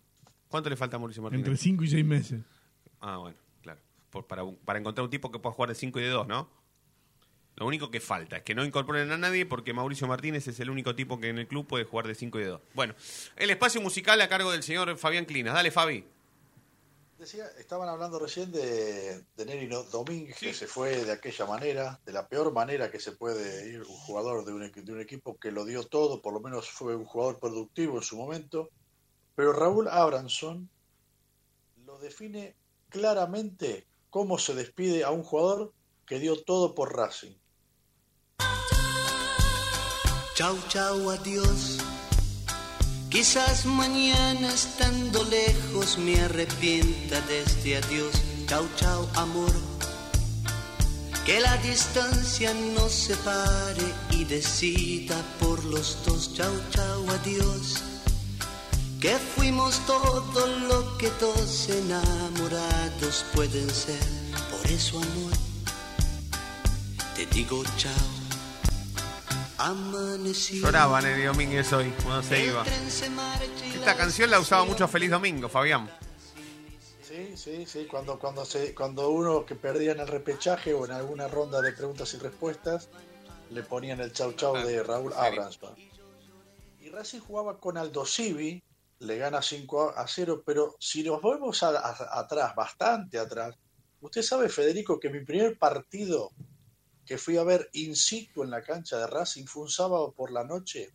¿Cuánto 0.49 0.71
le 0.71 0.77
falta 0.77 0.97
a 0.97 0.99
Mauricio 0.99 1.23
Martínez? 1.23 1.47
Entre 1.47 1.57
5 1.57 1.85
y 1.85 1.89
6 1.89 2.05
meses. 2.05 2.41
Ah, 3.01 3.19
bueno, 3.19 3.37
claro. 3.63 3.81
Por- 4.11 4.27
para, 4.27 4.43
para 4.65 4.79
encontrar 4.79 5.05
un 5.05 5.11
tipo 5.11 5.31
que 5.31 5.39
pueda 5.39 5.55
jugar 5.55 5.69
de 5.71 5.75
5 5.75 5.99
y 6.01 6.03
de 6.03 6.09
2, 6.09 6.27
¿no? 6.29 6.49
Lo 7.57 7.67
único 7.67 7.89
que 7.91 8.01
falta 8.01 8.39
es 8.39 8.43
que 8.43 8.55
no 8.55 8.65
incorporen 8.65 9.13
a 9.13 9.17
nadie 9.19 9.47
porque 9.47 9.73
Mauricio 9.73 10.09
Martínez 10.09 10.49
es 10.49 10.59
el 10.59 10.71
único 10.71 10.97
tipo 10.97 11.21
que 11.21 11.29
en 11.29 11.39
el 11.39 11.47
club 11.47 11.67
puede 11.69 11.85
jugar 11.85 12.09
de 12.09 12.15
5 12.17 12.41
y 12.41 12.43
de 12.43 12.49
2. 12.49 12.61
Bueno, 12.75 12.95
el 13.37 13.49
espacio 13.51 13.81
musical 13.81 14.21
a 14.23 14.29
cargo 14.29 14.51
del 14.51 14.65
señor 14.65 14.97
Fabián 14.97 15.25
Clinas. 15.25 15.55
Dale, 15.55 15.71
Fabi. 15.71 16.05
Decía, 17.18 17.46
estaban 17.59 17.88
hablando 17.88 18.18
recién 18.18 18.50
de, 18.50 19.24
de 19.37 19.44
Neri 19.46 19.68
Domínguez, 19.68 20.37
que 20.37 20.53
se 20.53 20.66
fue 20.66 21.05
de 21.05 21.12
aquella 21.12 21.46
manera, 21.46 22.00
de 22.05 22.12
la 22.12 22.29
peor 22.29 22.53
manera 22.53 22.90
que 22.90 22.98
se 22.98 23.12
puede 23.12 23.68
ir 23.68 23.81
un 23.83 23.96
jugador 23.96 24.44
de 24.44 24.53
un, 24.53 24.62
equi- 24.62 24.83
de 24.83 24.92
un 24.92 25.00
equipo 25.00 25.38
que 25.38 25.53
lo 25.53 25.64
dio 25.64 25.85
todo, 25.85 26.20
por 26.20 26.35
lo 26.35 26.40
menos 26.40 26.68
fue 26.68 26.96
un 26.96 27.05
jugador 27.05 27.38
productivo 27.38 27.96
en 27.96 28.03
su 28.03 28.16
momento. 28.16 28.68
Pero 29.37 29.53
Raúl 29.53 29.88
Abranson 29.88 30.68
lo 31.87 31.98
define 31.98 32.57
claramente 32.88 33.87
cómo 34.11 34.38
se 34.38 34.55
despide 34.55 35.05
a 35.05 35.11
un 35.11 35.22
jugador 35.22 35.72
que 36.07 36.18
dio 36.18 36.42
todo 36.42 36.74
por 36.74 36.96
Racing. 36.96 37.37
Chau, 40.34 40.57
chau, 40.68 41.11
adiós. 41.11 41.78
Quizás 43.15 43.65
mañana 43.65 44.53
estando 44.53 45.23
lejos 45.23 45.99
me 45.99 46.21
arrepienta 46.21 47.21
de 47.21 47.43
este 47.43 47.77
adiós. 47.77 48.12
Chau, 48.49 48.67
chau, 48.75 49.09
amor. 49.15 49.55
Que 51.25 51.39
la 51.39 51.57
distancia 51.59 52.53
nos 52.75 52.91
separe 52.91 53.87
y 54.11 54.25
decida 54.25 55.15
por 55.39 55.65
los 55.65 55.97
dos. 56.05 56.35
Chau, 56.35 56.53
chau, 56.71 57.09
adiós. 57.09 57.85
Que 59.01 59.17
fuimos 59.37 59.79
todo 59.87 60.49
lo 60.69 60.99
que 60.99 61.09
dos 61.21 61.69
enamorados 61.69 63.25
pueden 63.33 63.71
ser. 63.71 64.09
Por 64.51 64.69
eso, 64.73 64.97
amor, 64.97 65.33
te 67.15 67.27
digo 67.27 67.62
chao. 67.77 68.24
Lloraba 70.61 71.00
Neri 71.00 71.22
Domínguez 71.24 71.72
hoy 71.72 71.90
cuando 72.02 72.22
se 72.22 72.44
iba. 72.46 72.64
Esta 73.74 73.96
canción 73.96 74.30
la 74.30 74.40
usaba 74.40 74.64
mucho 74.64 74.88
Feliz 74.88 75.11
Domingo, 75.11 75.48
Fabián. 75.48 75.88
Sí, 77.02 77.36
sí, 77.36 77.64
sí, 77.66 77.86
cuando, 77.88 78.18
cuando, 78.18 78.44
se, 78.44 78.74
cuando 78.74 79.11
uno 79.11 79.46
que 79.46 79.55
perdía 79.55 79.92
en 79.92 80.00
el 80.00 80.09
repechaje 80.09 80.74
o 80.74 80.84
en 80.84 80.90
alguna 80.92 81.28
ronda 81.28 81.61
de 81.62 81.72
preguntas 81.72 82.12
y 82.14 82.18
respuestas 82.18 82.88
le 83.50 83.62
ponían 83.62 84.00
el 84.00 84.12
chau 84.12 84.32
chau 84.32 84.55
de 84.57 84.82
Raúl 84.82 85.12
Abransma. 85.12 85.74
Y 86.80 86.88
Racing 86.88 87.20
jugaba 87.20 87.59
con 87.61 87.78
Aldo 87.78 88.05
Civi, 88.05 88.62
le 88.98 89.18
gana 89.18 89.40
5 89.42 89.94
a 89.96 90.07
0, 90.09 90.42
pero 90.44 90.74
si 90.80 91.02
nos 91.05 91.22
volvemos 91.22 91.62
a- 91.62 91.78
a- 91.78 92.18
atrás, 92.18 92.55
bastante 92.57 93.18
atrás, 93.18 93.55
usted 94.00 94.22
sabe, 94.22 94.48
Federico, 94.48 94.98
que 94.98 95.11
mi 95.11 95.24
primer 95.24 95.57
partido 95.59 96.30
que 97.05 97.18
fui 97.18 97.36
a 97.36 97.44
ver 97.44 97.68
in 97.72 97.94
situ 97.96 98.42
en 98.42 98.50
la 98.50 98.62
cancha 98.62 98.98
de 98.98 99.07
Racing 99.07 99.44
fue 99.44 99.64
un 99.64 99.70
sábado 99.70 100.12
por 100.12 100.32
la 100.32 100.44
noche, 100.44 100.94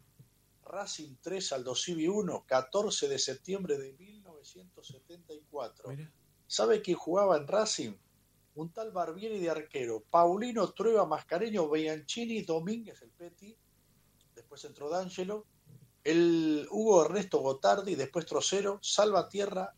Racing 0.64 1.16
3 1.22 1.52
Aldo 1.54 1.76
Civi 1.76 2.08
1, 2.08 2.46
14 2.48 3.08
de 3.08 3.20
septiembre 3.20 3.78
de 3.78 3.94
1974. 3.94 5.90
¿Sabe 6.48 6.82
quién 6.82 6.98
jugaba 6.98 7.38
en 7.38 7.48
Racing? 7.48 7.94
Un 8.56 8.74
tal 8.74 8.92
Barbieri 8.92 9.40
de 9.40 9.50
arquero, 9.50 10.04
Paulino 10.10 10.72
Trueba 10.74 11.06
Mascareño, 11.06 11.70
Bianchini, 11.70 12.42
Domínguez 12.42 13.02
el 13.02 13.12
Peti, 13.12 13.56
después 14.36 14.66
entró 14.66 14.90
D'Angelo, 14.90 15.46
el 16.04 16.68
Hugo 16.70 17.06
Ernesto 17.06 17.40
Gotardi, 17.40 17.96
después 17.96 18.26
Trocero, 18.26 18.80
Salvatierra, 18.82 19.74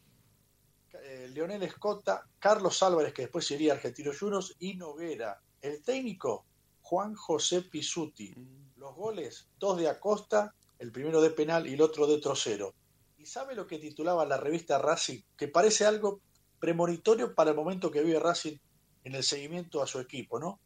eh, 0.94 1.30
Leonel 1.34 1.64
Escota, 1.64 2.28
Carlos 2.40 2.82
Álvarez, 2.84 3.14
que 3.14 3.24
después 3.24 3.46
sería 3.46 3.74
Argentino 3.74 4.12
Juniors, 4.18 4.56
y 4.60 4.76
Noguera. 4.76 5.42
El 5.62 5.82
técnico, 5.84 6.46
Juan 6.82 7.16
José 7.16 7.62
Pisuti. 7.62 8.34
Los 8.76 8.96
goles, 8.96 9.48
dos 9.60 9.78
de 9.78 9.88
Acosta, 9.88 10.56
el 10.80 10.92
primero 10.92 11.22
de 11.22 11.30
penal 11.30 11.68
y 11.68 11.74
el 11.74 11.82
otro 11.82 12.08
de 12.08 12.20
Trocero. 12.20 12.74
¿Y 13.18 13.28
sabe 13.28 13.54
lo 13.54 13.68
que 13.68 13.78
titulaba 13.78 14.26
la 14.26 14.38
revista 14.38 14.80
Racing? 14.80 15.22
Que 15.38 15.48
parece 15.48 15.86
algo 15.86 16.22
premonitorio 16.60 17.36
para 17.36 17.52
el 17.52 17.56
momento 17.56 17.92
que 17.92 18.02
vive 18.02 18.20
Racing 18.20 18.58
en 19.04 19.16
el 19.16 19.24
seguimiento 19.24 19.84
a 19.84 19.88
su 19.88 20.00
equipo, 20.00 20.40
¿no? 20.40 20.60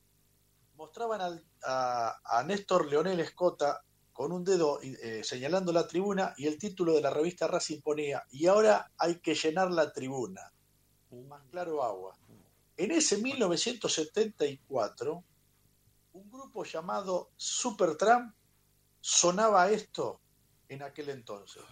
Mostraban 0.76 1.20
al- 1.20 1.46
a, 1.64 2.18
a 2.24 2.44
Néstor 2.44 2.88
Leonel 2.88 3.20
Escota 3.20 3.82
con 4.14 4.32
un 4.32 4.46
dedo 4.46 4.80
eh, 4.82 5.22
señalando 5.26 5.74
la 5.74 5.88
tribuna 5.88 6.34
y 6.38 6.48
el 6.48 6.58
título 6.58 6.94
de 6.94 7.02
la 7.02 7.10
revista 7.10 7.48
Racing 7.48 7.82
ponía, 7.82 8.24
y 8.32 8.48
ahora 8.48 8.90
hay 8.98 9.20
que 9.20 9.36
llenar 9.36 9.72
la 9.72 9.92
tribuna. 9.92 10.54
Más 11.28 11.44
claro 11.52 11.84
agua. 11.84 12.18
En 12.78 12.92
ese 12.92 13.18
1974, 13.18 15.24
un 16.14 16.32
grupo 16.32 16.66
llamado 16.66 17.32
Supertramp 17.38 18.36
sonaba 19.00 19.70
esto 19.70 20.20
en 20.68 20.84
aquel 20.84 21.10
entonces. 21.10 21.64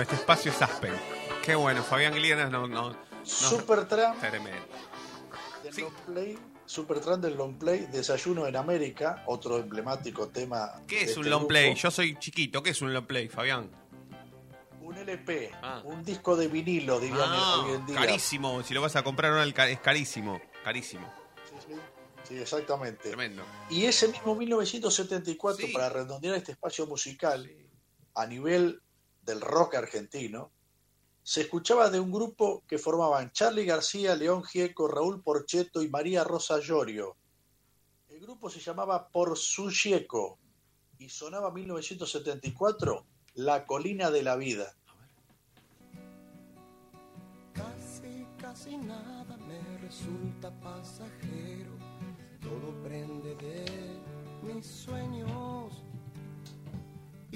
Este 0.00 0.14
espacio 0.16 0.50
es 0.50 0.60
Aspen. 0.62 0.94
Qué 1.44 1.54
bueno, 1.54 1.82
Fabián 1.82 2.12
Glienas 2.14 2.50
no, 2.50 2.66
no, 2.66 2.90
no- 2.90 2.96
Supertramp 3.24 4.20
Tremendo. 4.20 4.66
del 5.62 5.76
long 5.76 5.92
play, 6.06 6.38
Supertramp 6.64 7.22
del 7.22 7.36
long 7.36 7.58
play, 7.58 7.86
Desayuno 7.92 8.46
en 8.46 8.56
América, 8.56 9.22
otro 9.26 9.58
emblemático 9.58 10.28
tema. 10.28 10.80
¿Qué 10.86 11.02
es 11.02 11.16
un 11.16 11.22
este 11.24 11.30
long 11.30 11.40
grupo. 11.40 11.48
play? 11.48 11.74
Yo 11.74 11.90
soy 11.90 12.16
chiquito, 12.18 12.62
¿qué 12.62 12.70
es 12.70 12.82
un 12.82 12.92
long 12.92 13.06
play, 13.06 13.28
Fabián? 13.28 13.70
Un 14.80 14.96
LP, 14.96 15.50
un 15.84 16.04
disco 16.04 16.36
de 16.36 16.46
vinilo, 16.48 17.00
dirían 17.00 17.18
Ah, 17.22 17.64
hoy 17.66 17.74
en 17.74 17.86
día. 17.86 17.96
carísimo, 17.96 18.62
si 18.62 18.72
lo 18.74 18.80
vas 18.80 18.94
a 18.94 19.02
comprar 19.02 19.32
ahora 19.32 19.44
es 19.68 19.80
carísimo, 19.80 20.40
carísimo. 20.62 21.12
Sí, 22.22 22.36
exactamente. 22.38 23.08
Tremendo. 23.08 23.42
Y 23.70 23.84
ese 23.84 24.08
mismo 24.08 24.34
1974, 24.34 25.66
para 25.72 25.88
redondear 25.88 26.34
este 26.36 26.52
espacio 26.52 26.86
musical, 26.86 27.48
a 28.14 28.26
nivel 28.26 28.80
del 29.26 29.40
rock 29.40 29.74
argentino, 29.74 30.52
se 31.22 31.40
escuchaba 31.40 31.90
de 31.90 31.98
un 31.98 32.12
grupo 32.12 32.62
que 32.68 32.78
formaban 32.78 33.32
Charlie 33.32 33.64
García, 33.64 34.14
León 34.14 34.44
Gieco, 34.44 34.86
Raúl 34.86 35.20
Porcheto 35.20 35.82
y 35.82 35.88
María 35.88 36.22
Rosa 36.22 36.60
Llorio. 36.60 37.16
El 38.08 38.20
grupo 38.20 38.48
se 38.48 38.60
llamaba 38.60 39.08
Por 39.08 39.36
su 39.36 39.68
Gieco 39.68 40.38
y 40.98 41.08
sonaba 41.08 41.50
1974 41.50 43.04
La 43.34 43.66
Colina 43.66 44.12
de 44.12 44.22
la 44.22 44.36
Vida. 44.36 44.76
Casi, 47.52 48.24
casi 48.38 48.76
nada 48.76 49.36
me 49.48 49.78
resulta 49.78 50.52
pasajero. 50.60 51.72
Todo 52.40 52.72
prende 52.84 53.34
de 53.34 53.66
mis 54.44 54.64
sueños 54.64 55.85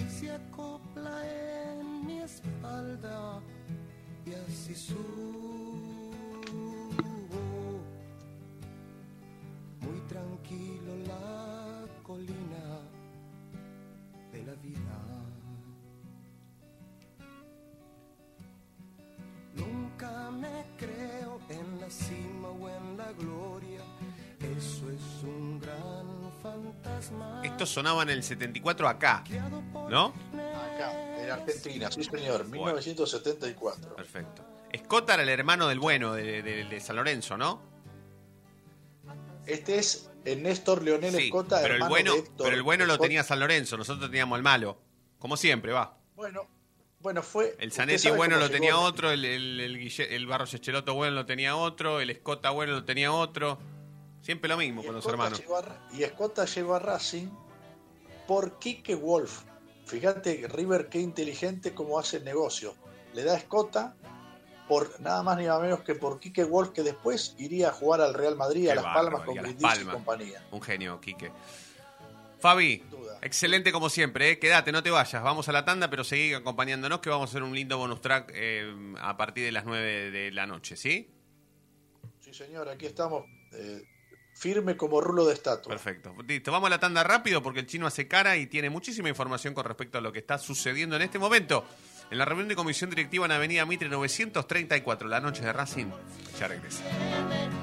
y 0.00 0.10
se 0.10 0.30
acopla 0.30 1.16
en 1.26 2.06
mi 2.06 2.18
espalda 2.20 3.40
y 4.24 4.32
así 4.34 4.74
subo. 4.74 6.10
Muy 9.80 10.00
tranquilo 10.08 10.96
la 11.06 11.86
colina 12.02 12.64
de 14.32 14.42
la 14.44 14.54
vida. 14.54 14.98
Nunca 19.54 20.30
me 20.30 20.64
creo 20.78 21.40
en 21.48 21.80
la 21.80 21.90
cima 21.90 22.48
o 22.48 22.68
en 22.68 22.96
la 22.96 23.12
gloria. 23.12 23.82
Eso 24.40 24.90
es 24.90 25.22
un 25.24 25.60
gran. 25.60 25.99
Esto 27.44 27.66
sonaba 27.66 28.02
en 28.02 28.10
el 28.10 28.22
74 28.22 28.88
acá, 28.88 29.24
¿no? 29.88 30.14
Acá, 30.74 31.22
en 31.22 31.30
Argentina, 31.30 31.90
sí 31.90 32.04
señor, 32.04 32.46
1974. 32.46 33.96
Perfecto. 33.96 34.44
Escota 34.72 35.14
era 35.14 35.22
el 35.22 35.28
hermano 35.28 35.66
del 35.68 35.80
bueno, 35.80 36.12
de, 36.14 36.42
de- 36.42 36.64
de 36.64 36.80
San 36.80 36.96
Lorenzo, 36.96 37.36
¿no? 37.36 37.60
Este 39.46 39.78
es 39.78 40.10
el 40.24 40.42
Néstor 40.42 40.82
Leonel 40.82 41.12
Sí, 41.14 41.24
Escota, 41.24 41.56
pero 41.62 41.74
el 41.74 41.82
hermano 41.82 41.90
bueno, 41.90 42.12
de 42.12 42.18
Héctor 42.20 42.36
pero 42.46 42.56
el 42.56 42.62
bueno 42.62 42.84
lo 42.86 42.98
tenía 42.98 43.22
San 43.24 43.40
Lorenzo, 43.40 43.76
nosotros 43.76 44.08
teníamos 44.10 44.36
al 44.36 44.42
malo. 44.42 44.78
Como 45.18 45.36
siempre, 45.36 45.72
va. 45.72 45.96
Bueno, 46.14 46.46
bueno, 47.00 47.22
fue. 47.22 47.56
El 47.58 47.72
Zanetti 47.72 48.10
bueno 48.10 48.36
lo 48.38 48.48
tenía 48.50 48.76
otro, 48.78 49.10
el, 49.10 49.24
el, 49.24 49.60
el, 49.60 49.78
Guille- 49.78 50.06
el 50.10 50.26
Barros 50.26 50.54
Echeloto 50.54 50.94
bueno 50.94 51.14
lo 51.16 51.26
tenía 51.26 51.56
otro, 51.56 52.00
el 52.00 52.10
Escota 52.10 52.50
bueno 52.50 52.72
lo 52.74 52.84
tenía 52.84 53.10
otro. 53.12 53.58
Siempre 54.30 54.48
lo 54.48 54.58
mismo 54.58 54.84
con 54.84 54.94
los 54.94 55.04
hermanos. 55.06 55.40
a 55.40 55.96
y 55.96 56.04
Escota 56.04 56.44
llegó 56.44 56.76
a 56.76 56.78
Racing 56.78 57.26
por 58.28 58.60
Quique 58.60 58.94
Wolf. 58.94 59.42
Fíjate, 59.86 60.46
River, 60.46 60.88
qué 60.88 61.00
inteligente 61.00 61.74
como 61.74 61.98
hace 61.98 62.18
el 62.18 62.24
negocio. 62.24 62.76
Le 63.12 63.24
da 63.24 63.32
a 63.32 63.38
Escota 63.38 63.96
por 64.68 65.00
nada 65.00 65.24
más 65.24 65.36
ni 65.36 65.46
nada 65.46 65.58
menos 65.58 65.80
que 65.80 65.96
por 65.96 66.20
Quique 66.20 66.44
Wolf, 66.44 66.70
que 66.70 66.84
después 66.84 67.34
iría 67.38 67.70
a 67.70 67.72
jugar 67.72 68.02
al 68.02 68.14
Real 68.14 68.36
Madrid, 68.36 68.66
Qué 68.66 68.70
a 68.70 68.74
Las 68.76 68.84
Palmas 68.84 69.22
con 69.22 69.34
Brindisi 69.34 69.82
y 69.82 69.84
compañía. 69.84 70.46
Un 70.52 70.62
genio, 70.62 71.00
Quique. 71.00 71.32
Fabi, 72.38 72.84
excelente 73.22 73.72
como 73.72 73.90
siempre, 73.90 74.30
¿eh? 74.30 74.38
quédate, 74.38 74.70
no 74.70 74.84
te 74.84 74.90
vayas, 74.90 75.24
vamos 75.24 75.48
a 75.48 75.52
la 75.52 75.64
tanda, 75.64 75.90
pero 75.90 76.04
seguí 76.04 76.34
acompañándonos 76.34 77.00
que 77.00 77.10
vamos 77.10 77.30
a 77.30 77.32
hacer 77.32 77.42
un 77.42 77.52
lindo 77.52 77.78
bonus 77.78 78.00
track 78.00 78.30
eh, 78.32 78.94
a 79.00 79.16
partir 79.16 79.44
de 79.44 79.50
las 79.50 79.64
9 79.64 80.12
de 80.12 80.30
la 80.30 80.46
noche, 80.46 80.76
¿sí? 80.76 81.10
Sí, 82.20 82.32
señor, 82.32 82.68
aquí 82.68 82.86
estamos 82.86 83.24
eh, 83.54 83.82
firme 84.40 84.74
como 84.74 85.02
rulo 85.02 85.26
de 85.26 85.34
estatua. 85.34 85.68
Perfecto. 85.68 86.14
Listo, 86.26 86.50
vamos 86.50 86.68
a 86.68 86.70
la 86.70 86.80
tanda 86.80 87.04
rápido 87.04 87.42
porque 87.42 87.60
el 87.60 87.66
chino 87.66 87.86
hace 87.86 88.08
cara 88.08 88.38
y 88.38 88.46
tiene 88.46 88.70
muchísima 88.70 89.10
información 89.10 89.52
con 89.52 89.66
respecto 89.66 89.98
a 89.98 90.00
lo 90.00 90.12
que 90.12 90.18
está 90.18 90.38
sucediendo 90.38 90.96
en 90.96 91.02
este 91.02 91.18
momento. 91.18 91.66
En 92.10 92.16
la 92.16 92.24
reunión 92.24 92.48
de 92.48 92.56
comisión 92.56 92.88
directiva 92.88 93.26
en 93.26 93.32
Avenida 93.32 93.66
Mitre 93.66 93.90
934, 93.90 95.08
la 95.08 95.20
noche 95.20 95.42
de 95.42 95.52
Racing. 95.52 95.88
Ya 96.38 96.48
regresa. 96.48 96.82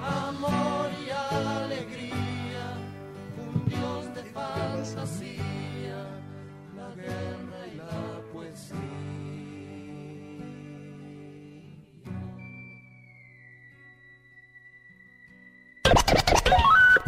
amor 0.06 0.92
y 1.04 1.10
alegría, 1.10 2.14
un 3.38 3.66
dios 3.68 4.14
de 4.14 4.24
fantasía, 4.32 5.27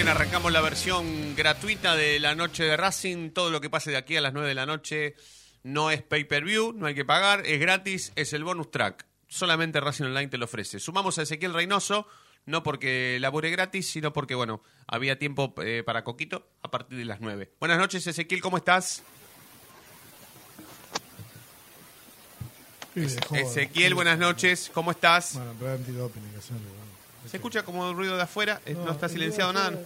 Bien, 0.00 0.08
arrancamos 0.08 0.50
la 0.50 0.62
versión 0.62 1.36
gratuita 1.36 1.94
de 1.94 2.20
la 2.20 2.34
noche 2.34 2.64
de 2.64 2.74
Racing. 2.74 3.32
Todo 3.32 3.50
lo 3.50 3.60
que 3.60 3.68
pase 3.68 3.90
de 3.90 3.98
aquí 3.98 4.16
a 4.16 4.22
las 4.22 4.32
9 4.32 4.48
de 4.48 4.54
la 4.54 4.64
noche 4.64 5.14
no 5.62 5.90
es 5.90 6.00
pay-per-view, 6.02 6.72
no 6.72 6.86
hay 6.86 6.94
que 6.94 7.04
pagar, 7.04 7.42
es 7.44 7.60
gratis, 7.60 8.10
es 8.16 8.32
el 8.32 8.42
bonus 8.42 8.70
track. 8.70 9.04
Solamente 9.28 9.78
Racing 9.78 10.04
Online 10.04 10.28
te 10.28 10.38
lo 10.38 10.46
ofrece. 10.46 10.80
Sumamos 10.80 11.18
a 11.18 11.22
Ezequiel 11.24 11.52
Reynoso, 11.52 12.06
no 12.46 12.62
porque 12.62 13.18
labure 13.20 13.50
gratis, 13.50 13.90
sino 13.90 14.10
porque, 14.14 14.34
bueno, 14.34 14.62
había 14.86 15.18
tiempo 15.18 15.52
eh, 15.62 15.82
para 15.84 16.02
Coquito 16.02 16.48
a 16.62 16.70
partir 16.70 16.96
de 16.96 17.04
las 17.04 17.20
9. 17.20 17.52
Buenas 17.60 17.76
noches, 17.76 18.06
Ezequiel, 18.06 18.40
¿cómo 18.40 18.56
estás? 18.56 19.02
Ezequiel, 22.94 23.94
buenas 23.94 24.18
noches, 24.18 24.70
¿cómo 24.72 24.92
estás? 24.92 25.34
Bueno, 25.34 25.54
pero 25.58 26.10
¿Se 27.30 27.36
escucha 27.36 27.62
como 27.62 27.92
ruido 27.92 28.16
de 28.16 28.22
afuera? 28.22 28.60
Eh, 28.66 28.74
¿No 28.74 28.90
está 28.90 29.08
silenciado 29.08 29.52
nada? 29.52 29.78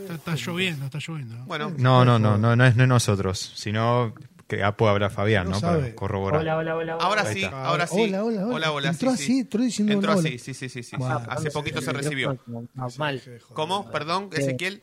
Está, 0.00 0.14
está 0.14 0.34
lloviendo, 0.36 0.84
está 0.84 0.98
lloviendo. 0.98 1.36
Bueno, 1.46 1.72
No, 1.78 2.04
no, 2.04 2.18
no, 2.18 2.38
no, 2.38 2.54
no 2.54 2.64
es, 2.64 2.76
no 2.76 2.82
es 2.84 2.88
nosotros, 2.88 3.52
sino 3.56 4.14
que 4.46 4.62
ah, 4.62 4.76
puede 4.76 4.92
hablar 4.92 5.10
Fabián, 5.10 5.50
No 5.50 5.56
¿no? 5.56 5.60
Para 5.60 5.94
corroborar. 5.96 6.42
Hola, 6.42 6.56
hola, 6.56 6.76
hola. 6.76 6.98
Ahora 7.00 7.24
sí, 7.24 7.44
ahora 7.44 7.88
sí. 7.88 8.02
Hola, 8.02 8.22
hola, 8.22 8.46
hola. 8.46 8.72
hola. 8.72 8.88
Entró 8.90 9.10
sí, 9.10 9.14
así, 9.14 9.24
sí. 9.26 9.38
entró 9.40 9.62
diciendo 9.62 9.92
Entró 9.94 10.12
hola, 10.12 10.20
así, 10.20 10.28
hola. 10.28 10.38
sí, 10.38 10.54
sí, 10.54 10.68
sí. 10.68 10.82
sí. 10.84 10.96
Hace 11.28 11.50
poquito 11.50 11.80
se 11.80 11.92
recibió. 11.92 12.38
Mal. 12.98 13.20
¿Cómo? 13.52 13.90
Perdón, 13.90 14.30
Ezequiel. 14.32 14.82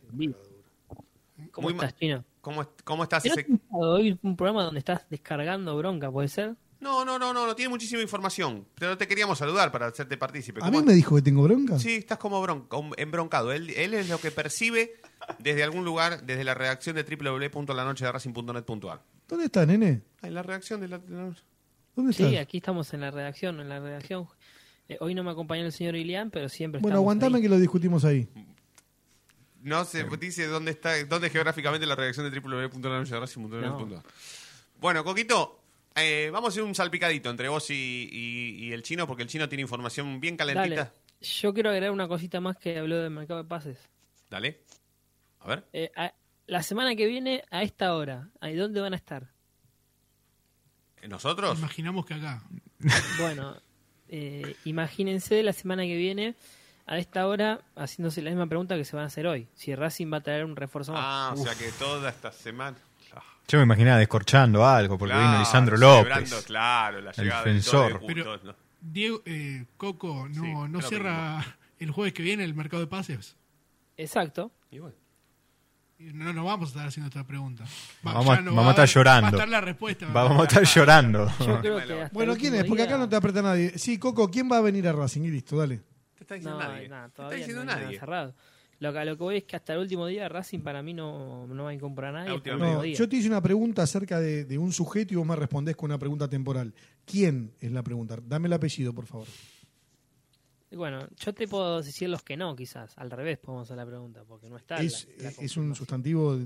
¿Cómo 1.51 1.69
Muy 1.69 1.73
estás, 1.75 1.95
Chino? 1.95 2.25
¿Cómo, 2.41 2.67
cómo 2.83 3.03
estás, 3.03 3.23
¿No 3.25 3.77
hoy 3.79 4.19
un 4.21 4.35
programa 4.35 4.63
donde 4.63 4.79
estás 4.79 5.05
descargando 5.09 5.77
bronca, 5.77 6.11
puede 6.11 6.27
ser? 6.27 6.55
No, 6.83 7.03
no, 7.05 7.17
no, 7.17 7.33
no, 7.33 7.47
no 7.47 7.55
tiene 7.55 7.69
muchísima 7.69 8.01
información. 8.01 8.67
Pero 8.75 8.97
te 8.97 9.07
queríamos 9.07 9.37
saludar 9.39 9.71
para 9.71 9.87
hacerte 9.87 10.17
partícipe. 10.17 10.59
¿A 10.61 10.65
¿Cómo 10.65 10.81
mí 10.81 10.85
me 10.85 10.93
dijo 10.93 11.15
que 11.15 11.21
tengo 11.21 11.41
bronca? 11.43 11.79
Sí, 11.79 11.95
estás 11.95 12.17
como 12.17 12.41
bronca, 12.41 12.77
embroncado. 12.97 13.51
Él, 13.53 13.69
él 13.71 13.93
es 13.93 14.09
lo 14.09 14.19
que 14.19 14.29
percibe 14.31 14.93
desde 15.39 15.63
algún 15.63 15.85
lugar, 15.85 16.23
desde 16.25 16.43
la 16.43 16.53
redacción 16.53 16.95
de 16.95 17.03
www.lanochederacing.net.ar. 17.03 19.01
¿Dónde 19.27 19.45
está, 19.45 19.65
nene? 19.65 20.01
Ah, 20.21 20.27
en 20.27 20.33
la 20.33 20.43
redacción 20.43 20.81
de 20.81 20.87
la... 20.89 20.97
de 20.99 21.09
la- 21.15 21.35
¿Dónde 21.95 22.11
Sí, 22.13 22.23
estás? 22.25 22.41
aquí 22.41 22.57
estamos 22.57 22.93
en 22.93 23.01
la 23.01 23.11
redacción, 23.11 23.59
en 23.59 23.69
la 23.69 23.79
redacción. 23.79 24.27
Eh, 24.89 24.97
hoy 24.99 25.13
no 25.15 25.23
me 25.23 25.31
acompañó 25.31 25.63
el 25.63 25.71
señor 25.71 25.95
Ilián, 25.95 26.29
pero 26.31 26.49
siempre 26.49 26.81
Bueno, 26.81 26.95
estamos 26.95 27.03
aguantame 27.03 27.37
ahí. 27.37 27.41
que 27.43 27.49
lo 27.49 27.57
discutimos 27.59 28.03
ahí. 28.03 28.27
No 29.61 29.85
se 29.85 30.03
dice 30.19 30.47
dónde 30.47 30.71
está, 30.71 31.01
dónde 31.05 31.29
geográficamente 31.29 31.85
la 31.85 31.95
redacción 31.95 32.29
de 32.29 32.37
www.lanochederacing.net.ar. 32.39 34.03
Bueno, 34.81 35.03
Coquito, 35.05 35.62
eh, 35.95 36.29
vamos 36.31 36.49
a 36.49 36.51
hacer 36.51 36.63
un 36.63 36.75
salpicadito 36.75 37.29
entre 37.29 37.49
vos 37.49 37.69
y, 37.69 38.09
y- 38.11 38.65
y 38.65 38.71
el 38.73 38.83
chino, 38.83 39.05
porque 39.07 39.23
el 39.23 39.29
chino 39.29 39.47
tiene 39.49 39.61
información 39.61 40.19
bien 40.19 40.35
calentita. 40.37 40.75
Dale. 40.75 40.91
Yo 41.21 41.53
quiero 41.53 41.69
agregar 41.69 41.91
una 41.91 42.07
cosita 42.07 42.41
más 42.41 42.57
que 42.57 42.77
habló 42.77 42.97
del 42.97 43.09
mercado 43.11 43.41
de 43.43 43.47
pases. 43.49 43.77
Dale. 44.29 44.61
A 45.39 45.47
ver. 45.47 45.65
Eh, 45.73 45.91
a- 45.95 46.13
la 46.47 46.61
semana 46.63 46.95
que 46.95 47.05
viene, 47.07 47.43
a 47.51 47.63
esta 47.63 47.95
hora, 47.95 48.29
¿ahí 48.41 48.55
dónde 48.55 48.81
van 48.81 48.93
a 48.93 48.97
estar? 48.97 49.29
¿Nosotros? 51.07 51.57
Imaginamos 51.59 52.05
que 52.05 52.13
acá. 52.15 52.43
Bueno, 53.19 53.55
eh, 54.09 54.55
imagínense 54.65 55.41
la 55.43 55.53
semana 55.53 55.83
que 55.83 55.95
viene 55.95 56.35
a 56.85 56.97
esta 56.97 57.27
hora 57.27 57.61
haciéndose 57.75 58.21
la 58.21 58.29
misma 58.29 58.47
pregunta 58.47 58.75
que 58.75 58.83
se 58.85 58.95
van 58.95 59.03
a 59.03 59.07
hacer 59.07 59.25
hoy. 59.27 59.47
Si 59.53 59.73
Racing 59.73 60.11
va 60.11 60.17
a 60.17 60.21
traer 60.21 60.43
un 60.45 60.55
refuerzo 60.55 60.91
más. 60.93 61.01
Ah, 61.03 61.33
o 61.33 61.37
sea 61.43 61.55
que 61.55 61.71
toda 61.79 62.09
esta 62.09 62.31
semana. 62.31 62.77
Yo 63.47 63.57
me 63.59 63.63
imaginaba 63.63 63.97
descorchando 63.97 64.65
algo 64.65 64.97
porque 64.97 65.13
vino 65.15 65.39
Lisandro 65.39 65.77
López. 65.77 66.33
claro, 66.45 67.01
la 67.01 67.11
el 67.11 67.25
defensor. 67.25 68.01
Pero, 68.05 68.37
¿no? 68.43 68.55
Diego, 68.81 69.21
eh, 69.25 69.65
Coco, 69.77 70.27
¿no, 70.29 70.43
Sí, 70.43 70.53
no 70.71 70.81
cierra 70.81 71.43
el 71.79 71.91
jueves 71.91 72.13
que 72.13 72.23
viene 72.23 72.43
el 72.43 72.53
mercado 72.53 72.81
de 72.81 72.87
pases? 72.87 73.35
Exacto. 73.97 74.51
Y 74.71 74.79
bueno. 74.79 74.95
No 75.99 76.33
nos 76.33 76.43
vamos 76.43 76.67
a 76.67 76.71
estar 76.71 76.87
haciendo 76.87 77.07
esta 77.07 77.25
pregunta. 77.25 77.63
Va, 78.05 78.13
Vamos, 78.13 78.43
no 78.43 78.51
vamos 78.51 78.65
va 78.65 78.67
a 78.67 78.71
estar 78.71 78.87
llorando. 78.89 79.23
Va 79.23 79.27
a 79.29 79.31
estar 79.31 79.47
la 79.49 79.61
respuesta. 79.61 80.07
Vamos 80.11 80.39
a 80.39 80.43
estar 80.43 80.63
llorando. 80.63 81.31
Yo 81.39 81.61
creo 81.61 81.77
que 81.85 82.01
hasta 82.01 82.09
Bueno, 82.13 82.35
¿quién 82.35 82.55
es? 82.55 82.65
Porque 82.65 82.83
acá 82.83 82.97
no 82.97 83.07
te 83.07 83.15
aprieta 83.15 83.41
nadie. 83.41 83.77
Sí, 83.77 83.97
Coco, 83.99 84.29
¿quién 84.29 84.51
va 84.51 84.57
a 84.57 84.61
venir 84.61 84.85
a 84.87 84.91
Racing? 84.91 85.21
Y 85.21 85.31
listo, 85.31 85.55
dale. 85.55 85.81
Te 86.15 86.23
está 86.23 86.35
diciendo 86.35 86.59
No, 86.59 86.67
nadie. 86.67 86.89
nada, 86.89 87.09
Te 87.09 87.21
está 87.21 87.35
diciendo 87.35 87.63
no 87.63 87.71
nadie. 87.71 87.99
cerrado. 87.99 88.35
Lo 88.83 88.91
que, 88.93 88.99
a 88.99 89.05
lo 89.05 89.15
que 89.17 89.23
voy 89.23 89.37
es 89.37 89.43
que 89.45 89.55
hasta 89.55 89.73
el 89.73 89.79
último 89.79 90.05
día 90.07 90.27
Racing 90.27 90.59
para 90.59 90.83
mí 90.83 90.93
no, 90.93 91.47
no 91.47 91.63
va 91.63 91.69
a 91.69 91.73
incorporar 91.73 92.15
a 92.15 92.17
nadie. 92.19 92.29
La 92.31 92.35
hasta 92.35 92.49
el 92.49 92.55
última 92.55 92.67
último 92.67 92.77
No, 92.79 92.83
día. 92.83 92.95
yo 92.97 93.07
te 93.09 93.15
hice 93.15 93.27
una 93.29 93.41
pregunta 93.41 93.81
acerca 93.83 94.19
de, 94.19 94.45
de 94.45 94.57
un 94.57 94.71
sujeto 94.73 95.13
y 95.13 95.17
vos 95.17 95.25
me 95.25 95.35
respondés 95.35 95.75
con 95.75 95.89
una 95.89 95.97
pregunta 95.97 96.27
temporal. 96.27 96.73
¿Quién 97.05 97.53
es 97.59 97.71
la 97.71 97.81
pregunta? 97.83 98.17
Dame 98.25 98.47
el 98.47 98.53
apellido, 98.53 98.93
por 98.93 99.05
favor. 99.05 99.27
Bueno, 100.71 101.07
yo 101.19 101.33
te 101.33 101.47
puedo 101.47 101.81
decir 101.83 102.09
los 102.09 102.23
que 102.23 102.35
no, 102.35 102.55
quizás. 102.55 102.97
Al 102.97 103.11
revés 103.11 103.37
podemos 103.37 103.67
hacer 103.67 103.77
la 103.77 103.85
pregunta, 103.85 104.23
porque 104.27 104.49
no 104.49 104.57
está. 104.57 104.77
¿Es, 104.77 105.07
la- 105.19 105.25
la 105.25 105.29
es 105.29 105.55
un 105.55 105.75
sustantivo? 105.75 106.37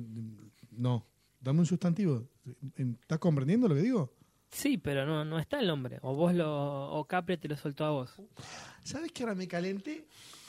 No. 0.72 1.06
Dame 1.40 1.60
un 1.62 1.66
sustantivo. 1.66 2.28
¿Estás 2.76 3.20
comprendiendo 3.20 3.68
lo 3.70 3.76
que 3.76 3.82
digo? 3.82 4.14
Sí, 4.52 4.78
pero 4.78 5.06
no, 5.06 5.24
no 5.24 5.40
está 5.40 5.60
el 5.60 5.68
nombre. 5.68 6.00
O 6.02 6.14
vos 6.14 6.34
lo. 6.34 6.92
O 6.92 7.06
Capri 7.06 7.38
te 7.38 7.48
lo 7.48 7.56
soltó 7.56 7.86
a 7.86 7.92
vos. 7.92 8.14
¿Sabes 8.84 9.12
que 9.14 9.24
ahora 9.24 9.36
me 9.36 9.48
calenté? 9.48 10.06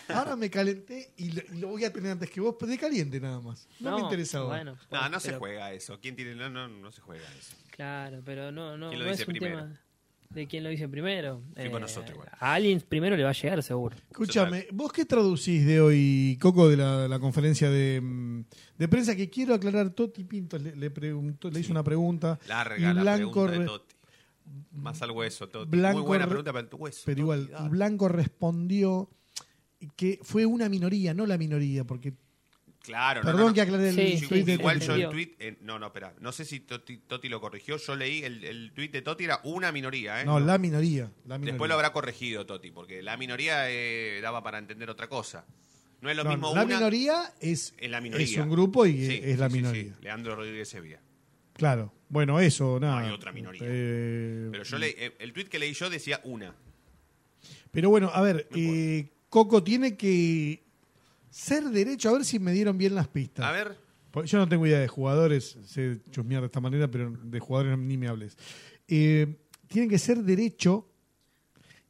Ahora 0.08 0.36
me 0.36 0.50
calenté 0.50 1.12
y 1.16 1.32
lo, 1.32 1.42
y 1.54 1.58
lo 1.58 1.68
voy 1.68 1.84
a 1.84 1.92
tener 1.92 2.12
antes 2.12 2.30
que 2.30 2.40
vos, 2.40 2.56
pero 2.58 2.70
de 2.70 2.78
caliente 2.78 3.20
nada 3.20 3.40
más. 3.40 3.68
No, 3.80 3.96
me 3.96 4.02
interesaba. 4.02 4.46
bueno. 4.46 4.76
No, 4.90 5.08
no 5.08 5.20
se 5.20 5.34
juega 5.34 5.72
eso. 5.72 5.98
¿Quién 6.00 6.16
tiene.? 6.16 6.34
No, 6.34 6.48
no, 6.48 6.68
no 6.68 6.92
se 6.92 7.00
juega 7.00 7.24
eso. 7.38 7.54
Claro, 7.70 8.20
pero 8.24 8.50
no, 8.50 8.76
no, 8.76 8.88
¿Quién 8.88 9.00
lo 9.00 9.04
no 9.06 9.10
dice 9.12 9.22
es 9.22 9.28
un 9.28 9.32
primero? 9.34 9.56
tema 9.62 9.80
de 10.30 10.46
quién 10.46 10.62
lo 10.62 10.68
dice 10.68 10.86
primero. 10.88 11.40
Eh, 11.56 11.70
nosotros 11.70 12.10
igual. 12.10 12.28
A 12.38 12.52
alguien 12.54 12.82
primero 12.86 13.16
le 13.16 13.22
va 13.24 13.30
a 13.30 13.32
llegar, 13.32 13.62
seguro. 13.62 13.96
Escúchame, 14.10 14.66
¿vos 14.72 14.92
qué 14.92 15.06
traducís 15.06 15.64
de 15.64 15.80
hoy, 15.80 16.36
Coco, 16.40 16.68
de 16.68 16.76
la, 16.76 17.08
la 17.08 17.18
conferencia 17.18 17.70
de, 17.70 17.98
mm, 18.02 18.44
de 18.76 18.88
prensa? 18.88 19.16
Que 19.16 19.30
quiero 19.30 19.54
aclarar, 19.54 19.88
Toti 19.90 20.24
Pinto 20.24 20.58
le, 20.58 20.76
le 20.76 20.90
preguntó, 20.90 21.50
le 21.50 21.60
hizo 21.60 21.72
una 21.72 21.82
pregunta. 21.82 22.38
Larga 22.46 22.76
y 22.76 22.80
la 22.82 22.92
Blanco 22.92 23.46
pregunta 23.46 23.52
de 23.52 23.58
re- 23.58 23.64
Totti. 23.64 23.94
Más 24.72 25.00
al 25.00 25.10
hueso, 25.12 25.48
Totti. 25.48 25.70
Blanco 25.70 26.00
Muy 26.00 26.06
buena 26.06 26.24
re- 26.26 26.28
pregunta 26.30 26.52
para 26.52 26.68
tu 26.68 26.76
hueso. 26.76 27.02
Pero 27.06 27.20
igual, 27.20 27.48
dale. 27.50 27.68
Blanco 27.70 28.08
respondió 28.08 29.08
que 29.96 30.18
fue 30.22 30.44
una 30.46 30.68
minoría, 30.68 31.14
no 31.14 31.26
la 31.26 31.38
minoría, 31.38 31.84
porque 31.84 32.14
Claro, 32.80 33.20
no, 33.20 33.26
Perdón 33.26 33.40
no, 33.42 33.48
no. 33.48 33.54
que 33.54 33.60
aclaré 33.60 33.88
el 33.90 34.18
Sí, 34.18 34.26
tweet 34.28 34.44
de 34.44 34.52
Igual 34.54 34.78
Toti. 34.78 34.86
yo 34.86 34.94
el 34.94 35.10
tweet. 35.10 35.34
eh, 35.40 35.58
no, 35.60 35.78
no, 35.78 35.86
espera. 35.88 36.14
No 36.20 36.32
sé 36.32 36.44
si 36.46 36.60
Totti, 36.60 36.96
Totti 36.98 37.28
lo 37.28 37.38
corrigió. 37.38 37.76
Yo 37.76 37.94
leí 37.96 38.22
el, 38.22 38.42
el 38.44 38.72
tweet 38.72 38.88
de 38.88 39.02
Totti, 39.02 39.24
era 39.24 39.40
una 39.44 39.70
minoría, 39.72 40.22
¿eh? 40.22 40.24
No, 40.24 40.40
la 40.40 40.56
minoría. 40.56 41.10
La 41.26 41.36
minoría. 41.36 41.52
Después 41.52 41.68
lo 41.68 41.74
habrá 41.74 41.92
corregido 41.92 42.46
Totti, 42.46 42.70
porque 42.70 43.02
la 43.02 43.16
minoría 43.18 43.68
eh, 43.70 44.20
daba 44.22 44.42
para 44.42 44.56
entender 44.58 44.88
otra 44.88 45.06
cosa. 45.08 45.44
No 46.00 46.08
es 46.08 46.16
lo 46.16 46.24
No, 46.24 46.30
mismo 46.30 46.54
la 46.54 46.64
una. 46.64 46.76
minoría 46.76 47.30
es, 47.40 47.74
es 47.76 47.90
la 47.90 48.00
minoría. 48.00 48.24
es 48.24 48.36
un 48.38 48.48
grupo 48.48 48.86
y 48.86 49.04
Sí, 49.06 49.20
es 49.22 49.38
la 49.38 49.48
minoría. 49.50 49.82
sí. 49.82 49.92
Leandro 50.00 50.36
Rodríguez 50.36 50.68
Sevilla. 50.68 51.00
Claro. 51.54 51.92
Bueno, 52.08 52.40
eso, 52.40 52.78
nada. 52.80 53.00
hay 53.00 53.10
otra 53.10 53.32
minoría. 53.32 53.60
Eh, 53.64 54.48
Pero 54.50 54.62
yo 54.64 54.78
leí, 54.78 54.94
eh, 54.96 55.14
el 55.18 55.32
tweet 55.34 55.46
que 55.46 55.58
leí 55.58 55.74
yo 55.74 55.90
decía 55.90 56.20
una. 56.24 56.54
Pero 57.70 57.90
bueno, 57.90 58.10
a 58.14 58.22
ver, 58.22 58.48
Coco 59.28 59.62
tiene 59.62 59.96
que 59.96 60.64
ser 61.30 61.64
derecho, 61.64 62.08
a 62.08 62.12
ver 62.12 62.24
si 62.24 62.38
me 62.38 62.52
dieron 62.52 62.78
bien 62.78 62.94
las 62.94 63.08
pistas. 63.08 63.44
A 63.44 63.52
ver. 63.52 63.76
Porque 64.10 64.28
Yo 64.28 64.38
no 64.38 64.48
tengo 64.48 64.66
idea 64.66 64.80
de 64.80 64.88
jugadores, 64.88 65.58
sé 65.66 66.00
chusmear 66.10 66.40
de 66.42 66.46
esta 66.46 66.60
manera, 66.60 66.88
pero 66.90 67.10
de 67.10 67.40
jugadores 67.40 67.78
ni 67.78 67.96
me 67.98 68.08
hables. 68.08 68.36
Eh, 68.88 69.36
tiene 69.68 69.86
que 69.86 69.98
ser 69.98 70.18
derecho 70.22 70.88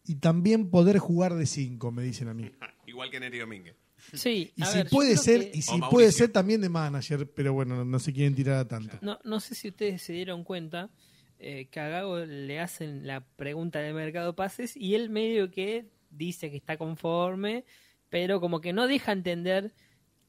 y 0.04 0.16
también 0.16 0.68
poder 0.68 0.98
jugar 0.98 1.34
de 1.34 1.46
5, 1.46 1.92
me 1.92 2.02
dicen 2.02 2.28
a 2.28 2.34
mí. 2.34 2.50
Igual 2.86 3.10
que 3.10 3.20
Neri 3.20 3.38
Domínguez. 3.38 3.76
Sí, 4.14 4.52
Y 4.56 4.62
a 4.62 4.66
si 4.66 4.78
ver, 4.78 4.88
puede 4.90 5.16
ser, 5.16 5.50
que- 5.50 5.58
y 5.58 5.62
si 5.62 5.70
O 5.72 5.78
Mauricio. 5.78 5.90
puede 5.90 6.12
ser 6.12 6.30
también 6.30 6.60
de 6.60 6.68
manager, 6.68 7.30
pero 7.30 7.52
bueno, 7.52 7.84
no 7.84 7.98
se 7.98 8.12
quieren 8.12 8.34
tirar 8.34 8.56
a 8.56 8.66
tanto. 8.68 8.96
No, 9.00 9.18
no 9.24 9.38
sé 9.40 9.54
si 9.54 9.68
ustedes 9.68 10.02
se 10.02 10.12
dieron 10.12 10.44
cuenta 10.44 10.90
eh, 11.38 11.68
que 11.70 11.78
a 11.80 11.88
Gago 11.88 12.18
le 12.20 12.58
hacen 12.58 13.06
la 13.06 13.20
pregunta 13.24 13.78
de 13.80 13.92
mercado 13.92 14.34
pases 14.34 14.76
y 14.76 14.94
él 14.94 15.08
medio 15.10 15.50
que 15.50 15.86
dice 16.18 16.50
que 16.50 16.56
está 16.58 16.76
conforme, 16.76 17.64
pero 18.10 18.40
como 18.40 18.60
que 18.60 18.72
no 18.72 18.86
deja 18.86 19.12
entender 19.12 19.72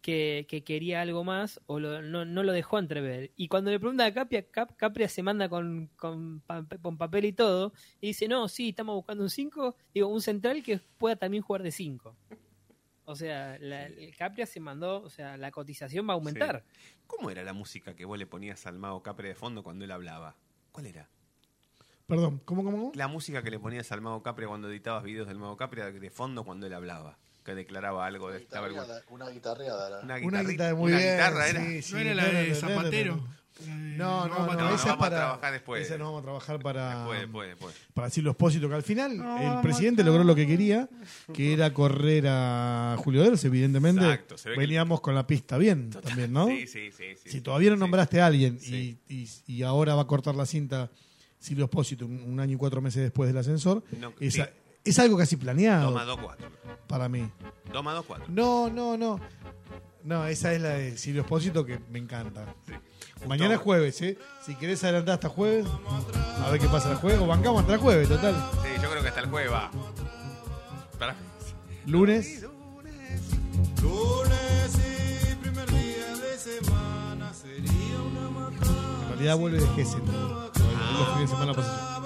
que, 0.02 0.46
que 0.48 0.64
quería 0.64 1.02
algo 1.02 1.26
más 1.26 1.60
o 1.66 1.78
lo- 1.80 2.02
no, 2.02 2.24
no 2.24 2.44
lo 2.44 2.54
dejó 2.54 2.80
entrever. 2.80 3.32
Y 3.36 3.50
cuando 3.50 3.70
le 3.72 3.80
pregunta 3.80 4.06
a 4.06 4.14
Capria, 4.14 4.50
Cap- 4.50 4.76
Capria 4.78 5.10
se 5.10 5.22
manda 5.24 5.50
con, 5.50 5.88
con, 5.98 6.42
con 6.82 6.98
papel 6.98 7.26
y 7.26 7.34
todo 7.34 7.74
y 8.00 8.08
dice, 8.08 8.28
no, 8.30 8.48
sí, 8.48 8.70
estamos 8.70 8.96
buscando 8.96 9.24
un 9.24 9.30
5, 9.30 9.76
digo, 9.94 10.08
un 10.08 10.22
central 10.22 10.64
que 10.64 10.80
pueda 10.98 11.18
también 11.18 11.44
jugar 11.44 11.64
de 11.64 11.72
5. 11.72 12.16
O 13.04 13.16
sea, 13.16 13.58
la, 13.60 13.88
el 13.88 14.16
Capria 14.16 14.46
se 14.46 14.60
mandó, 14.60 15.02
o 15.02 15.10
sea, 15.10 15.36
la 15.36 15.50
cotización 15.52 16.08
va 16.08 16.14
a 16.14 16.16
aumentar. 16.16 16.64
¿Cómo 17.08 17.32
era 17.32 17.44
la 17.44 17.54
música 17.54 17.96
que 17.96 18.06
vos 18.06 18.18
le 18.20 18.28
ponías 18.28 18.68
al 18.68 18.78
mago 18.78 19.02
Capri 19.04 19.28
de 19.28 19.36
fondo 19.36 19.64
cuando 19.64 19.84
él 19.84 19.92
hablaba? 19.92 20.38
¿Cuál 20.72 20.86
era? 20.86 21.10
Perdón, 22.10 22.42
¿cómo, 22.44 22.64
cómo? 22.64 22.78
cómo? 22.78 22.92
La 22.96 23.08
música 23.08 23.42
que 23.44 23.52
le 23.52 23.60
ponías 23.60 23.90
al 23.92 24.02
mago 24.02 24.22
Capri 24.24 24.46
cuando 24.48 24.70
editabas 24.70 25.04
videos 25.04 25.28
del 25.28 25.38
mago 25.38 25.56
Capri 25.56 25.82
de 25.82 26.10
fondo 26.10 26.44
cuando 26.44 26.66
él 26.68 26.74
hablaba. 26.74 27.18
Que 27.46 27.56
declaraba 27.56 28.06
algo 28.06 28.30
de 28.32 28.40
esta 28.40 28.60
vergüenza. 28.62 29.00
Guitarreada, 29.00 29.14
Una 29.16 29.30
guitarreada. 29.30 29.88
Una 30.04 30.04
Una 30.04 30.18
guitarrita, 30.18 30.52
guitarra 30.52 30.76
muy 30.76 30.92
una 30.92 30.98
bien. 31.02 31.14
guitarra 31.14 31.48
era. 31.48 31.66
sí, 31.66 31.82
sí, 31.82 31.94
¿No 31.94 32.00
era 32.00 32.14
la 32.16 32.26
de 32.26 32.56
Zapatero? 32.56 33.16
No, 33.68 34.28
no, 34.28 34.28
no, 34.28 34.48
vamos 34.48 34.50
a 34.50 34.54
esa 34.54 34.56
No, 34.56 34.70
no, 34.70 34.76
es 34.76 34.86
vamos 34.86 35.06
a 35.06 35.10
trabajar 35.10 35.52
después. 35.54 35.86
Esa 35.86 35.98
no 35.98 36.06
vamos 36.06 36.20
a 36.20 36.24
trabajar 36.24 36.60
para. 36.60 36.96
Después, 37.00 37.20
después, 37.22 37.50
después. 37.50 37.76
Para 37.94 38.10
Silvio 38.10 38.32
Espósito, 38.32 38.70
que 38.70 38.76
al 38.76 38.84
final 38.84 39.12
el 39.42 39.62
presidente 39.62 40.04
logró 40.04 40.24
lo 40.24 40.34
que 40.36 40.48
quería, 40.48 40.88
que 41.34 41.54
era 41.54 41.74
correr 41.74 42.26
a 42.28 42.96
Julio 43.00 43.22
Ders, 43.24 43.44
evidentemente. 43.46 44.02
Exacto, 44.04 44.38
se 44.38 44.50
ve 44.50 44.56
que- 44.56 44.62
Veníamos 44.62 45.02
con 45.02 45.14
la 45.16 45.28
pista 45.28 45.58
bien 45.58 45.90
también, 45.90 46.32
¿no? 46.32 46.48
Sí, 46.48 46.68
sí, 46.68 46.92
sí. 46.92 47.16
sí. 47.22 47.30
Si 47.30 47.42
todavía 47.42 47.70
no 47.72 47.76
Sí. 47.76 47.80
nombraste 47.82 48.22
a 48.22 48.28
alguien 48.28 48.60
Sí. 48.60 48.98
y, 49.10 49.14
y- 49.24 49.30
y 49.58 49.64
ahora 49.64 49.94
va 49.96 50.04
a 50.04 50.08
cortar 50.08 50.36
la 50.36 50.46
cinta 50.46 50.90
Silvio 51.40 51.66
Espósito 51.66 52.06
un, 52.06 52.22
un 52.22 52.40
año 52.40 52.54
y 52.54 52.58
cuatro 52.58 52.82
meses 52.82 53.02
después 53.04 53.28
del 53.28 53.38
ascensor, 53.38 53.84
No, 54.00 54.14
es, 54.20 54.34
sí. 54.34 54.42
a- 54.42 54.52
es 54.84 55.00
algo 55.00 55.18
casi 55.18 55.36
planeado 55.38 55.90
Toma 55.92 56.06
2-4. 56.06 56.36
para 56.88 57.10
mí. 57.10 57.30
Toma 57.72 57.96
2-4. 57.96 58.28
No, 58.30 58.70
no, 58.70 58.98
no. 58.98 59.20
No, 60.04 60.26
esa 60.26 60.54
es 60.54 60.62
la 60.62 60.70
de 60.70 60.98
Silvio 60.98 61.22
Espósito 61.24 61.66
que 61.66 61.80
me 61.92 62.00
encanta. 62.00 62.46
Mañana 63.28 63.56
es 63.56 63.60
jueves, 63.60 64.02
¿eh? 64.02 64.18
Si 64.46 64.56
querés 64.56 64.82
adelantar 64.86 65.16
hasta 65.16 65.28
jueves, 65.30 65.66
a 66.46 66.50
ver 66.50 66.60
qué 66.62 66.68
pasa 66.70 66.90
el 66.92 66.98
jueves. 66.98 67.20
O 67.20 67.28
bancamos 67.28 67.62
hasta 67.62 67.74
el 67.74 67.80
jueves, 67.80 68.08
total. 68.08 68.34
Sí, 68.64 68.82
yo 68.82 68.90
creo 68.90 69.02
que 69.04 69.10
hasta 69.10 69.20
el 69.20 69.28
jueves 69.30 69.52
va. 69.52 69.70
Para. 70.98 71.16
Lunes. 71.86 72.46
Lunes 73.82 74.78
y 74.78 75.36
primer 75.36 75.70
día 75.70 76.16
de 76.16 76.38
semana 76.38 77.34
sería 77.34 78.02
una. 78.02 78.48
En 79.04 79.08
realidad 79.10 79.38
vuelve 79.38 79.60
de 79.60 79.68
Gessen. 79.76 80.02
Los 80.98 81.08
fines 81.14 81.20
de 81.22 81.28
semana 81.28 81.54
pasó. 81.54 82.04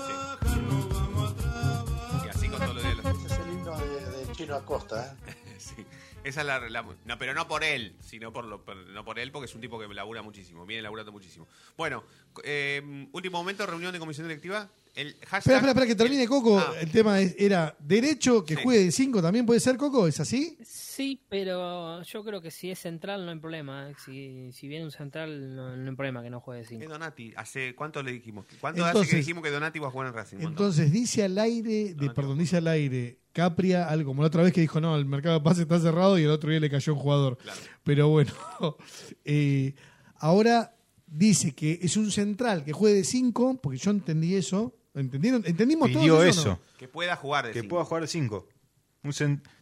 Y 2.26 2.30
así 2.30 2.50
con 2.50 2.60
todos 2.60 2.76
los 2.76 2.84
días. 2.84 2.98
los- 2.98 3.06
Ese 3.06 3.28
es 3.28 3.40
el 3.40 3.50
himno 3.54 3.78
de, 3.78 4.26
de 4.26 4.32
Chino 4.34 4.56
Acosta. 4.56 5.16
¿eh? 5.28 5.36
Sí. 5.64 5.86
Esa 6.26 6.42
es 6.42 6.48
la, 6.48 6.60
la- 6.70 6.86
no, 7.06 7.18
pero 7.18 7.34
no 7.34 7.48
por 7.48 7.64
él, 7.64 7.96
sino 8.02 8.32
por 8.34 8.46
lo, 8.46 8.64
por- 8.66 8.76
no 8.76 9.06
por 9.06 9.18
él, 9.20 9.32
porque 9.32 9.46
es 9.46 9.56
un 9.56 9.62
tipo 9.62 9.80
que 9.80 9.88
labura 9.94 10.22
muchísimo, 10.22 10.66
viene 10.66 10.82
laburando 10.82 11.12
muchísimo. 11.12 11.48
Bueno, 11.78 12.04
eh, 12.44 13.08
último 13.14 13.38
momento, 13.38 13.66
reunión 13.66 13.92
de 13.94 14.00
comisión 14.00 14.28
directiva. 14.28 14.70
El 14.96 15.14
hashtag, 15.22 15.38
Espera, 15.40 15.58
espera, 15.58 15.72
espera, 15.72 15.88
que 15.88 15.96
termine 15.96 16.28
Coco. 16.28 16.60
Ah. 16.60 16.74
El 16.80 16.92
tema 16.92 17.20
es- 17.20 17.36
era 17.40 17.76
derecho 17.80 18.46
que 18.46 18.56
Sí. 18.56 18.62
juegue 18.64 18.86
de 18.86 18.92
5 18.92 19.22
también 19.24 19.44
puede 19.46 19.60
ser 19.60 19.76
Coco, 19.76 20.08
¿es 20.08 20.20
así? 20.20 20.56
Sí, 20.64 21.20
pero 21.28 22.04
yo 22.04 22.24
creo 22.24 22.42
que 22.42 22.52
si 22.52 22.70
es 22.70 22.78
central 22.78 23.26
no 23.26 23.32
hay 23.32 23.40
problema. 23.40 23.90
¿eh? 23.90 23.96
Si, 24.06 24.52
si 24.52 24.68
viene 24.68 24.86
un 24.86 24.92
central 24.92 25.56
no, 25.56 25.76
no 25.76 25.90
hay 25.90 25.96
problema 25.96 26.22
que 26.22 26.30
no 26.30 26.40
juegue 26.40 26.62
Es 26.62 26.68
5. 26.68 26.94
Hace 26.94 27.34
¿Hace 27.36 27.76
cuánto 27.76 28.04
le 28.04 28.12
dijimos? 28.12 28.46
¿Cuánto 28.62 28.86
hace 28.86 29.08
que 29.10 29.16
dijimos 29.18 29.44
que 29.44 29.50
Donati 29.50 29.80
va 29.80 29.88
a 29.88 29.92
jugar 29.92 30.10
en 30.10 30.14
Racing? 30.14 30.38
Entonces 30.42 30.92
dice 30.92 31.24
al 31.24 31.40
aire, 31.40 31.96
de, 31.96 32.10
perdón, 32.12 32.38
dice 32.38 32.58
al 32.58 32.68
aire 32.68 33.18
Capria, 33.32 33.90
algo 33.90 34.12
como 34.12 34.22
la 34.22 34.28
otra 34.28 34.44
vez 34.44 34.54
que 34.54 34.62
dijo, 34.62 34.80
no, 34.80 34.96
el 34.96 35.06
mercado 35.06 35.40
de 35.40 35.44
pase 35.44 35.64
está 35.64 35.80
cerrado 35.80 36.20
y 36.20 36.24
el 36.24 36.30
otro 36.30 36.52
día 36.52 36.60
le 36.60 36.70
cayó 36.70 36.94
un 36.94 37.00
jugador. 37.00 37.38
Claro. 37.40 37.60
Pero 37.84 38.10
bueno, 38.10 38.32
eh, 39.26 39.74
ahora 40.18 40.76
dice 41.08 41.54
que 41.56 41.80
es 41.82 41.98
un 41.98 42.12
central 42.12 42.64
que 42.64 42.74
juegue 42.74 42.98
de 42.98 43.04
5, 43.04 43.60
porque 43.62 43.80
yo 43.80 43.90
entendí 43.90 44.36
eso. 44.36 44.76
¿Entendieron? 44.94 45.44
¿Entendimos 45.46 45.92
todo 45.92 46.02
Pidió 46.02 46.24
eso? 46.24 46.26
o 46.26 46.30
eso. 46.44 46.50
no? 46.50 46.78
Que 46.78 46.88
pueda 46.88 47.16
jugar 47.16 47.48
de 47.48 47.52
Que 47.54 47.62
cinco. 47.62 47.70
pueda 47.76 47.86
jugar 47.86 48.02
de 48.04 48.08
5. 48.08 48.48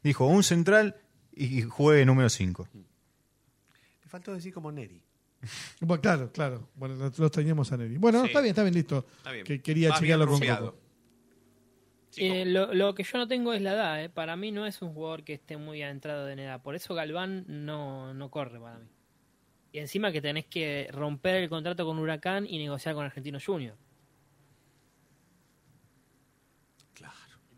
Dijo 0.04 0.26
un 0.28 0.44
central 0.44 0.96
y 1.32 1.62
juegue 1.64 2.06
número 2.06 2.30
5. 2.30 2.68
Le 2.74 4.10
faltó 4.10 4.34
decir 4.34 4.54
como 4.54 4.72
Neri. 4.72 5.02
Bueno, 5.80 6.02
claro, 6.02 6.32
claro. 6.32 6.70
Bueno, 6.76 6.96
nosotros 6.96 7.32
teníamos 7.32 7.72
a 7.72 7.78
Neri. 7.78 7.98
Bueno, 7.98 8.22
Sí. 8.22 8.28
está 8.28 8.42
bien, 8.42 8.50
está 8.52 8.62
bien, 8.64 8.76
listo. 8.76 9.06
Está 9.18 9.32
bien. 9.32 9.44
Que 9.46 9.62
quería 9.62 9.92
chequearlo 9.94 10.28
bien 10.28 10.56
con. 10.56 10.66
Coco. 10.68 10.78
Eh, 12.18 12.44
lo, 12.46 12.74
lo 12.74 12.94
que 12.94 13.04
yo 13.04 13.18
no 13.18 13.28
tengo 13.28 13.54
es 13.54 13.62
la 13.62 13.72
edad, 13.74 14.04
¿eh? 14.04 14.10
para 14.10 14.36
mí 14.36 14.52
no 14.52 14.66
es 14.68 14.82
un 14.82 14.94
jugador 14.94 15.24
que 15.24 15.34
esté 15.34 15.56
muy 15.56 15.82
adentrado 15.82 16.30
en 16.30 16.40
edad, 16.40 16.62
por 16.62 16.76
eso 16.76 16.94
Galván 16.94 17.46
no, 17.48 18.14
no 18.14 18.30
corre 18.30 18.60
para 18.60 18.80
mí. 18.80 18.88
Y 19.72 19.80
encima 19.80 20.12
que 20.12 20.22
tenés 20.22 20.46
que 20.46 20.90
romper 20.92 21.36
el 21.36 21.48
contrato 21.48 21.86
con 21.86 21.98
Huracán 22.00 22.46
y 22.46 22.58
negociar 22.58 22.96
con 22.96 23.06
Argentino 23.06 23.40
Junior. 23.44 23.78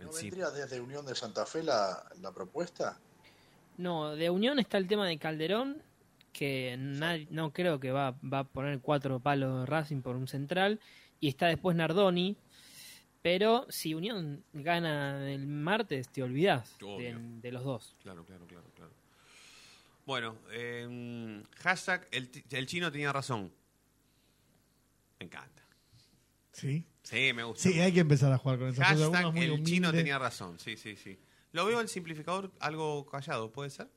¿No 0.06 0.12
vendría 0.12 0.49
desde 0.51 0.80
Unión 0.80 1.06
de 1.06 1.16
Santa 1.16 1.45
Fe 1.45 1.64
la, 1.64 2.04
la 2.22 2.32
propuesta? 2.32 2.99
No, 3.78 4.16
de 4.16 4.30
Unión 4.30 4.60
está 4.60 4.78
el 4.78 4.88
tema 4.88 5.08
de 5.08 5.18
Calderón, 5.18 5.82
que 6.32 6.76
nadie- 6.78 7.28
no 7.30 7.51
creo 7.54 7.80
que 7.80 7.91
va, 7.91 8.12
va 8.22 8.39
a 8.39 8.43
poner 8.43 8.80
cuatro 8.82 9.20
palos 9.20 9.68
Racing 9.68 10.01
por 10.01 10.16
un 10.16 10.28
central, 10.28 10.80
y 11.20 11.28
está 11.30 11.47
después 11.47 11.76
Nardoni, 11.76 12.38
pero 13.22 13.66
si 13.70 13.93
Unión 13.93 14.43
gana 14.54 15.32
el 15.32 15.47
martes, 15.47 16.10
te 16.10 16.22
olvidás 16.22 16.78
de, 16.80 17.51
los 17.51 17.64
dos. 17.64 17.95
Claro, 18.01 18.26
claro, 18.26 18.45
claro, 18.45 18.66
claro. 18.76 18.91
Bueno, 20.06 20.38
eh, 20.51 21.41
hashtag 21.60 22.08
el, 22.12 22.30
el 22.51 22.66
chino 22.68 22.91
tenía 22.91 23.14
razón. 23.14 23.51
Me 25.20 25.26
encanta. 25.28 25.64
Sí. 26.51 26.86
Sí, 27.04 27.32
me 27.36 27.43
gusta. 27.43 27.62
Sí, 27.70 27.80
hay 27.80 27.91
que 27.91 27.99
empezar 27.99 28.32
a 28.32 28.38
jugar 28.38 28.60
con 28.60 28.70
esas 28.70 28.88
cosas. 28.93 28.99
Hashtag 29.12 29.28
es 29.28 29.34
muy 29.34 29.43
el 29.43 29.51
humilde. 29.51 29.70
chino 29.72 29.91
tenía 29.91 30.18
razón. 30.18 30.58
Sí, 30.60 30.78
sí, 30.78 30.95
sí. 30.95 31.18
Lo 31.51 31.66
veo 31.66 31.80
el 31.82 31.88
simplificador 31.89 32.51
algo 32.60 33.06
callado, 33.06 33.51
¿puede 33.51 33.70
ser? 33.70 33.88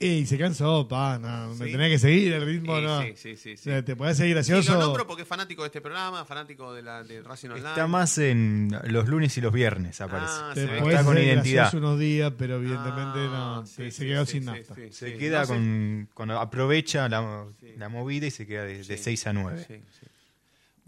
Ey, 0.00 0.24
se 0.26 0.38
cansó, 0.38 0.86
pa, 0.86 1.18
no, 1.18 1.54
me 1.56 1.66
Sí. 1.66 1.72
tenés 1.72 1.90
que 1.90 1.98
seguir 1.98 2.32
el 2.32 2.46
ritmo, 2.46 2.76
Sí, 2.78 2.82
¿no? 2.84 3.02
sí, 3.02 3.12
sí, 3.16 3.36
sí, 3.36 3.56
sí. 3.56 3.82
te 3.82 3.96
podés 3.96 4.16
seguir 4.16 4.30
Sí, 4.44 4.52
gracioso. 4.52 4.74
lo 4.74 4.80
nombro 4.86 5.06
porque 5.08 5.22
es 5.22 5.28
fanático 5.28 5.62
de 5.62 5.66
este 5.66 5.80
programa, 5.80 6.24
fanático 6.24 6.72
de, 6.72 6.82
la, 6.82 7.02
de 7.02 7.20
Racing 7.20 7.48
Online. 7.50 7.68
Está 7.70 7.86
más 7.88 8.16
en 8.18 8.68
los 8.84 9.08
lunes 9.08 9.36
y 9.36 9.40
los 9.40 9.52
viernes, 9.52 10.00
aparece. 10.00 10.32
Ah, 10.36 10.52
te 10.54 10.60
se 10.62 10.66
podés 10.68 10.88
Está 10.94 11.04
con 11.04 11.18
identidad. 11.18 11.74
unos 11.74 11.98
días, 11.98 12.32
pero 12.38 12.56
evidentemente 12.58 13.18
Ah, 13.18 13.56
no, 13.56 13.64
te- 13.64 13.90
se 13.90 14.06
quedó 14.06 14.24
sin 14.24 14.44
nafta. 14.44 14.76
Se 14.90 15.16
queda 15.16 15.44
con, 15.46 16.08
cuando 16.14 16.38
aprovecha 16.38 17.08
la, 17.08 17.46
la 17.76 17.88
movida 17.88 18.26
y 18.26 18.30
se 18.30 18.46
queda 18.46 18.62
de, 18.64 18.84
6 18.84 19.26
a 19.26 19.32
9. 19.32 19.82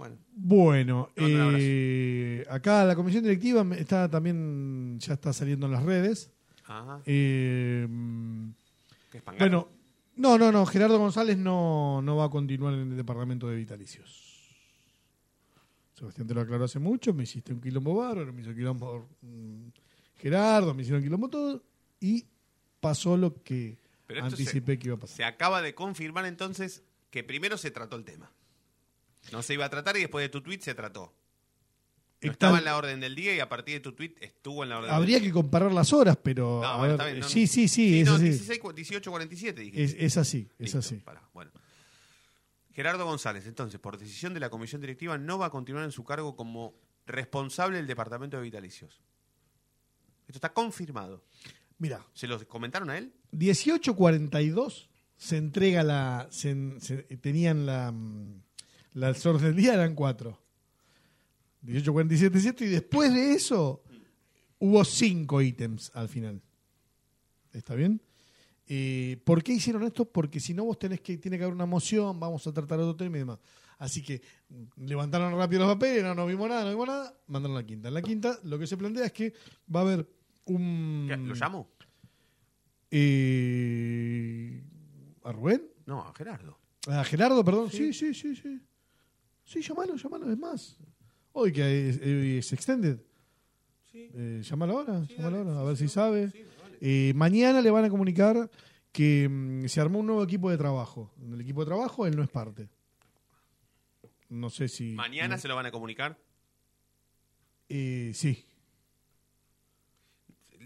Bueno. 0.01 0.17
Bueno, 0.35 1.11
eh, 1.15 2.43
acá 2.49 2.87
la 2.87 2.97
comisión 2.97 3.23
directiva 3.23 3.67
está 3.77 4.09
también, 4.09 4.99
ya 4.99 5.13
está 5.13 5.31
saliendo 5.35 5.67
en 5.67 5.73
las 5.73 5.83
redes. 5.83 6.33
Ajá. 6.65 7.03
Eh, 7.05 7.87
¿Qué 9.13 9.21
bueno, 9.39 9.69
no, 10.17 10.39
no, 10.39 10.51
no, 10.51 10.65
Gerardo 10.65 10.99
González 10.99 11.37
no, 11.37 12.01
no 12.01 12.17
va 12.17 12.25
a 12.25 12.31
continuar 12.31 12.73
en 12.73 12.93
el 12.93 12.97
departamento 12.97 13.47
de 13.47 13.57
vitalicios. 13.57 14.57
Sebastián 15.95 16.27
te 16.27 16.33
lo 16.33 16.41
aclaró 16.41 16.65
hace 16.65 16.79
mucho, 16.79 17.13
me 17.13 17.25
hiciste 17.25 17.53
un 17.53 17.61
quilombo 17.61 17.97
bárbaro, 17.97 18.33
me 18.33 18.41
hizo 18.41 18.55
quilombo 18.55 19.07
mm, 19.21 19.69
Gerardo, 20.17 20.73
me 20.73 20.81
hicieron 20.81 21.03
quilombo 21.03 21.29
todo, 21.29 21.63
y 22.01 22.25
pasó 22.81 23.19
lo 23.19 23.43
que 23.43 23.77
Pero 24.07 24.25
anticipé 24.25 24.73
se, 24.73 24.79
que 24.79 24.89
iba 24.89 24.97
a 24.97 25.01
pasar. 25.01 25.17
Se 25.19 25.25
acaba 25.25 25.61
de 25.61 25.75
confirmar 25.75 26.25
entonces 26.25 26.85
que 27.11 27.23
primero 27.23 27.59
se 27.59 27.71
trató 27.71 27.97
el 27.97 28.05
tema. 28.05 28.31
No 29.33 29.43
se 29.43 29.55
iba 29.55 29.65
a 29.67 29.71
tratar 29.71 29.97
y 29.97 30.01
después 30.01 30.23
de 30.25 30.29
tu 30.29 30.43
tweet 30.43 30.61
se 30.61 30.75
trató. 30.75 31.15
No 32.23 32.33
estaba 32.33 32.59
en 32.59 32.65
la 32.67 32.77
orden 32.77 33.01
del 33.01 33.15
día 33.15 33.35
y 33.35 33.41
a 33.41 33.49
partir 33.49 33.75
de 33.75 33.81
tu 33.81 33.93
tweet 33.95 34.15
estuvo 34.21 34.63
en 34.63 34.69
la 34.69 34.79
orden 34.79 34.91
Habría 34.91 35.15
del 35.17 35.23
que 35.23 35.27
día. 35.29 35.33
comparar 35.35 35.73
las 35.73 35.93
horas, 35.95 36.19
pero. 36.23 36.61
No, 36.63 36.79
bueno, 36.79 36.83
ver, 36.83 36.91
está 36.93 37.07
bien, 37.07 37.21
no, 37.21 37.29
sí, 37.29 37.41
no. 37.43 37.47
sí, 37.47 37.69
sí, 37.69 38.01
es 38.01 38.07
no, 38.07 38.15
así. 38.17 38.25
16, 38.25 38.61
18, 38.75 39.11
47 39.11 39.61
dije. 39.63 39.85
Es, 39.85 39.97
es 39.99 40.17
así, 40.19 40.49
es 40.59 40.75
así. 40.75 41.03
bueno. 41.33 41.51
Gerardo 42.73 43.05
González, 43.07 43.47
entonces, 43.47 43.81
por 43.81 43.99
decisión 43.99 44.33
de 44.35 44.41
la 44.41 44.51
comisión 44.51 44.81
directiva, 44.81 45.17
no 45.19 45.39
va 45.39 45.47
a 45.47 45.51
continuar 45.51 45.85
en 45.85 45.93
su 45.93 46.05
cargo 46.05 46.37
como 46.37 46.75
responsable 47.07 47.79
del 47.79 47.87
departamento 47.87 48.37
de 48.37 48.43
vitalicios. 48.43 49.01
Esto 50.29 50.37
está 50.39 50.53
confirmado. 50.53 51.25
Mira, 51.79 52.07
¿Se 52.13 52.27
lo 52.29 52.47
comentaron 52.47 52.91
a 52.91 52.99
él? 52.99 53.13
18.42 53.33 54.89
se 55.17 55.37
entrega 55.39 55.83
la. 55.83 56.29
se- 56.31 56.79
se- 56.81 57.03
tenían 57.17 57.65
la. 57.67 57.93
Las 58.95 59.25
horas 59.27 59.43
del 59.43 59.57
día 59.57 59.75
eran 59.75 59.95
cuatro. 59.95 60.39
18.47 61.65 62.37
es 62.37 62.43
cierto, 62.43 62.65
y 62.65 62.69
después 62.69 63.13
de 63.13 63.33
eso 63.33 63.83
hubo 64.59 64.85
cinco 64.85 65.43
ítems 65.43 65.91
al 65.95 66.09
final. 66.09 66.41
¿Está 67.53 67.75
bien? 67.75 68.01
Eh, 68.67 69.21
¿Por 69.25 69.43
qué 69.43 69.53
hicieron 69.53 69.83
esto? 69.83 70.05
Porque 70.05 70.39
si 70.39 70.55
no, 70.55 70.65
vos 70.65 70.79
tenés 70.79 71.01
que, 71.01 71.19
tiene 71.19 71.37
que 71.37 71.45
haber 71.45 71.55
una 71.55 71.67
moción, 71.67 72.19
vamos 72.21 72.47
a 72.47 72.53
tratar 72.53 72.79
otro 72.79 72.97
tema 72.97 73.17
y 73.17 73.21
demás. 73.21 73.39
Así 73.79 74.03
que 74.03 74.23
mm, 74.49 74.85
levantaron 74.87 75.37
rápido 75.37 75.65
los 75.67 75.75
papeles, 75.75 76.05
no, 76.05 76.15
no 76.15 76.27
vimos 76.27 76.49
nada, 76.49 76.65
no 76.65 76.71
vimos 76.71 76.87
nada, 76.87 77.15
mandaron 77.27 77.57
a 77.57 77.61
la 77.61 77.67
quinta. 77.67 77.89
En 77.89 77.95
la 77.95 78.03
quinta 78.03 78.39
lo 78.45 78.59
que 78.59 78.67
se 78.67 78.77
plantea 78.77 79.07
es 79.07 79.13
que 79.13 79.33
va 79.75 79.81
a 79.81 79.83
haber 79.83 80.09
un... 80.45 81.07
¿Qué, 81.09 81.17
¿Lo 81.17 81.35
llamo? 81.35 81.69
Eh, 82.91 84.63
¿A 85.25 85.33
Rubén? 85.33 85.63
No, 85.87 86.03
a 86.03 86.15
Gerardo. 86.15 86.59
¿A 86.87 87.05
Gerardo, 87.05 87.45
perdón? 87.45 87.71
Sí, 87.71 87.93
sí, 87.93 88.15
sí, 88.15 88.37
sí. 88.37 88.43
Sí, 88.43 88.61
llamalo, 89.61 89.97
llamalo, 89.97 90.31
es 90.31 90.39
más. 90.39 90.79
Hoy 91.33 91.53
que 91.53 91.89
es, 91.91 91.97
es 92.01 92.53
extended. 92.53 92.99
Eh, 93.93 94.41
llámalo 94.43 94.79
ahora, 94.79 95.03
llámalo 95.17 95.39
ahora, 95.39 95.61
a 95.61 95.65
ver 95.65 95.77
si 95.77 95.89
sabe. 95.89 96.31
Eh, 96.81 97.13
mañana 97.15 97.61
le 97.61 97.71
van 97.71 97.85
a 97.85 97.91
comunicar 97.91 98.49
que 98.93 99.29
mm, 99.29 99.67
se 99.67 99.81
armó 99.81 99.99
un 99.99 100.07
nuevo 100.07 100.23
equipo 100.23 100.51
de 100.51 100.57
trabajo. 100.59 101.13
En 101.21 101.35
el 101.35 101.41
equipo 101.41 101.61
de 101.61 101.67
trabajo 101.67 102.07
él 102.07 102.17
no 102.17 102.23
es 102.23 102.29
parte. 102.31 102.69
No 104.29 104.49
sé 104.49 104.69
si... 104.69 104.93
Mañana 104.93 105.39
se 105.39 105.49
lo 105.49 105.57
van 105.57 105.67
a 105.67 105.71
comunicar. 105.73 106.17
Eh, 107.69 108.13
sí. 108.15 108.45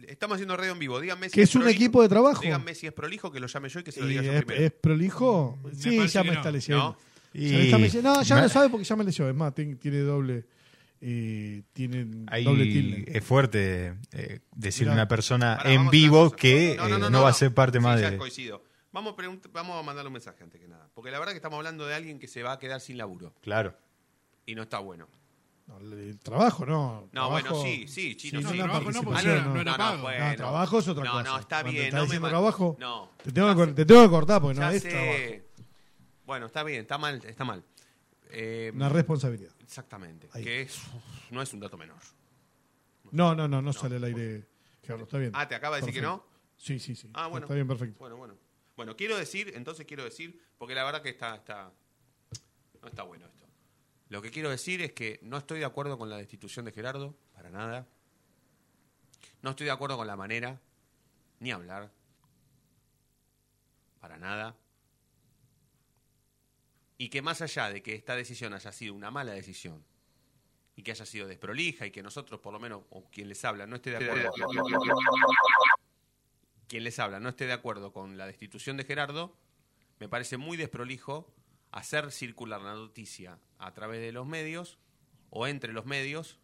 Estamos 0.06 0.34
haciendo 0.34 0.56
radio 0.56 0.72
en 0.72 0.78
vivo. 0.78 1.00
Díganme 1.00 1.28
si 1.30 1.34
¿Que 1.34 1.42
es 1.42 1.54
un 1.54 1.62
prolijo. 1.62 1.76
equipo 1.82 2.02
de 2.02 2.08
trabajo? 2.10 2.42
Díganme 2.42 2.74
si 2.74 2.86
es 2.86 2.92
prolijo, 2.92 3.30
que 3.32 3.40
lo 3.40 3.46
llame 3.46 3.68
yo 3.70 3.80
y 3.80 3.84
que 3.84 3.92
se 3.92 4.00
lo 4.00 4.06
Eh, 4.06 4.10
diga 4.10 4.22
yo 4.22 4.32
¿es, 4.32 4.44
primero. 4.44 4.66
es 4.66 4.72
prolijo? 4.72 5.58
Sí, 5.72 5.96
parece 5.96 6.14
ya 6.14 6.22
que 6.22 6.28
me 6.28 6.34
no. 6.34 6.40
está 6.40 6.50
leyendo. 6.50 6.84
¿No? 6.84 6.96
Me 7.34 7.64
está 7.64 7.78
leyendo. 7.78 8.14
No, 8.14 8.22
ya 8.22 8.40
lo 8.42 8.48
sabe 8.48 8.68
porque 8.68 8.84
ya 8.84 8.96
me 8.96 9.04
leyó. 9.04 9.28
Es 9.28 9.34
más, 9.34 9.54
tiene, 9.54 9.74
tiene 9.76 9.98
doble... 10.00 10.44
eh, 11.00 11.62
tiene 11.72 12.24
Ahí 12.28 12.44
doble 12.44 12.64
tilde. 12.64 13.18
es 13.18 13.24
fuerte 13.24 13.94
eh, 14.12 14.40
decirle 14.54 14.92
a 14.92 14.94
una 14.94 15.08
persona 15.08 15.58
en 15.64 15.90
vivo 15.90 16.30
que 16.30 16.72
eh, 16.72 16.76
no, 17.10 17.22
va 17.22 17.28
a 17.28 17.32
ser 17.32 17.52
parte 17.52 17.78
Sí, 17.78 17.84
más 17.84 18.00
ya 18.00 18.10
de... 18.12 18.16
coincido. 18.16 18.62
Vamos 18.92 19.14
a, 19.18 19.48
vamos 19.52 19.76
a 19.78 19.82
mandarle 19.82 20.06
un 20.08 20.12
mensaje 20.12 20.44
antes 20.44 20.60
que 20.60 20.68
nada. 20.68 20.88
Porque 20.94 21.10
la 21.10 21.18
verdad 21.18 21.32
que 21.32 21.38
estamos 21.38 21.56
hablando 21.56 21.84
de 21.86 21.94
alguien 21.94 22.18
que 22.20 22.28
se 22.28 22.42
va 22.44 22.52
a 22.52 22.58
quedar 22.60 22.80
sin 22.80 22.96
laburo. 22.96 23.34
Claro. 23.42 23.76
Y 24.46 24.54
no 24.54 24.62
está 24.62 24.78
bueno. 24.78 25.08
No, 25.66 25.78
el 25.78 26.18
trabajo 26.20 26.64
no. 26.66 27.08
No, 27.12 27.28
Trabajo- 27.28 27.30
bueno, 27.30 27.62
sí, 27.64 27.88
sí, 27.88 28.16
chino, 28.16 28.40
Sí, 28.40 28.46
sí. 28.48 28.58
no, 28.58 28.64
trabajo 28.64 28.84
participación, 28.84 29.34
porque 29.34 29.48
no- 29.48 29.54
no 29.54 29.60
era 29.62 29.76
pago. 29.78 30.02
bueno. 30.02 30.28
No, 30.30 30.36
trabajo 30.36 30.78
es 30.78 30.88
otra 30.88 31.04
no, 31.04 31.10
cosa. 31.12 31.22
No, 31.24 31.38
está 31.38 31.56
Cuando 31.62 31.70
bien. 31.72 31.84
estás 31.86 32.08
no 32.14 32.20
me 32.20 32.28
trabajo, 32.28 32.76
No. 32.78 33.10
te 33.24 33.32
tengo, 33.32 33.56
que, 33.56 33.72
te 33.72 33.84
tengo 33.86 34.02
que 34.04 34.10
cortar 34.10 34.40
porque 34.42 34.58
Ya 34.58 34.66
no 34.66 34.70
es 34.72 34.82
sé. 34.82 34.90
trabajo. 34.90 35.43
Bueno, 36.26 36.46
está 36.46 36.62
bien, 36.62 36.82
está 36.82 36.98
mal, 36.98 37.22
está 37.24 37.44
mal. 37.44 37.62
Eh, 38.30 38.72
Una 38.74 38.88
responsabilidad. 38.88 39.52
Exactamente. 39.60 40.28
Ahí. 40.32 40.42
Que 40.42 40.62
es, 40.62 40.80
no 41.30 41.42
es 41.42 41.52
un 41.52 41.60
dato 41.60 41.76
menor. 41.76 41.98
No, 43.10 43.34
no, 43.34 43.46
no, 43.46 43.60
no 43.62 43.72
sale 43.72 43.96
al 43.96 44.04
aire. 44.04 44.46
Gerardo, 44.82 45.04
está 45.04 45.18
bien. 45.18 45.32
Ah, 45.34 45.46
¿te 45.46 45.54
acaba 45.54 45.76
de 45.76 45.82
decir 45.82 45.94
que 45.94 46.00
Perfecto. 46.00 46.26
no? 46.28 46.34
Sí, 46.56 46.78
sí, 46.78 46.94
sí. 46.94 47.10
Ah, 47.14 47.26
bueno. 47.28 47.44
Está 47.46 47.54
bien, 47.54 47.66
perfecto. 47.66 47.98
Bueno, 47.98 48.16
bueno. 48.16 48.36
Bueno, 48.76 48.96
quiero 48.96 49.16
decir, 49.16 49.52
entonces 49.54 49.86
quiero 49.86 50.02
decir, 50.04 50.42
porque 50.58 50.74
la 50.74 50.82
verdad 50.84 51.00
que 51.00 51.10
está, 51.10 51.36
está, 51.36 51.72
no 52.82 52.88
está 52.88 53.04
bueno 53.04 53.26
esto. 53.26 53.46
Lo 54.08 54.20
que 54.20 54.30
quiero 54.30 54.50
decir 54.50 54.82
es 54.82 54.92
que 54.92 55.20
no 55.22 55.38
estoy 55.38 55.60
de 55.60 55.64
acuerdo 55.64 55.96
con 55.96 56.10
la 56.10 56.16
destitución 56.16 56.64
de 56.64 56.72
Gerardo, 56.72 57.16
para 57.32 57.50
nada. 57.50 57.86
No 59.42 59.50
estoy 59.50 59.66
de 59.66 59.72
acuerdo 59.72 59.96
con 59.96 60.06
la 60.06 60.16
manera, 60.16 60.60
ni 61.38 61.52
hablar, 61.52 61.90
para 64.00 64.18
nada. 64.18 64.56
Y 66.96 67.08
que 67.08 67.22
más 67.22 67.42
allá 67.42 67.70
de 67.70 67.82
que 67.82 67.94
esta 67.94 68.14
decisión 68.16 68.54
haya 68.54 68.72
sido 68.72 68.94
una 68.94 69.10
mala 69.10 69.32
decisión, 69.32 69.84
y 70.76 70.82
que 70.82 70.92
haya 70.92 71.06
sido 71.06 71.26
desprolija, 71.26 71.86
y 71.86 71.90
que 71.90 72.02
nosotros, 72.02 72.40
por 72.40 72.52
lo 72.52 72.60
menos, 72.60 72.82
o 72.90 73.08
quien 73.10 73.28
les 73.28 73.44
habla, 73.44 73.66
no 73.66 73.76
esté 73.76 73.90
de 73.90 73.96
acuerdo 73.96 74.30
quien 76.66 76.84
les 76.84 76.98
habla 76.98 77.20
no 77.20 77.28
esté 77.28 77.46
de 77.46 77.52
acuerdo 77.52 77.92
con 77.92 78.16
la 78.16 78.26
destitución 78.26 78.76
de 78.76 78.84
Gerardo, 78.84 79.36
me 79.98 80.08
parece 80.08 80.36
muy 80.36 80.56
desprolijo 80.56 81.32
hacer 81.70 82.10
circular 82.10 82.60
la 82.60 82.74
noticia 82.74 83.38
a 83.58 83.72
través 83.74 84.00
de 84.00 84.12
los 84.12 84.26
medios 84.26 84.78
o 85.30 85.46
entre 85.46 85.72
los 85.72 85.86
medios 85.86 86.40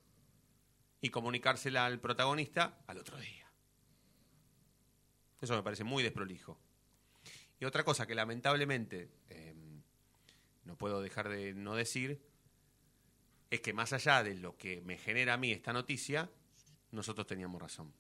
y 1.01 1.11
comunicársela 1.11 1.87
al 1.87 2.01
protagonista 2.01 2.79
al 2.87 2.99
otro 2.99 3.19
día. 3.19 3.51
Eso 5.41 5.55
me 5.55 5.63
parece 5.63 5.85
muy 5.85 6.03
desprolijo. 6.03 6.61
Y 7.59 7.65
otra 7.65 7.85
cosa 7.85 8.07
que 8.07 8.15
lamentablemente 8.15 9.11
eh, 9.31 9.55
no 10.71 10.77
puedo 10.77 11.03
dejar 11.03 11.29
de 11.29 11.53
no 11.53 11.75
decir 11.75 12.23
es 13.51 13.61
que 13.61 13.73
más 13.73 13.93
allá 13.93 14.23
de 14.23 14.37
lo 14.37 14.57
que 14.57 14.81
me 14.83 14.97
genera 14.97 15.35
a 15.35 15.37
mí 15.37 15.51
esta 15.51 15.73
noticia, 15.73 16.31
nosotros 16.93 17.27
teníamos 17.27 17.61
razón. 17.61 17.93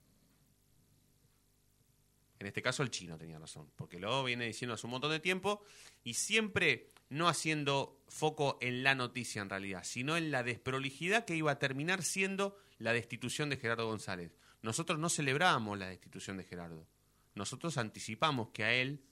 En 2.38 2.46
este 2.46 2.62
caso 2.62 2.84
el 2.84 2.92
chino 2.92 3.18
tenía 3.18 3.40
razón, 3.40 3.72
porque 3.74 3.98
lo 3.98 4.22
viene 4.22 4.46
diciendo 4.46 4.74
hace 4.74 4.86
un 4.86 4.92
montón 4.92 5.10
de 5.10 5.18
tiempo 5.18 5.64
y 6.04 6.14
siempre 6.14 6.86
no 7.08 7.28
haciendo 7.28 8.00
foco 8.06 8.56
en 8.60 8.84
la 8.84 8.94
noticia 8.94 9.42
en 9.42 9.50
realidad, 9.50 9.82
sino 9.82 10.16
en 10.16 10.30
la 10.30 10.44
desprolijidad 10.44 11.24
que 11.24 11.34
iba 11.34 11.50
a 11.50 11.58
terminar 11.58 12.04
siendo 12.04 12.56
la 12.78 12.92
destitución 12.92 13.50
de 13.50 13.56
Gerardo 13.56 13.88
González. 13.88 14.30
Nosotros 14.62 15.00
no 15.00 15.08
celebrábamos 15.08 15.76
la 15.76 15.88
destitución 15.88 16.36
de 16.36 16.44
Gerardo. 16.44 16.86
Nosotros 17.34 17.76
anticipamos 17.78 18.50
que 18.50 18.62
a 18.62 18.72
él 18.72 19.02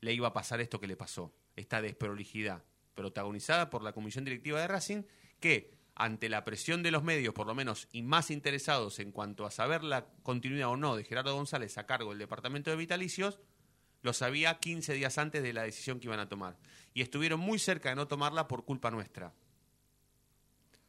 le 0.00 0.12
iba 0.12 0.26
a 0.26 0.32
pasar 0.32 0.60
esto 0.60 0.80
que 0.80 0.88
le 0.88 0.96
pasó, 0.96 1.32
esta 1.56 1.82
desprolijidad, 1.82 2.62
protagonizada 2.94 3.70
por 3.70 3.82
la 3.82 3.92
comisión 3.92 4.24
directiva 4.24 4.60
de 4.60 4.68
Racing, 4.68 5.02
que 5.40 5.74
ante 5.94 6.28
la 6.28 6.44
presión 6.44 6.82
de 6.82 6.90
los 6.90 7.02
medios, 7.02 7.32
por 7.32 7.46
lo 7.46 7.54
menos, 7.54 7.88
y 7.90 8.02
más 8.02 8.30
interesados 8.30 8.98
en 8.98 9.12
cuanto 9.12 9.46
a 9.46 9.50
saber 9.50 9.82
la 9.82 10.06
continuidad 10.22 10.68
o 10.68 10.76
no 10.76 10.94
de 10.94 11.04
Gerardo 11.04 11.34
González 11.34 11.78
a 11.78 11.86
cargo 11.86 12.10
del 12.10 12.18
Departamento 12.18 12.70
de 12.70 12.76
Vitalicios, 12.76 13.40
lo 14.02 14.12
sabía 14.12 14.58
15 14.58 14.92
días 14.92 15.16
antes 15.16 15.42
de 15.42 15.54
la 15.54 15.62
decisión 15.62 15.98
que 15.98 16.06
iban 16.06 16.20
a 16.20 16.28
tomar. 16.28 16.58
Y 16.92 17.00
estuvieron 17.00 17.40
muy 17.40 17.58
cerca 17.58 17.88
de 17.88 17.96
no 17.96 18.06
tomarla 18.06 18.46
por 18.46 18.64
culpa 18.64 18.90
nuestra. 18.90 19.32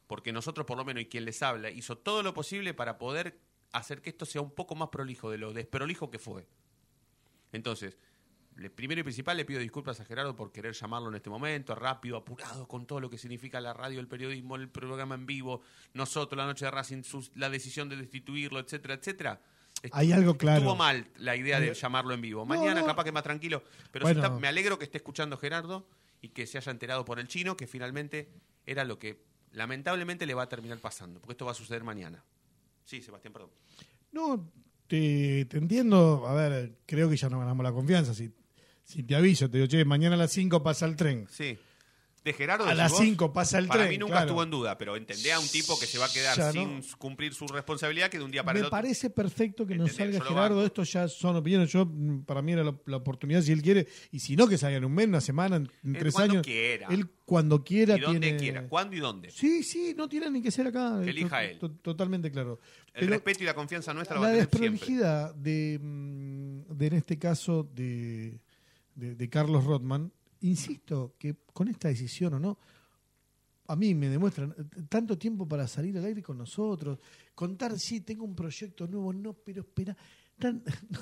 Porque 0.06 0.32
nosotros, 0.32 0.66
por 0.66 0.76
lo 0.76 0.84
menos, 0.84 1.02
y 1.02 1.06
quien 1.06 1.24
les 1.24 1.42
habla, 1.42 1.70
hizo 1.70 1.96
todo 1.96 2.22
lo 2.22 2.34
posible 2.34 2.74
para 2.74 2.98
poder 2.98 3.40
hacer 3.72 4.02
que 4.02 4.10
esto 4.10 4.26
sea 4.26 4.40
un 4.40 4.50
poco 4.50 4.74
más 4.74 4.90
prolijo 4.90 5.30
de 5.30 5.38
lo 5.38 5.52
desprolijo 5.52 6.10
que 6.10 6.18
fue. 6.18 6.46
Entonces, 7.52 7.96
le- 8.58 8.70
primero 8.70 9.00
y 9.00 9.04
principal 9.04 9.36
le 9.36 9.44
pido 9.44 9.60
disculpas 9.60 9.98
a 10.00 10.04
Gerardo 10.04 10.36
por 10.36 10.52
querer 10.52 10.74
llamarlo 10.74 11.08
en 11.08 11.14
este 11.14 11.30
momento, 11.30 11.74
rápido, 11.74 12.16
apurado, 12.16 12.68
con 12.68 12.86
todo 12.86 13.00
lo 13.00 13.08
que 13.08 13.16
significa 13.18 13.60
la 13.60 13.72
radio, 13.72 14.00
el 14.00 14.08
periodismo, 14.08 14.56
el 14.56 14.68
programa 14.68 15.14
en 15.14 15.26
vivo, 15.26 15.62
nosotros, 15.94 16.36
la 16.36 16.44
noche 16.46 16.64
de 16.66 16.70
Racing, 16.70 17.02
sus- 17.02 17.30
la 17.34 17.48
decisión 17.50 17.88
de 17.88 17.96
destituirlo, 17.96 18.58
etcétera, 18.60 18.94
etcétera. 18.94 19.40
Hay 19.92 20.10
algo 20.12 20.36
claro. 20.36 20.58
Estuvo 20.58 20.74
mal 20.74 21.06
la 21.18 21.36
idea 21.36 21.60
de 21.60 21.72
llamarlo 21.72 22.12
en 22.12 22.20
vivo. 22.20 22.40
No, 22.40 22.46
Mañana 22.46 22.80
no. 22.80 22.86
capaz 22.86 23.04
que 23.04 23.12
más 23.12 23.22
tranquilo, 23.22 23.62
pero 23.92 24.04
Bueno. 24.04 24.20
se 24.20 24.26
está- 24.26 24.38
me 24.40 24.48
alegro 24.48 24.76
que 24.78 24.84
esté 24.84 24.98
escuchando 24.98 25.36
Gerardo 25.36 25.86
y 26.20 26.30
que 26.30 26.46
se 26.48 26.58
haya 26.58 26.72
enterado 26.72 27.04
por 27.04 27.20
el 27.20 27.28
chino 27.28 27.56
que 27.56 27.68
finalmente 27.68 28.28
era 28.66 28.84
lo 28.84 28.98
que 28.98 29.22
lamentablemente 29.52 30.26
le 30.26 30.34
va 30.34 30.42
a 30.42 30.48
terminar 30.48 30.78
pasando, 30.78 31.20
porque 31.20 31.32
esto 31.34 31.44
va 31.46 31.52
a 31.52 31.54
suceder 31.54 31.84
mañana. 31.84 32.24
Sí, 32.84 33.00
Sebastián, 33.02 33.32
perdón. 33.32 33.50
No, 34.10 34.50
te, 34.88 35.44
te 35.44 35.58
entiendo. 35.58 36.26
A 36.26 36.34
ver, 36.34 36.78
creo 36.86 37.08
que 37.08 37.16
ya 37.16 37.28
no 37.28 37.38
ganamos 37.38 37.62
la 37.62 37.72
confianza. 37.72 38.14
Si, 38.14 38.32
si 38.88 39.02
te 39.02 39.14
aviso, 39.14 39.50
te 39.50 39.58
digo, 39.58 39.68
che, 39.68 39.84
mañana 39.84 40.14
a 40.14 40.18
las 40.18 40.32
5 40.32 40.62
pasa 40.62 40.86
el 40.86 40.96
tren. 40.96 41.26
Sí. 41.30 41.58
De 42.24 42.32
Gerardo. 42.32 42.66
A 42.66 42.74
las 42.74 42.90
vos, 42.90 43.00
5 43.00 43.32
pasa 43.32 43.58
el 43.58 43.68
Para 43.68 43.80
tren, 43.84 43.90
mí 43.90 43.96
nunca 43.98 44.14
claro. 44.14 44.26
estuvo 44.26 44.42
en 44.42 44.50
duda, 44.50 44.76
pero 44.76 44.96
entendé 44.96 45.32
a 45.32 45.38
un 45.38 45.48
tipo 45.48 45.78
que 45.78 45.86
se 45.86 45.98
va 45.98 46.06
a 46.06 46.12
quedar 46.12 46.36
Ya 46.36 46.52
sin 46.52 46.78
no. 46.78 46.82
cumplir 46.98 47.32
su 47.32 47.46
responsabilidad 47.46 48.10
que 48.10 48.18
de 48.18 48.24
un 48.24 48.30
día 48.30 48.42
para 48.42 48.54
Me 48.54 48.58
el 48.60 48.66
otro. 48.66 48.76
parece 48.76 49.08
perfecto 49.08 49.64
que 49.66 49.76
nos 49.76 49.92
salga 49.92 50.20
Gerardo. 50.22 50.66
Esto 50.66 50.82
ya 50.82 51.06
son 51.08 51.36
opiniones. 51.36 51.70
Yo, 51.70 51.86
mm, 51.86 52.24
para 52.24 52.42
mí 52.42 52.52
era 52.52 52.64
la, 52.64 52.74
la 52.86 52.96
oportunidad, 52.96 53.40
si 53.40 53.52
él 53.52 53.62
quiere. 53.62 53.86
Y 54.10 54.18
si 54.18 54.36
no, 54.36 54.48
que 54.48 54.58
salga 54.58 54.76
en 54.78 54.84
un 54.84 54.92
mes, 54.92 55.06
una 55.06 55.20
semana, 55.20 55.56
en, 55.56 55.70
en 55.84 55.94
Él 55.94 56.00
tres 56.02 56.12
cuando 56.12 56.32
años. 56.34 56.46
quiera. 56.46 56.88
Él 56.90 57.08
cuando 57.24 57.62
quiera 57.64 57.96
y 57.96 58.00
donde 58.00 58.20
tiene. 58.20 58.38
quiera, 58.38 58.68
cuándo 58.68 58.96
y 58.96 58.98
dónde. 59.00 59.30
Sí, 59.30 59.62
sí, 59.62 59.94
no 59.96 60.08
tiene 60.08 60.28
ni 60.30 60.42
que 60.42 60.50
ser 60.50 60.66
acá. 60.66 60.98
Que 61.00 61.06
eh, 61.06 61.10
elija 61.10 61.44
él. 61.44 61.58
to- 61.58 61.70
totalmente 61.70 62.30
claro. 62.32 62.58
El 62.94 63.00
Pero 63.02 63.12
respeto 63.12 63.42
y 63.44 63.46
la 63.46 63.54
confianza 63.54 63.94
nuestra 63.94 64.16
lo 64.16 64.22
va 64.22 64.26
la 64.26 64.32
a 64.32 64.46
tener 64.46 64.50
siempre. 64.50 64.70
desprolijidad 64.70 65.34
de, 65.36 65.78
mm, 65.80 66.62
de, 66.76 66.86
en 66.88 66.92
este 66.94 67.16
caso, 67.18 67.62
de, 67.74 68.40
de, 68.98 69.14
de 69.14 69.28
Carlos 69.30 69.64
Rothman, 69.64 70.12
insisto 70.40 71.14
que 71.18 71.36
con 71.52 71.68
esta 71.68 71.88
decisión 71.88 72.34
o 72.34 72.38
no, 72.40 72.58
a 73.68 73.76
mí 73.76 73.94
me 73.94 74.08
demuestran 74.08 74.54
eh, 74.58 74.64
tanto 74.88 75.16
tiempo 75.18 75.46
para 75.46 75.66
salir 75.68 75.96
al 75.98 76.04
aire 76.04 76.22
con 76.22 76.38
nosotros, 76.38 76.98
contar, 77.34 77.78
sí, 77.78 78.00
tengo 78.00 78.24
un 78.24 78.34
proyecto 78.34 78.86
nuevo, 78.86 79.12
no, 79.12 79.34
pero 79.34 79.60
espera, 79.62 79.96
tan- 80.38 80.62
no, 80.90 81.00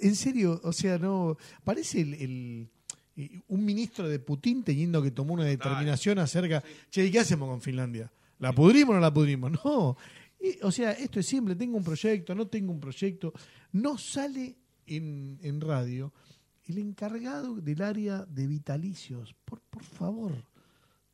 en 0.00 0.14
serio, 0.16 0.60
o 0.64 0.72
sea, 0.72 0.98
no, 0.98 1.36
parece 1.64 2.00
el, 2.00 2.14
el- 2.14 2.70
eh, 3.16 3.40
un 3.48 3.64
ministro 3.64 4.08
de 4.08 4.18
Putin 4.18 4.62
teniendo 4.62 5.02
que 5.02 5.10
tomó 5.10 5.34
una 5.34 5.44
determinación 5.44 6.18
acerca, 6.18 6.62
che, 6.90 7.06
¿y 7.06 7.10
qué 7.10 7.18
hacemos 7.20 7.48
con 7.48 7.60
Finlandia? 7.60 8.12
¿La 8.38 8.52
pudrimos 8.52 8.92
o 8.92 8.94
no 8.96 9.00
la 9.00 9.12
pudrimos? 9.12 9.50
No, 9.64 9.96
y, 10.40 10.58
o 10.62 10.70
sea, 10.70 10.92
esto 10.92 11.18
es 11.20 11.26
simple, 11.26 11.56
tengo 11.56 11.76
un 11.78 11.84
proyecto, 11.84 12.34
no 12.34 12.46
tengo 12.46 12.70
un 12.72 12.78
proyecto, 12.80 13.32
no 13.72 13.96
sale 13.98 14.54
en, 14.86 15.38
en 15.42 15.60
radio 15.60 16.12
el 16.66 16.78
encargado 16.78 17.56
del 17.56 17.82
área 17.82 18.24
de 18.26 18.46
vitalicios, 18.46 19.34
por, 19.44 19.60
por 19.62 19.82
favor. 19.82 20.32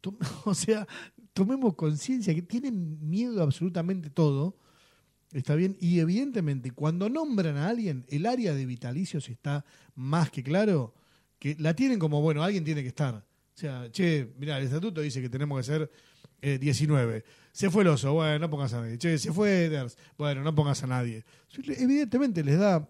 O 0.45 0.55
sea, 0.55 0.87
tomemos 1.33 1.75
conciencia 1.75 2.35
que 2.35 2.43
tienen 2.43 2.99
miedo 3.09 3.41
a 3.41 3.45
absolutamente 3.45 4.11
todo. 4.11 4.57
Está 5.33 5.55
bien. 5.55 5.77
Y 5.81 6.01
evidentemente, 6.01 6.73
cuando 6.73 7.09
nombran 7.09 7.57
a 7.57 7.69
alguien, 7.69 8.05
el 8.09 8.27
área 8.27 8.53
de 8.55 8.67
vitalicios 8.67 9.29
está 9.29 9.65
más 9.95 10.31
que 10.31 10.43
claro 10.43 10.95
que 11.39 11.57
la 11.59 11.75
tienen 11.75 11.99
como, 11.99 12.21
bueno, 12.21 12.43
alguien 12.43 12.65
tiene 12.65 12.83
que 12.83 12.89
estar. 12.89 13.15
O 13.15 13.59
sea, 13.59 13.91
che, 13.91 14.33
mira, 14.39 14.59
el 14.59 14.65
estatuto 14.65 15.01
dice 15.01 15.21
que 15.21 15.29
tenemos 15.29 15.59
que 15.59 15.65
ser 15.65 15.91
eh, 16.41 16.59
19. 16.59 17.25
Se 17.53 17.71
fue 17.71 17.83
el 17.83 17.89
oso, 17.89 18.13
bueno, 18.13 18.39
no 18.39 18.51
pongas 18.51 18.73
a 18.75 18.81
nadie. 18.81 18.99
Che, 18.99 19.19
se 19.19 19.33
fue 19.33 19.67
Eders, 19.67 19.97
bueno, 20.19 20.43
no 20.43 20.55
pongas 20.55 20.83
a 20.83 20.87
nadie. 20.87 21.25
Evidentemente 21.57 22.43
les 22.45 22.59
da 22.59 22.89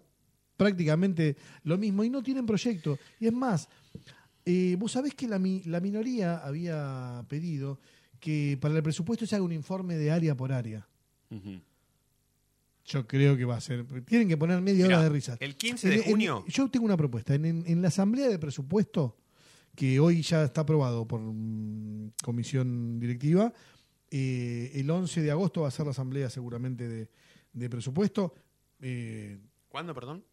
prácticamente 0.57 1.35
lo 1.63 1.77
mismo 1.77 2.03
y 2.03 2.09
no 2.09 2.21
tienen 2.23 2.45
proyecto. 2.45 2.97
Y 3.19 3.27
es 3.27 3.33
más, 3.33 3.67
eh, 4.45 4.75
vos 4.79 4.91
sabés 4.91 5.13
que 5.15 5.27
la, 5.27 5.39
la 5.65 5.79
minoría 5.79 6.37
había 6.37 7.23
pedido 7.27 7.79
que 8.19 8.57
para 8.61 8.75
el 8.75 8.83
presupuesto 8.83 9.25
se 9.25 9.35
haga 9.35 9.43
un 9.43 9.51
informe 9.51 9.95
de 9.95 10.11
área 10.11 10.35
por 10.35 10.51
área. 10.51 10.87
Yo 12.85 13.07
creo 13.07 13.37
que 13.37 13.45
va 13.45 13.55
a 13.55 13.61
ser. 13.61 13.85
Tienen 14.05 14.27
que 14.27 14.37
poner 14.37 14.59
media 14.61 14.83
Mirá, 14.85 14.97
hora 14.97 15.03
de 15.05 15.09
risa. 15.09 15.37
el 15.39 15.55
15 15.55 15.87
de 15.89 15.95
En- 15.95 16.01
en- 16.03 16.09
junio- 16.11 16.45
yo 16.47 16.69
tengo 16.69 16.85
una 16.85 16.97
propuesta. 16.97 17.33
En, 17.33 17.45
en- 17.45 17.63
en 17.65 17.81
la 17.81 17.87
asamblea 17.87 18.27
de 18.27 18.37
presupuesto, 18.37 19.17
que 19.75 19.99
hoy 19.99 20.21
ya 20.21 20.43
está 20.43 20.61
aprobado 20.61 21.07
por 21.07 21.19
mm, 21.21 22.11
comisión 22.23 22.99
directiva, 22.99 23.53
eh, 24.11 24.71
el 24.75 24.89
11 24.91 25.21
de 25.21 25.31
agosto 25.31 25.61
va 25.61 25.69
a 25.69 25.71
ser 25.71 25.85
la 25.85 25.91
asamblea 25.91 26.29
seguramente 26.29 26.87
de, 26.87 27.09
de 27.53 27.69
presupuesto. 27.69 28.35
eh, 28.81 29.39
¿Cuándo, 29.69 29.95
perdón? 29.95 30.23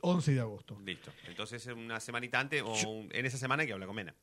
11 0.00 0.32
de 0.34 0.40
agosto. 0.40 0.78
Listo. 0.84 1.12
Entonces, 1.26 1.66
una 1.66 2.00
semanita 2.00 2.38
antes 2.40 2.62
o 2.64 2.74
en 3.10 3.26
esa 3.26 3.38
semana 3.38 3.66
que 3.66 3.72
habla 3.72 3.86
con 3.86 3.96
Mena. 3.96 4.14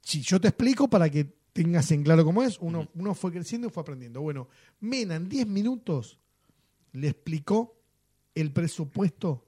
Si 0.00 0.22
yo 0.22 0.40
te 0.40 0.48
explico 0.48 0.88
para 0.88 1.10
que 1.10 1.24
tengas 1.52 1.90
en 1.90 2.02
claro 2.02 2.24
cómo 2.24 2.42
es, 2.42 2.58
uno, 2.60 2.88
uno 2.94 3.14
fue 3.14 3.32
creciendo 3.32 3.68
y 3.68 3.70
fue 3.70 3.82
aprendiendo. 3.82 4.20
Bueno, 4.20 4.48
Mena 4.80 5.16
en 5.16 5.28
10 5.28 5.46
minutos 5.48 6.18
le 6.92 7.08
explicó 7.08 7.76
el 8.34 8.52
presupuesto 8.52 9.46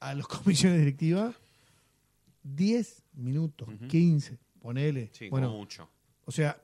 a 0.00 0.14
las 0.14 0.26
comisiones 0.28 0.78
directivas. 0.78 1.34
10 2.44 3.04
minutos, 3.14 3.68
15, 3.88 4.38
ponele. 4.60 5.10
Sí, 5.12 5.28
bueno, 5.28 5.46
como 5.48 5.60
mucho. 5.60 5.88
O 6.24 6.32
sea, 6.32 6.60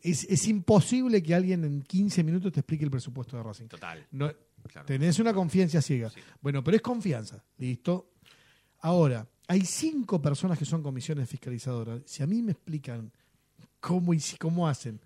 es, 0.00 0.24
es 0.24 0.46
imposible 0.46 1.22
que 1.22 1.34
alguien 1.34 1.64
en 1.64 1.82
15 1.82 2.22
minutos 2.22 2.52
te 2.52 2.60
explique 2.60 2.84
el 2.84 2.90
presupuesto 2.90 3.36
de 3.36 3.42
Racing. 3.42 3.66
Total. 3.66 4.06
No, 4.10 4.30
Claro. 4.68 4.86
Tenés 4.86 5.18
una 5.18 5.32
confianza 5.34 5.80
ciega. 5.82 6.10
Bueno, 6.40 6.62
pero 6.64 6.76
es 6.76 6.82
confianza. 6.82 7.42
¿Listo? 7.58 8.10
Ahora, 8.80 9.26
hay 9.48 9.62
cinco 9.62 10.20
personas 10.20 10.58
que 10.58 10.64
son 10.64 10.82
comisiones 10.82 11.28
fiscalizadoras. 11.28 12.02
Si 12.06 12.22
a 12.22 12.26
mí 12.26 12.42
me 12.42 12.52
explican 12.52 13.12
cómo, 13.80 14.14
y 14.14 14.20
si- 14.20 14.36
cómo 14.36 14.66
hacen 14.68 15.00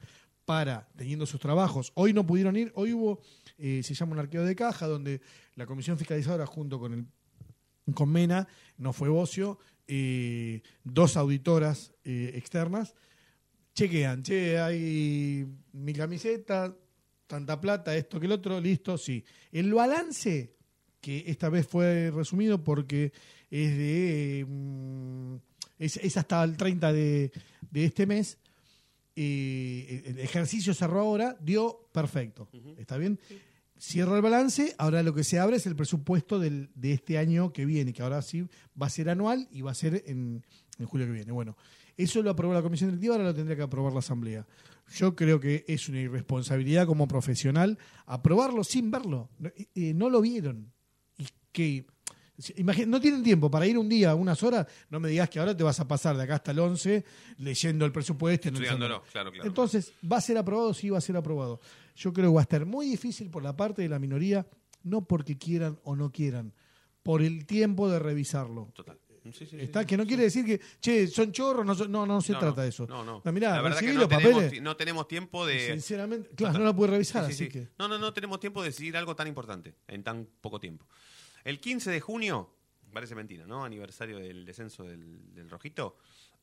para, 0.45 0.87
teniendo 0.97 1.27
sus 1.27 1.41
trabajos, 1.41 1.91
hoy 1.95 2.13
no 2.13 2.25
pudieron 2.25 2.57
ir, 2.57 2.71
hoy 2.77 2.93
hubo, 2.93 3.21
eh, 3.59 3.83
se 3.83 3.95
llama 3.95 4.13
un 4.13 4.21
arqueo 4.21 4.45
de 4.45 4.55
caja, 4.55 4.87
donde 4.87 5.21
la 5.57 5.67
comisión 5.67 5.99
fiscalizadora 5.99 6.47
junto 6.47 6.79
con 6.79 6.93
el 6.93 7.07
con 7.95 8.11
Mena, 8.11 8.49
no 8.79 8.93
fue 8.93 9.09
Bocio, 9.09 9.59
eh, 9.87 10.61
dos 10.83 11.17
auditoras 11.17 11.93
eh, 12.03 12.33
externas, 12.35 12.95
chequean, 13.75 14.23
che, 14.25 14.59
hay 14.59 15.47
mi 15.73 15.93
camiseta, 15.93 16.75
tanta 17.27 17.61
plata, 17.61 17.97
esto 17.97 18.21
que 18.21 18.27
el 18.27 18.33
otro, 18.33 18.61
listo, 18.61 18.99
sí. 18.99 19.25
El 19.53 19.73
balance, 19.73 20.55
que 21.01 21.25
esta 21.27 21.49
vez 21.49 21.67
fue 21.67 22.11
resumido 22.11 22.63
porque 22.63 23.13
es 23.51 23.77
de 23.77 24.45
mm, 24.49 25.37
es, 25.79 25.97
es 25.97 26.17
hasta 26.17 26.43
el 26.43 26.57
30 26.57 26.93
de, 26.93 27.33
de 27.71 27.85
este 27.85 28.07
mes, 28.07 28.39
eh, 29.15 30.03
el 30.07 30.19
ejercicio 30.19 30.75
cerró 30.75 31.01
ahora, 31.01 31.37
dio 31.41 31.89
perfecto. 31.93 32.49
¿Está 32.79 32.97
bien? 32.97 33.19
Cierra 33.79 34.17
el 34.17 34.23
balance, 34.23 34.75
ahora 34.79 35.03
lo 35.03 35.15
que 35.15 35.25
se 35.25 35.39
abre 35.39 35.57
es 35.57 35.67
el 35.67 35.77
presupuesto 35.77 36.39
del, 36.39 36.71
de 36.75 36.93
este 36.93 37.19
año 37.19 37.53
que 37.53 37.67
viene, 37.67 37.93
que 37.93 38.03
ahora 38.03 38.23
sí 38.23 38.47
va 38.81 38.87
a 38.87 38.91
ser 38.91 39.11
anual 39.11 39.49
y 39.51 39.63
va 39.63 39.71
a 39.71 39.75
ser 39.75 40.03
en, 40.07 40.45
en 40.79 40.87
julio 40.87 41.07
que 41.07 41.13
viene. 41.13 41.33
Bueno, 41.33 41.57
eso 41.97 42.23
lo 42.23 42.31
aprobó 42.31 42.55
la 42.55 42.63
comisión 42.63 42.91
directiva, 42.91 43.15
ahora 43.15 43.29
lo 43.29 43.35
tendría 43.35 43.57
que 43.57 43.63
aprobar 43.63 43.93
la 43.93 43.99
asamblea. 44.01 44.47
Yo 44.95 45.17
creo 45.17 45.41
que 45.41 45.65
es 45.67 45.89
una 45.89 46.01
irresponsabilidad 46.01 46.87
como 46.87 47.09
profesional 47.09 47.79
aprobarlo 48.07 48.63
sin 48.65 48.91
verlo. 48.91 49.31
No, 49.39 49.51
eh, 49.75 49.93
no 49.95 50.09
lo 50.11 50.21
vieron. 50.21 50.73
Y 51.19 51.27
que 51.53 51.87
imagina- 52.57 52.87
no 52.87 53.01
tienen 53.01 53.23
tiempo 53.23 53.51
para 53.51 53.67
ir 53.67 53.77
un 53.79 53.89
día, 53.89 54.15
unas 54.15 54.43
horas, 54.43 54.67
no 54.91 55.01
me 55.01 55.09
digas 55.09 55.29
que 55.31 55.39
ahora 55.41 55.57
te 55.57 55.63
vas 55.65 55.81
a 55.81 55.89
pasar 55.89 56.17
de 56.17 56.23
acá 56.23 56.37
hasta 56.37 56.51
el 56.53 56.59
11 56.61 57.05
leyendo 57.39 57.85
el 57.85 57.93
presupuesto. 57.93 58.49
Analizando. 58.49 58.87
claro, 59.11 59.33
claro. 59.33 59.47
Entonces, 59.49 59.93
¿va 60.11 60.19
a 60.19 60.21
ser 60.21 60.39
aprobado? 60.39 60.73
Sí, 60.75 60.91
va 60.91 60.99
a 60.99 61.01
ser 61.01 61.17
aprobado. 61.17 61.61
Yo 61.97 62.13
creo 62.13 62.31
que 62.31 62.35
va 62.35 62.41
a 62.41 62.43
estar 62.43 62.65
muy 62.67 62.87
difícil 62.87 63.31
por 63.31 63.43
la 63.43 63.57
parte 63.57 63.83
de 63.83 63.89
la 63.89 63.99
minoría, 63.99 64.47
no 64.83 65.07
porque 65.07 65.37
quieran 65.39 65.79
o 65.83 65.97
no 65.97 66.13
quieran, 66.13 66.53
por 67.03 67.23
el 67.23 67.47
tiempo 67.47 67.89
de 67.91 67.99
revisarlo. 67.99 68.71
Total. 68.75 68.99
Sí, 69.33 69.47
sí, 69.47 69.57
sí, 69.59 69.61
Está, 69.61 69.85
que 69.87 69.97
no 69.97 70.07
quiere 70.07 70.25
decir 70.25 70.45
que, 70.45 70.61
che, 70.81 71.07
son 71.09 71.33
chorros, 71.33 71.65
no, 71.65 71.75
no, 71.89 72.07
no 72.07 72.21
se 72.21 72.33
No, 72.33 72.39
trata 72.39 72.63
de 72.63 72.69
eso. 72.69 72.87
No, 72.87 73.05
no. 73.05 73.23
mirá, 73.33 73.53
la 73.57 73.63
verdad 73.63 73.81
que 73.81 73.93
no 73.93 74.09
tenemos, 74.09 74.61
no 74.63 74.77
tenemos 74.77 75.09
tiempo 75.09 75.47
de. 75.47 75.73
Sinceramente, 75.73 76.31
claro, 76.35 76.59
no 76.59 76.65
la 76.65 76.75
pude 76.75 76.89
revisar, 76.89 77.27
Sí, 77.27 77.33
sí, 77.33 77.45
así 77.45 77.53
sí. 77.53 77.59
que. 77.61 77.69
No, 77.79 77.89
no, 77.89 77.99
no 77.99 78.13
tenemos 78.13 78.41
tiempo 78.41 78.63
de 78.63 78.69
decidir 78.69 78.97
algo 78.97 79.15
tan 79.17 79.27
importante 79.29 79.75
en 79.89 80.03
tan 80.03 80.27
poco 80.41 80.59
tiempo. 80.61 80.87
El 81.45 81.61
15 81.61 81.91
de 81.91 82.01
junio, 82.01 82.51
parece 82.93 83.15
mentira, 83.15 83.47
¿no? 83.47 83.65
Aniversario 83.65 84.19
del 84.19 84.45
descenso 84.45 84.85
del, 84.85 85.33
del 85.35 85.49
Rojito. 85.51 85.97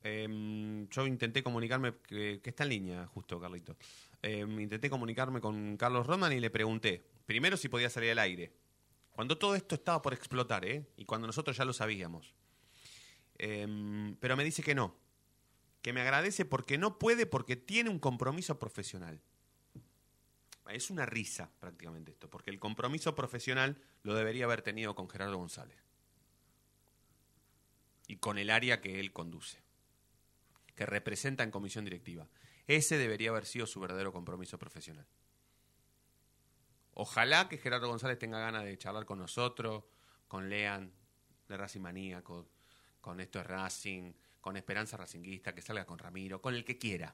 em, 0.04 0.88
yo 0.90 1.08
intenté 1.08 1.42
comunicarme, 1.44 1.94
que, 2.08 2.40
que 2.44 2.50
está 2.50 2.64
en 2.64 2.70
línea, 2.70 3.08
justo, 3.08 3.40
Carlito. 3.40 3.76
Em, 4.22 4.60
intenté 4.62 4.90
comunicarme 4.90 5.40
con 5.42 5.76
Carlos 5.78 6.06
Roman 6.08 6.32
y 6.34 6.40
le 6.40 6.50
pregunté, 6.50 7.02
primero 7.26 7.58
si 7.58 7.70
podía 7.70 7.90
salir 7.90 8.12
al 8.12 8.20
aire. 8.20 8.52
Cuando 9.12 9.38
todo 9.38 9.56
esto 9.56 9.76
estaba 9.76 10.02
por 10.02 10.14
explotar, 10.14 10.66
¿eh? 10.66 10.86
Y 10.98 11.06
cuando 11.06 11.28
nosotros 11.28 11.56
ya 11.56 11.66
lo 11.66 11.74
sabíamos. 11.74 12.34
Em, 13.38 14.16
pero 14.18 14.36
me 14.38 14.44
dice 14.44 14.64
que 14.64 14.76
no. 14.76 14.96
Que 15.82 15.94
me 15.94 16.02
agradece 16.02 16.46
porque 16.46 16.78
no 16.78 17.00
puede, 17.00 17.26
porque 17.26 17.56
tiene 17.56 17.90
un 17.90 18.00
compromiso 18.00 18.60
profesional. 18.60 19.22
Es 20.70 20.90
una 20.90 21.06
risa 21.06 21.52
prácticamente 21.60 22.12
esto, 22.12 22.30
porque 22.30 22.50
el 22.50 22.60
compromiso 22.60 23.16
profesional 23.16 23.82
lo 24.02 24.16
debería 24.16 24.46
haber 24.46 24.62
tenido 24.62 24.96
con 24.96 25.10
Gerardo 25.10 25.38
González. 25.38 25.78
Y 28.08 28.18
con 28.18 28.38
el 28.38 28.50
área 28.50 28.80
que 28.80 29.00
él 29.00 29.12
conduce, 29.12 29.62
que 30.76 30.86
representa 30.86 31.44
en 31.44 31.52
comisión 31.52 31.84
directiva. 31.84 32.28
Ese 32.68 32.98
debería 32.98 33.30
haber 33.30 33.46
sido 33.46 33.68
su 33.68 33.80
verdadero 33.80 34.14
compromiso 34.14 34.58
profesional. 34.58 35.06
Ojalá 36.94 37.50
que 37.50 37.58
Gerardo 37.58 37.88
González 37.88 38.20
tenga 38.20 38.40
ganas 38.40 38.64
de 38.64 38.78
charlar 38.78 39.06
con 39.06 39.20
nosotros, 39.20 39.84
con 40.28 40.50
Lean, 40.50 40.94
de 41.48 41.58
Racing 41.58 41.82
Maníaco, 41.82 42.48
con 43.04 43.20
esto 43.20 43.42
es 43.42 43.46
Racing, 43.46 44.14
con 44.40 44.56
Esperanza 44.56 44.96
Racinguista, 44.96 45.54
que 45.54 45.62
salga 45.62 45.86
con 45.86 46.00
Ramiro, 46.00 46.42
con 46.42 46.56
el 46.56 46.64
que 46.64 46.78
quiera. 46.78 47.14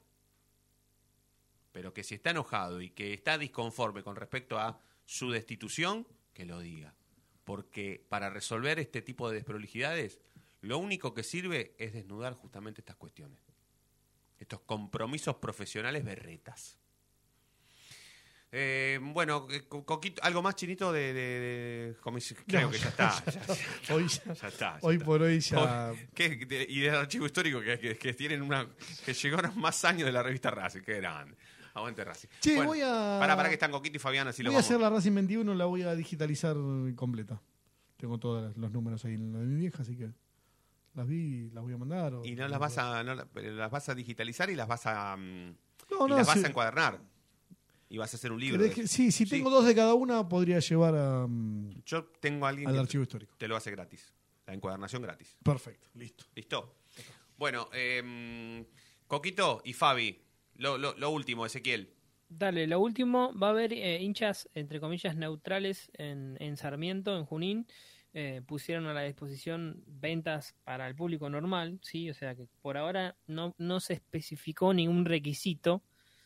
Pero 1.71 1.95
que 1.95 2.03
si 2.03 2.13
está 2.15 2.29
enojado 2.29 2.79
y 2.79 2.91
que 2.91 3.11
está 3.11 3.39
disconforme 3.39 4.03
con 4.03 4.15
respecto 4.15 4.59
a 4.59 4.79
su 5.05 5.31
destitución, 5.31 6.07
que 6.31 6.45
lo 6.45 6.59
diga. 6.59 6.93
Porque 7.43 8.05
para 8.07 8.29
resolver 8.29 8.77
este 8.79 9.01
tipo 9.01 9.29
de 9.29 9.37
desprolijidades, 9.37 10.19
lo 10.61 10.77
único 10.77 11.15
que 11.15 11.23
sirve 11.23 11.75
es 11.79 11.91
desnudar 11.91 12.33
justamente 12.33 12.81
estas 12.81 12.95
cuestiones. 12.95 13.41
Estos 14.37 14.61
compromisos 14.61 15.37
profesionales 15.37 16.05
berretas. 16.05 16.77
Eh, 18.51 18.99
bueno, 19.01 19.45
Co- 19.67 19.85
Coquito, 19.85 20.23
algo 20.23 20.41
más 20.41 20.55
chinito 20.55 20.91
de, 20.91 21.13
de- 21.13 21.39
de 21.39 21.95
Creo 22.47 22.61
No, 22.63 22.71
que 22.71 22.79
ya 22.79 22.87
está. 22.89 23.23
ya 23.25 23.31
ya- 23.31 23.41
está. 23.53 23.93
Hoy 23.93 24.07
ya- 24.07 24.33
ya 24.33 24.47
está, 24.47 24.77
hoy 24.81 24.95
está. 24.95 25.05
por 25.05 25.21
hoy 25.21 25.39
ya- 25.39 25.93
y 26.67 26.79
del 26.79 26.95
archivo 26.95 27.25
histórico 27.27 27.61
que, 27.61 27.77
que- 27.79 27.97
que 27.97 28.13
tienen 28.13 28.41
una. 28.41 28.67
que 29.05 29.13
llegaron 29.13 29.59
más 29.59 29.85
años 29.85 30.05
de 30.07 30.11
la 30.11 30.23
revista 30.23 30.49
Racing. 30.49 30.81
Qué 30.81 30.95
grande. 30.95 31.35
Aguante 31.75 32.03
Racing. 32.03 32.27
Che, 32.39 32.55
Bueno, 32.55 32.69
voy 32.71 32.81
a- 32.81 33.17
Para, 33.19 33.35
para 33.35 33.49
que 33.49 33.53
están 33.53 33.69
Coquito 33.71 33.97
y 33.97 33.99
Fabián, 33.99 34.27
así 34.27 34.41
lo 34.41 34.49
voy 34.49 34.55
a 34.55 34.57
vamos. 34.57 34.65
hacer 34.65 34.79
la 34.81 34.89
Racing 34.89 35.13
21, 35.13 35.53
la 35.53 35.65
voy 35.65 35.83
a 35.83 35.93
digitalizar 35.95 36.55
completa. 36.95 37.39
Tengo 37.97 38.17
todos 38.17 38.57
los 38.57 38.71
números 38.71 39.05
ahí 39.05 39.13
en 39.13 39.31
la 39.31 39.39
de 39.39 39.45
mi 39.45 39.59
vieja, 39.59 39.83
así 39.83 39.95
que 39.95 40.09
las 40.95 41.07
vi 41.07 41.17
y 41.17 41.49
las 41.51 41.63
voy 41.63 41.73
a 41.73 41.77
mandar. 41.77 42.15
o- 42.15 42.25
Y 42.25 42.33
no 42.35 42.47
las 42.47 42.59
vas 42.59 42.77
a, 42.79 43.03
no 43.03 43.13
las 43.13 43.69
vas 43.71 43.89
a 43.89 43.93
digitalizar 43.95 44.49
y 44.49 44.55
las 44.55 44.67
vas 44.67 44.87
a. 44.87 45.15
mm, 45.15 45.21
No, 45.91 46.07
y 46.07 46.09
no, 46.09 46.17
las 46.17 46.25
vas 46.27 46.43
a 46.43 46.47
encuadernar. 46.47 46.99
Y 47.89 47.97
vas 47.97 48.13
a 48.13 48.17
hacer 48.17 48.31
un 48.31 48.39
libro. 48.39 48.57
¿Querés 48.59 48.69
de 48.69 48.75
que- 48.75 48.81
eso. 48.85 48.93
sí, 48.95 49.11
si 49.11 49.25
tengo 49.25 49.49
dos 49.49 49.65
de 49.65 49.73
cada 49.73 49.95
una, 49.95 50.27
podría 50.29 50.59
llevar 50.59 50.95
a. 50.95 51.25
mm, 51.27 51.81
Yo 51.85 52.05
tengo 52.19 52.45
a 52.45 52.49
alguien 52.49 52.67
Al 52.67 52.75
que 52.75 52.79
archivo 52.81 53.03
histórico. 53.03 53.35
Te 53.37 53.47
lo 53.47 53.55
hace 53.55 53.71
gratis. 53.71 54.13
La 54.45 54.53
encuadernación 54.53 55.01
gratis. 55.01 55.35
Perfecto, 55.43 55.87
listo. 55.95 56.25
¿Listo? 56.35 56.75
Bueno, 57.37 57.67
em, 57.73 58.65
Coquito 59.07 59.61
y 59.65 59.73
Fabi. 59.73 60.19
Lo, 60.55 60.77
lo- 60.77 60.95
lo 60.97 61.09
último, 61.09 61.45
Ezequiel. 61.45 61.93
Dale, 62.27 62.67
lo 62.67 62.79
último, 62.79 63.33
va 63.33 63.47
a 63.47 63.49
haber 63.51 63.73
eh, 63.73 64.01
hinchas, 64.01 64.49
entre 64.53 64.79
comillas, 64.79 65.15
neutrales 65.15 65.89
en, 65.93 66.37
en 66.39 66.57
Sarmiento, 66.57 67.17
en 67.17 67.25
Junín. 67.25 67.67
Eh, 68.13 68.41
pusieron 68.45 68.85
a 68.87 68.93
la 68.93 69.01
disposición 69.03 69.83
ventas 69.87 70.55
para 70.63 70.87
el 70.87 70.95
público 70.95 71.29
normal, 71.29 71.79
¿sí? 71.81 72.09
O 72.09 72.13
sea 72.13 72.35
que 72.35 72.45
por 72.61 72.75
ahora 72.77 73.15
no, 73.27 73.55
no 73.57 73.79
se 73.79 73.93
especificó 73.93 74.73
ningún 74.73 75.05
requisito, 75.05 75.83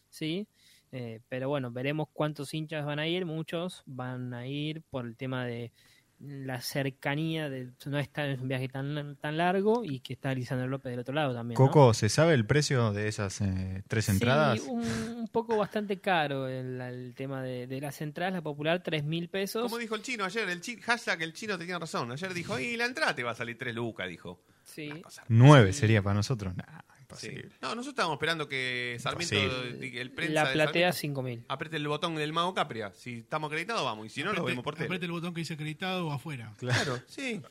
¿sí? 0.10 0.48
Eh, 0.96 1.20
pero 1.28 1.50
bueno, 1.50 1.72
veremos 1.72 2.08
cuántos 2.14 2.54
hinchas 2.54 2.86
van 2.86 3.00
a 3.00 3.08
ir. 3.08 3.26
Muchos 3.26 3.82
van 3.88 4.34
a 4.34 4.46
ir 4.48 4.84
por 4.90 5.06
el 5.08 5.16
tema 5.18 5.44
de 5.46 5.72
la 6.20 6.62
cercanía, 6.62 7.50
de 7.50 7.72
no 7.88 8.00
estar 8.00 8.30
en 8.30 8.40
un 8.40 8.48
viaje 8.48 8.70
tan, 8.70 9.18
tan 9.18 9.36
largo 9.36 9.84
y 9.84 10.00
que 10.00 10.14
está 10.14 10.34
Lisandro 10.34 10.68
López 10.68 10.92
del 10.92 11.00
otro 11.00 11.14
lado 11.14 11.34
también. 11.34 11.60
¿no? 11.60 11.66
Coco, 11.66 11.94
¿se 11.94 12.08
sabe 12.08 12.34
el 12.34 12.46
precio 12.46 12.94
de 12.94 13.10
esas 13.10 13.42
eh, 13.42 13.84
tres 13.90 14.08
entradas? 14.08 14.62
Sí, 14.62 14.70
un, 14.70 14.84
un 15.18 15.28
poco 15.28 15.58
bastante 15.58 16.00
caro 16.00 16.48
el, 16.48 16.80
el 16.80 17.14
tema 17.16 17.42
de, 17.42 17.68
de 17.68 17.82
las 17.82 18.00
entradas. 18.02 18.36
La 18.36 18.42
popular, 18.42 18.82
tres 18.82 19.04
mil 19.04 19.28
pesos. 19.28 19.64
Como 19.64 19.80
dijo 19.80 19.96
el 19.96 20.02
chino 20.04 20.24
ayer, 20.24 20.48
el 20.48 20.62
chi- 20.62 20.80
hashtag 20.80 21.24
el 21.24 21.34
chino 21.34 21.58
tenía 21.58 21.78
razón. 21.78 22.10
Ayer 22.12 22.34
dijo, 22.34 22.58
y 22.58 22.78
la 22.78 22.86
entrada 22.86 23.14
te 23.16 23.24
va 23.24 23.32
a 23.32 23.36
salir 23.36 23.58
3 23.58 23.76
lucas, 23.76 24.08
dijo. 24.08 24.40
Sí. 24.64 24.90
Nueve 25.28 25.74
sería 25.74 26.02
para 26.02 26.14
nosotros. 26.14 26.56
Nah, 26.56 26.82
Sí. 27.20 27.36
No, 27.62 27.70
nosotros 27.70 27.88
estábamos 27.90 28.16
esperando 28.16 28.48
que 28.48 28.98
Sarmiento, 29.00 29.36
Imposible. 29.36 30.02
el 30.02 30.12
prensa 30.12 30.34
La 30.34 30.44
platea, 30.52 30.92
Sarmiento, 30.92 30.98
cinco 30.98 31.22
mil. 31.24 31.46
apriete 31.48 31.78
el 31.78 31.88
botón 31.88 32.16
del 32.16 32.34
mago 32.34 32.54
Capria. 32.54 32.92
Si 32.94 33.20
estamos 33.20 33.48
acreditados, 33.50 33.84
vamos. 33.84 34.06
Y 34.06 34.10
si 34.10 34.22
no, 34.24 34.34
lo 34.34 34.42
Apretete- 34.42 34.46
vemos 34.48 34.64
por 34.64 34.76
tele. 34.76 34.86
apretete 34.86 35.06
el 35.06 35.12
botón 35.12 35.34
que 35.34 35.42
dice 35.42 35.54
acreditado 35.54 36.08
o 36.08 36.12
afuera. 36.12 36.54
Claro, 36.58 37.00
sí. 37.08 37.42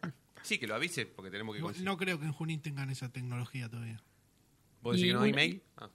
Sí, 0.42 0.58
que 0.58 0.66
lo 0.66 0.74
avise 0.74 1.06
porque 1.06 1.30
tenemos 1.30 1.54
que 1.54 1.60
No, 1.60 1.66
conseguir. 1.66 1.86
no 1.86 1.96
creo 1.96 2.18
que 2.18 2.24
en 2.26 2.32
Junín 2.32 2.60
tengan 2.60 2.90
esa 2.90 3.08
tecnología 3.10 3.68
todavía. 3.68 4.02
¿Vos 4.80 4.96
decís 4.96 5.10
que 5.10 5.14
no 5.14 5.22
hay 5.22 5.30
una- 5.30 5.36
mail? 5.36 5.62
Ah. 5.76 5.88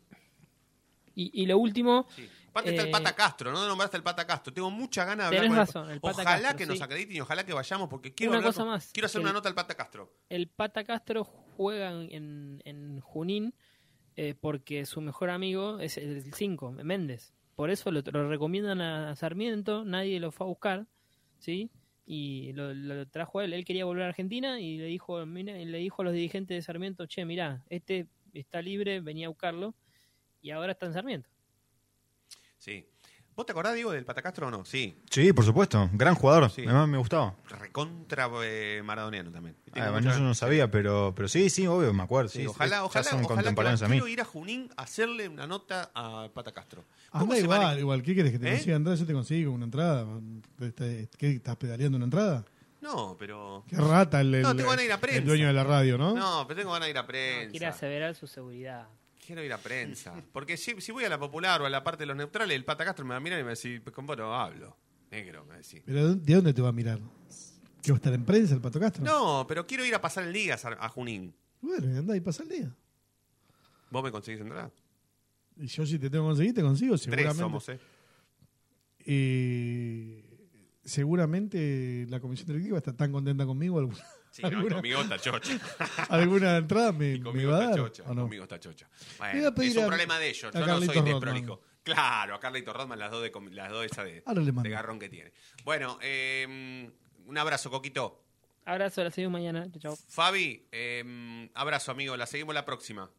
Y, 1.16 1.42
y 1.44 1.46
lo 1.48 1.58
último. 1.58 2.08
Aparte 2.50 2.70
está 2.72 2.84
el 2.84 2.90
eh, 2.90 2.92
Pata 2.92 3.14
Castro, 3.16 3.52
no 3.52 3.68
nombraste 3.68 3.98
el 3.98 4.04
Pata 4.04 4.26
Castro. 4.26 4.54
Tengo 4.54 4.70
mucha 4.72 5.04
ganas 5.04 5.30
de 5.30 5.38
hablar 5.38 5.42
Tenés 5.42 5.50
con 5.50 5.58
razón, 5.84 5.92
el 5.92 6.00
Pata 6.00 6.22
Ojalá 6.22 6.42
Castro, 6.42 6.58
que 6.58 6.66
nos 6.68 6.78
sí. 6.78 6.84
acrediten 6.84 7.16
y 7.16 7.22
ojalá 7.22 7.46
que 7.46 7.54
vayamos 7.54 7.90
porque 7.90 8.14
quiero 8.14 8.32
Una 8.32 8.38
hablar 8.38 8.50
cosa 8.54 8.62
con- 8.62 8.70
más, 8.70 8.90
Quiero 8.94 9.06
hacer 9.08 9.22
una 9.22 9.34
nota 9.34 9.50
al 9.50 9.56
Pata 9.56 9.76
Castro. 9.76 10.14
El 10.30 10.48
Pata 10.48 10.84
Castro 10.84 11.28
juega 11.58 11.92
en, 11.92 12.62
en 12.64 13.00
Junín 13.02 13.54
eh, 14.20 14.34
porque 14.34 14.88
su 14.88 15.00
mejor 15.00 15.30
amigo 15.30 15.80
es 15.80 15.98
el 16.00 16.34
5, 16.34 16.72
Méndez. 16.72 17.36
Por 17.56 17.70
eso 17.70 17.92
lo, 17.92 18.02
recomiendan 18.02 18.82
a 18.82 19.16
Sarmiento, 19.16 19.86
nadie 19.86 20.20
lo 20.20 20.32
fue 20.32 20.46
a 20.46 20.50
buscar, 20.50 20.88
¿sí? 21.38 21.70
Y 22.08 22.52
lo, 22.54 23.08
trajo 23.10 23.42
él. 23.42 23.54
Él 23.54 23.64
quería 23.64 23.86
volver 23.86 24.06
a 24.06 24.08
Argentina 24.08 24.60
y 24.60 24.80
le 24.80 24.86
dijo, 24.86 25.24
mira, 25.28 25.54
le 25.54 25.78
dijo 25.78 26.02
a 26.02 26.06
los 26.06 26.16
dirigentes 26.16 26.58
de 26.58 26.62
Sarmiento, 26.64 27.06
che, 27.06 27.26
mirá, 27.26 27.64
este 27.70 28.08
está 28.34 28.60
libre, 28.60 29.02
venía 29.02 29.28
a 29.28 29.30
buscarlo. 29.30 29.76
Y 30.42 30.50
ahora 30.50 30.72
está 30.72 30.88
en 30.88 30.94
Sarmiento. 30.94 31.30
Sí. 32.58 32.88
¿Vos 33.38 33.46
te 33.46 33.52
acordás, 33.52 33.76
Diego, 33.76 33.92
del 33.92 34.04
Pata 34.04 34.24
Castro 34.24 34.48
o 34.48 34.52
no? 34.52 34.66
Sí. 34.66 34.98
Sí, 35.12 35.32
por 35.32 35.46
supuesto. 35.46 35.88
Gran 35.94 36.16
jugador. 36.16 36.50
Sí. 36.50 36.64
Además 36.66 36.88
me 36.90 36.98
gustaba. 36.98 37.36
Recontra 37.48 38.28
eh, 38.44 38.82
maradoniano 38.84 39.32
también. 39.32 39.56
Y 39.68 39.70
tengo 39.70 39.88
Ah, 39.88 39.92
mucha- 39.92 40.12
yo 40.14 40.20
no 40.22 40.34
sabía, 40.34 40.72
pero, 40.72 41.14
pero 41.16 41.28
sí, 41.28 41.52
sí, 41.52 41.68
obvio, 41.68 41.94
me 41.94 42.02
acuerdo. 42.02 42.30
Sí, 42.30 42.40
Sí, 42.40 42.48
ojalá, 42.48 42.84
ojalá, 42.84 43.04
son 43.04 43.20
ojalá 43.20 43.28
que 43.28 43.36
contemporáneos 43.36 43.82
va- 43.84 43.86
a 43.86 43.90
mí. 43.90 43.96
quiero 43.98 44.08
ir 44.08 44.22
a 44.22 44.26
Junín 44.26 44.70
a 44.76 44.82
hacerle 44.82 45.30
una 45.30 45.46
nota 45.46 45.92
a 45.94 46.30
Pata 46.34 46.52
Castro. 46.52 46.84
¿Cómo 47.12 47.26
Anda 47.26 47.36
se 47.36 47.42
igual, 47.44 47.60
maneja? 47.60 47.80
igual. 47.80 48.02
¿Qué 48.02 48.14
quieres 48.16 48.32
que 48.32 48.40
te 48.40 48.48
¿Eh? 48.48 48.52
consiga 48.54 48.76
entrada? 48.76 48.98
Yo 48.98 49.06
te 49.06 49.14
consigo 49.14 49.52
una 49.52 49.66
entrada. 49.66 50.06
¿Estás- 50.60 51.08
¿Qué, 51.16 51.32
¿Estás 51.34 51.56
pedaleando 51.58 51.96
una 51.98 52.06
entrada? 52.06 52.44
No, 52.82 53.16
pero... 53.20 53.64
Qué 53.68 53.76
rata 53.76 54.20
el, 54.22 54.34
el, 54.34 54.42
No, 54.42 54.56
tengo 54.56 54.70
ganas 54.72 54.82
de 54.82 54.86
ir 54.86 54.94
a 54.94 55.00
prensa. 55.00 55.20
el 55.20 55.26
dueño 55.26 55.46
de 55.46 55.54
la 55.54 55.64
radio, 55.64 55.98
¿no? 56.00 56.16
No, 56.16 56.46
pero 56.48 56.60
tengo 56.60 56.72
ganas 56.74 56.88
de 56.88 56.92
ir 56.92 56.98
a 56.98 57.06
prensa. 57.06 57.52
Quiere 57.52 57.66
aseverar 57.68 58.16
su 58.16 58.26
seguridad. 58.26 58.88
Quiero 59.28 59.44
ir 59.44 59.52
a 59.52 59.58
prensa. 59.58 60.14
Porque 60.32 60.56
si, 60.56 60.80
si 60.80 60.94
voy 60.94 61.04
a 61.04 61.10
la 61.10 61.20
popular 61.20 61.62
o 61.62 61.66
a 61.66 61.70
la 61.70 61.84
parte 61.84 62.04
de 62.04 62.06
los 62.06 62.16
neutrales, 62.16 62.56
el 62.56 62.64
Pata 62.64 62.86
Castro 62.86 63.04
me 63.04 63.10
va 63.10 63.18
a 63.18 63.20
mirar 63.20 63.38
y 63.40 63.42
me 63.42 63.48
va 63.48 63.50
a 63.50 63.56
decir, 63.60 63.84
con 63.92 64.06
vos 64.06 64.18
no 64.18 64.34
hablo. 64.34 64.78
Negro, 65.12 65.44
me 65.44 65.50
va 65.50 65.56
a 65.56 65.58
decir. 65.58 65.84
Pero 65.86 66.16
¿de 66.16 66.34
dónde 66.34 66.54
te 66.54 66.62
va 66.62 66.70
a 66.70 66.72
mirar? 66.72 67.00
¿Que 67.84 67.92
va 67.92 67.96
a 67.96 67.98
estar 67.98 68.14
en 68.14 68.24
prensa 68.24 68.54
el 68.56 68.62
Pato 68.62 68.80
Castro? 68.80 69.04
No, 69.04 69.46
pero 69.46 69.68
quiero 69.68 69.84
ir 69.84 69.94
a 69.94 70.00
pasar 70.00 70.24
el 70.24 70.32
día 70.32 70.56
a, 70.56 70.86
a 70.86 70.88
Junín. 70.88 71.36
Bueno, 71.60 71.98
anda 72.00 72.16
y 72.16 72.22
pasa 72.22 72.44
el 72.44 72.50
día. 72.50 72.74
¿Vos 73.92 74.02
me 74.02 74.12
conseguís 74.12 74.40
entrada? 74.40 74.72
Y 75.58 75.68
yo 75.68 75.86
si 75.86 76.00
te 76.00 76.10
tengo 76.10 76.24
que 76.24 76.30
conseguir, 76.30 76.54
te 76.54 76.62
consigo, 76.62 76.98
seguramente. 76.98 77.34
Tres 77.34 77.38
somos, 77.38 77.68
¿eh? 77.68 77.80
Eh, 79.10 80.24
seguramente 80.86 82.06
la 82.08 82.22
comisión 82.22 82.48
directiva 82.48 82.78
está 82.78 82.96
tan 82.96 83.12
contenta 83.12 83.46
conmigo. 83.46 83.78
Alguna, 83.78 83.98
Sí, 84.32 84.42
no, 84.44 84.48
alguna, 84.50 84.76
conmigo 84.76 85.02
está 85.02 85.18
chocha. 85.20 85.54
alguna 86.10 86.58
entrada 86.58 86.92
me, 86.92 87.14
Y 87.14 87.18
me 87.20 87.24
conmigo 87.24 87.52
va 87.52 87.58
a 87.58 87.64
está 87.64 87.76
dar. 87.82 87.86
chocha. 87.90 88.04
¿o 88.08 88.14
no? 88.14 88.22
Conmigo 88.24 88.44
está 88.44 88.60
chocha. 88.60 88.88
Bueno, 89.18 89.54
es 89.62 89.76
un 89.78 89.84
a- 89.84 89.88
problema 89.88 90.20
de 90.20 90.30
ellos. 90.30 90.54
Yo 90.54 90.60
no 90.60 90.78
soy 90.80 90.88
Rodman. 90.88 91.06
desprolijo. 91.06 91.62
Claro, 91.84 92.36
a 92.36 92.40
Carlito 92.40 92.74
Rodman, 92.74 93.00
las 93.00 93.12
dos 93.12 93.24
de, 93.24 93.32
las 93.52 93.70
dos 93.72 93.86
esas 93.86 94.06
de, 94.06 94.22
de 94.26 94.70
garrón 94.70 95.00
que 95.00 95.08
tiene. 95.10 95.32
Bueno, 95.64 95.98
eh, 96.02 96.46
un 97.26 97.38
abrazo, 97.38 97.70
Coquito. 97.72 98.24
Abrazo, 98.66 99.02
la 99.04 99.12
seguimos 99.12 99.32
mañana. 99.40 99.66
Chau. 99.80 99.98
Fabi, 100.10 100.68
eh, 100.72 101.50
abrazo, 101.54 101.92
amigo. 101.94 102.18
La 102.18 102.26
seguimos 102.26 102.54
la 102.54 102.66
próxima. 102.66 103.10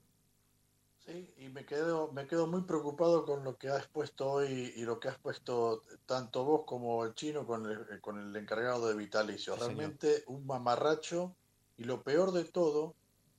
Sí, 1.08 1.34
y 1.38 1.48
me 1.48 1.64
quedo, 1.64 2.12
me 2.12 2.26
quedo 2.28 2.46
muy 2.46 2.62
preocupado 2.62 3.24
con 3.24 3.42
lo 3.42 3.56
que 3.56 3.68
has 3.68 3.88
puesto 3.88 4.30
hoy 4.30 4.72
y 4.76 4.82
lo 4.82 5.00
que 5.00 5.08
has 5.08 5.18
puesto 5.18 5.82
tanto 6.06 6.44
vos 6.44 6.62
como 6.66 7.04
el 7.04 7.14
chino 7.14 7.46
con 7.46 7.66
el, 7.70 8.00
con 8.00 8.18
el 8.20 8.36
encargado 8.36 8.86
de 8.88 8.94
Vitalicio. 8.96 9.54
Sí, 9.54 9.60
señor. 9.60 9.94
Realmente 9.96 10.22
un 10.28 10.46
mamarracho 10.46 11.36
y 11.76 11.84
lo 11.84 12.02
peor 12.04 12.32
de 12.32 12.44
todo, 12.44 12.94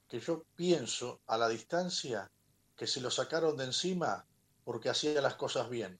que 0.08 0.20
yo 0.20 0.44
pienso 0.56 1.22
a 1.28 1.38
la 1.38 1.48
distancia 1.48 2.28
que 2.76 2.88
se 2.88 3.02
lo 3.02 3.12
sacaron 3.12 3.56
de 3.58 3.66
encima 3.66 4.26
porque 4.64 4.90
hacía 4.90 5.22
las 5.22 5.36
cosas 5.36 5.70
bien. 5.70 6.00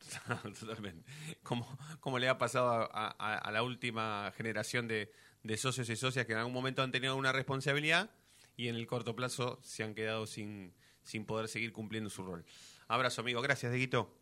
Totalmente. 0.60 1.04
Como, 1.42 1.66
como 2.00 2.18
le 2.18 2.28
ha 2.28 2.38
pasado 2.38 2.68
a, 2.70 3.14
a- 3.18 3.38
a 3.38 3.50
la 3.50 3.62
última 3.62 4.32
generación 4.36 4.88
de, 4.88 5.12
de 5.42 5.56
socios 5.56 5.88
y 5.88 5.96
socias 5.96 6.26
que 6.26 6.32
en 6.32 6.38
algún 6.38 6.52
momento 6.54 6.82
han 6.82 6.92
tenido 6.92 7.16
una 7.16 7.32
responsabilidad 7.32 8.10
y 8.56 8.68
en 8.68 8.76
el 8.76 8.86
corto 8.86 9.14
plazo 9.16 9.58
se 9.62 9.82
han 9.84 9.94
quedado 9.94 10.26
sin, 10.26 10.72
sin 11.02 11.24
poder 11.24 11.48
seguir 11.48 11.72
cumpliendo 11.72 12.10
su 12.10 12.22
rol. 12.24 12.44
Abrazo, 12.88 13.20
amigo. 13.20 13.40
Gracias, 13.42 13.70
Deguito. 13.72 14.12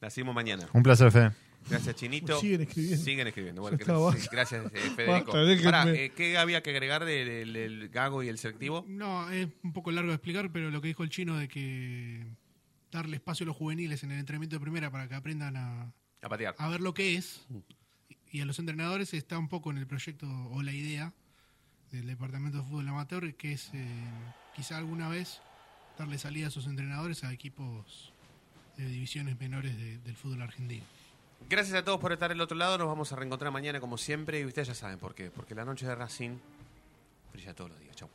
La 0.00 0.10
seguimos 0.10 0.34
mañana. 0.34 0.68
Un 0.72 0.82
placer, 0.82 1.10
Fede. 1.12 1.32
Gracias, 1.68 1.94
Chinito. 1.96 2.40
Siguen 2.40 2.62
escribiendo. 2.62 3.04
Siguen 3.04 3.26
escribiendo. 3.26 3.60
Bueno, 3.60 3.76
gracias, 3.78 4.30
gracias, 4.30 4.64
eh, 4.72 4.78
Federico. 4.96 5.32
Basta. 5.32 5.62
Pará, 5.64 5.92
eh, 5.92 6.10
¿Qué 6.16 6.38
había 6.38 6.62
que 6.62 6.70
agregar 6.70 7.04
del, 7.04 7.28
del- 7.28 7.52
del 7.52 7.88
gago 7.90 8.22
y 8.22 8.28
el 8.28 8.38
selectivo? 8.38 8.84
No, 8.88 9.28
es 9.30 9.46
un 9.62 9.72
poco 9.74 9.90
largo 9.92 10.08
de 10.08 10.14
explicar, 10.14 10.50
pero 10.52 10.70
lo 10.70 10.80
que 10.80 10.88
dijo 10.88 11.02
el 11.02 11.10
chino 11.10 11.36
de 11.36 11.48
que 11.48 12.26
darle 12.90 13.16
espacio 13.16 13.44
a 13.44 13.48
los 13.48 13.56
juveniles 13.56 14.02
en 14.04 14.10
el 14.12 14.18
entrenamiento 14.18 14.56
de 14.56 14.60
primera 14.60 14.90
para 14.90 15.06
que 15.06 15.14
aprendan 15.14 15.56
a, 15.58 15.92
A 16.22 16.28
patear. 16.30 16.54
a 16.56 16.68
ver 16.70 16.80
lo 16.80 16.94
que 16.94 17.16
es, 17.16 17.42
y 18.32 18.40
a 18.40 18.46
los 18.46 18.58
entrenadores 18.58 19.12
está 19.12 19.38
un 19.38 19.48
poco 19.48 19.70
en 19.70 19.76
el 19.78 19.86
proyecto 19.86 20.26
o 20.50 20.62
la 20.62 20.72
idea 20.72 21.12
del 21.92 22.06
Departamento 22.06 22.58
de 22.58 22.64
Fútbol 22.64 22.88
Amateur, 22.88 23.34
que 23.34 23.52
es 23.52 23.70
eh, 23.74 23.86
quizá 24.54 24.76
alguna 24.78 25.08
vez 25.08 25.40
darle 25.98 26.18
salida 26.18 26.46
a 26.46 26.48
esos 26.48 26.66
entrenadores 26.66 27.24
a 27.24 27.32
equipos 27.32 28.12
de 28.76 28.86
divisiones 28.86 29.38
menores 29.38 29.76
de- 29.76 29.98
del 29.98 30.16
fútbol 30.16 30.42
argentino. 30.42 30.84
Gracias 31.48 31.74
a 31.76 31.84
todos 31.84 31.98
por 32.00 32.12
estar 32.12 32.28
del 32.30 32.40
otro 32.40 32.56
lado. 32.56 32.78
Nos 32.78 32.86
vamos 32.86 33.12
a 33.12 33.16
reencontrar 33.16 33.50
mañana 33.52 33.80
como 33.80 33.98
siempre. 33.98 34.40
Y 34.40 34.44
ustedes 34.44 34.68
ya 34.68 34.74
saben 34.74 34.98
por 34.98 35.14
qué. 35.14 35.30
Porque 35.30 35.54
la 35.54 35.64
noche 35.64 35.86
de 35.86 35.94
Racing 35.94 36.36
brilla 37.32 37.54
todos 37.54 37.70
los 37.70 37.80
días. 37.80 37.96
Chau. 37.96 38.08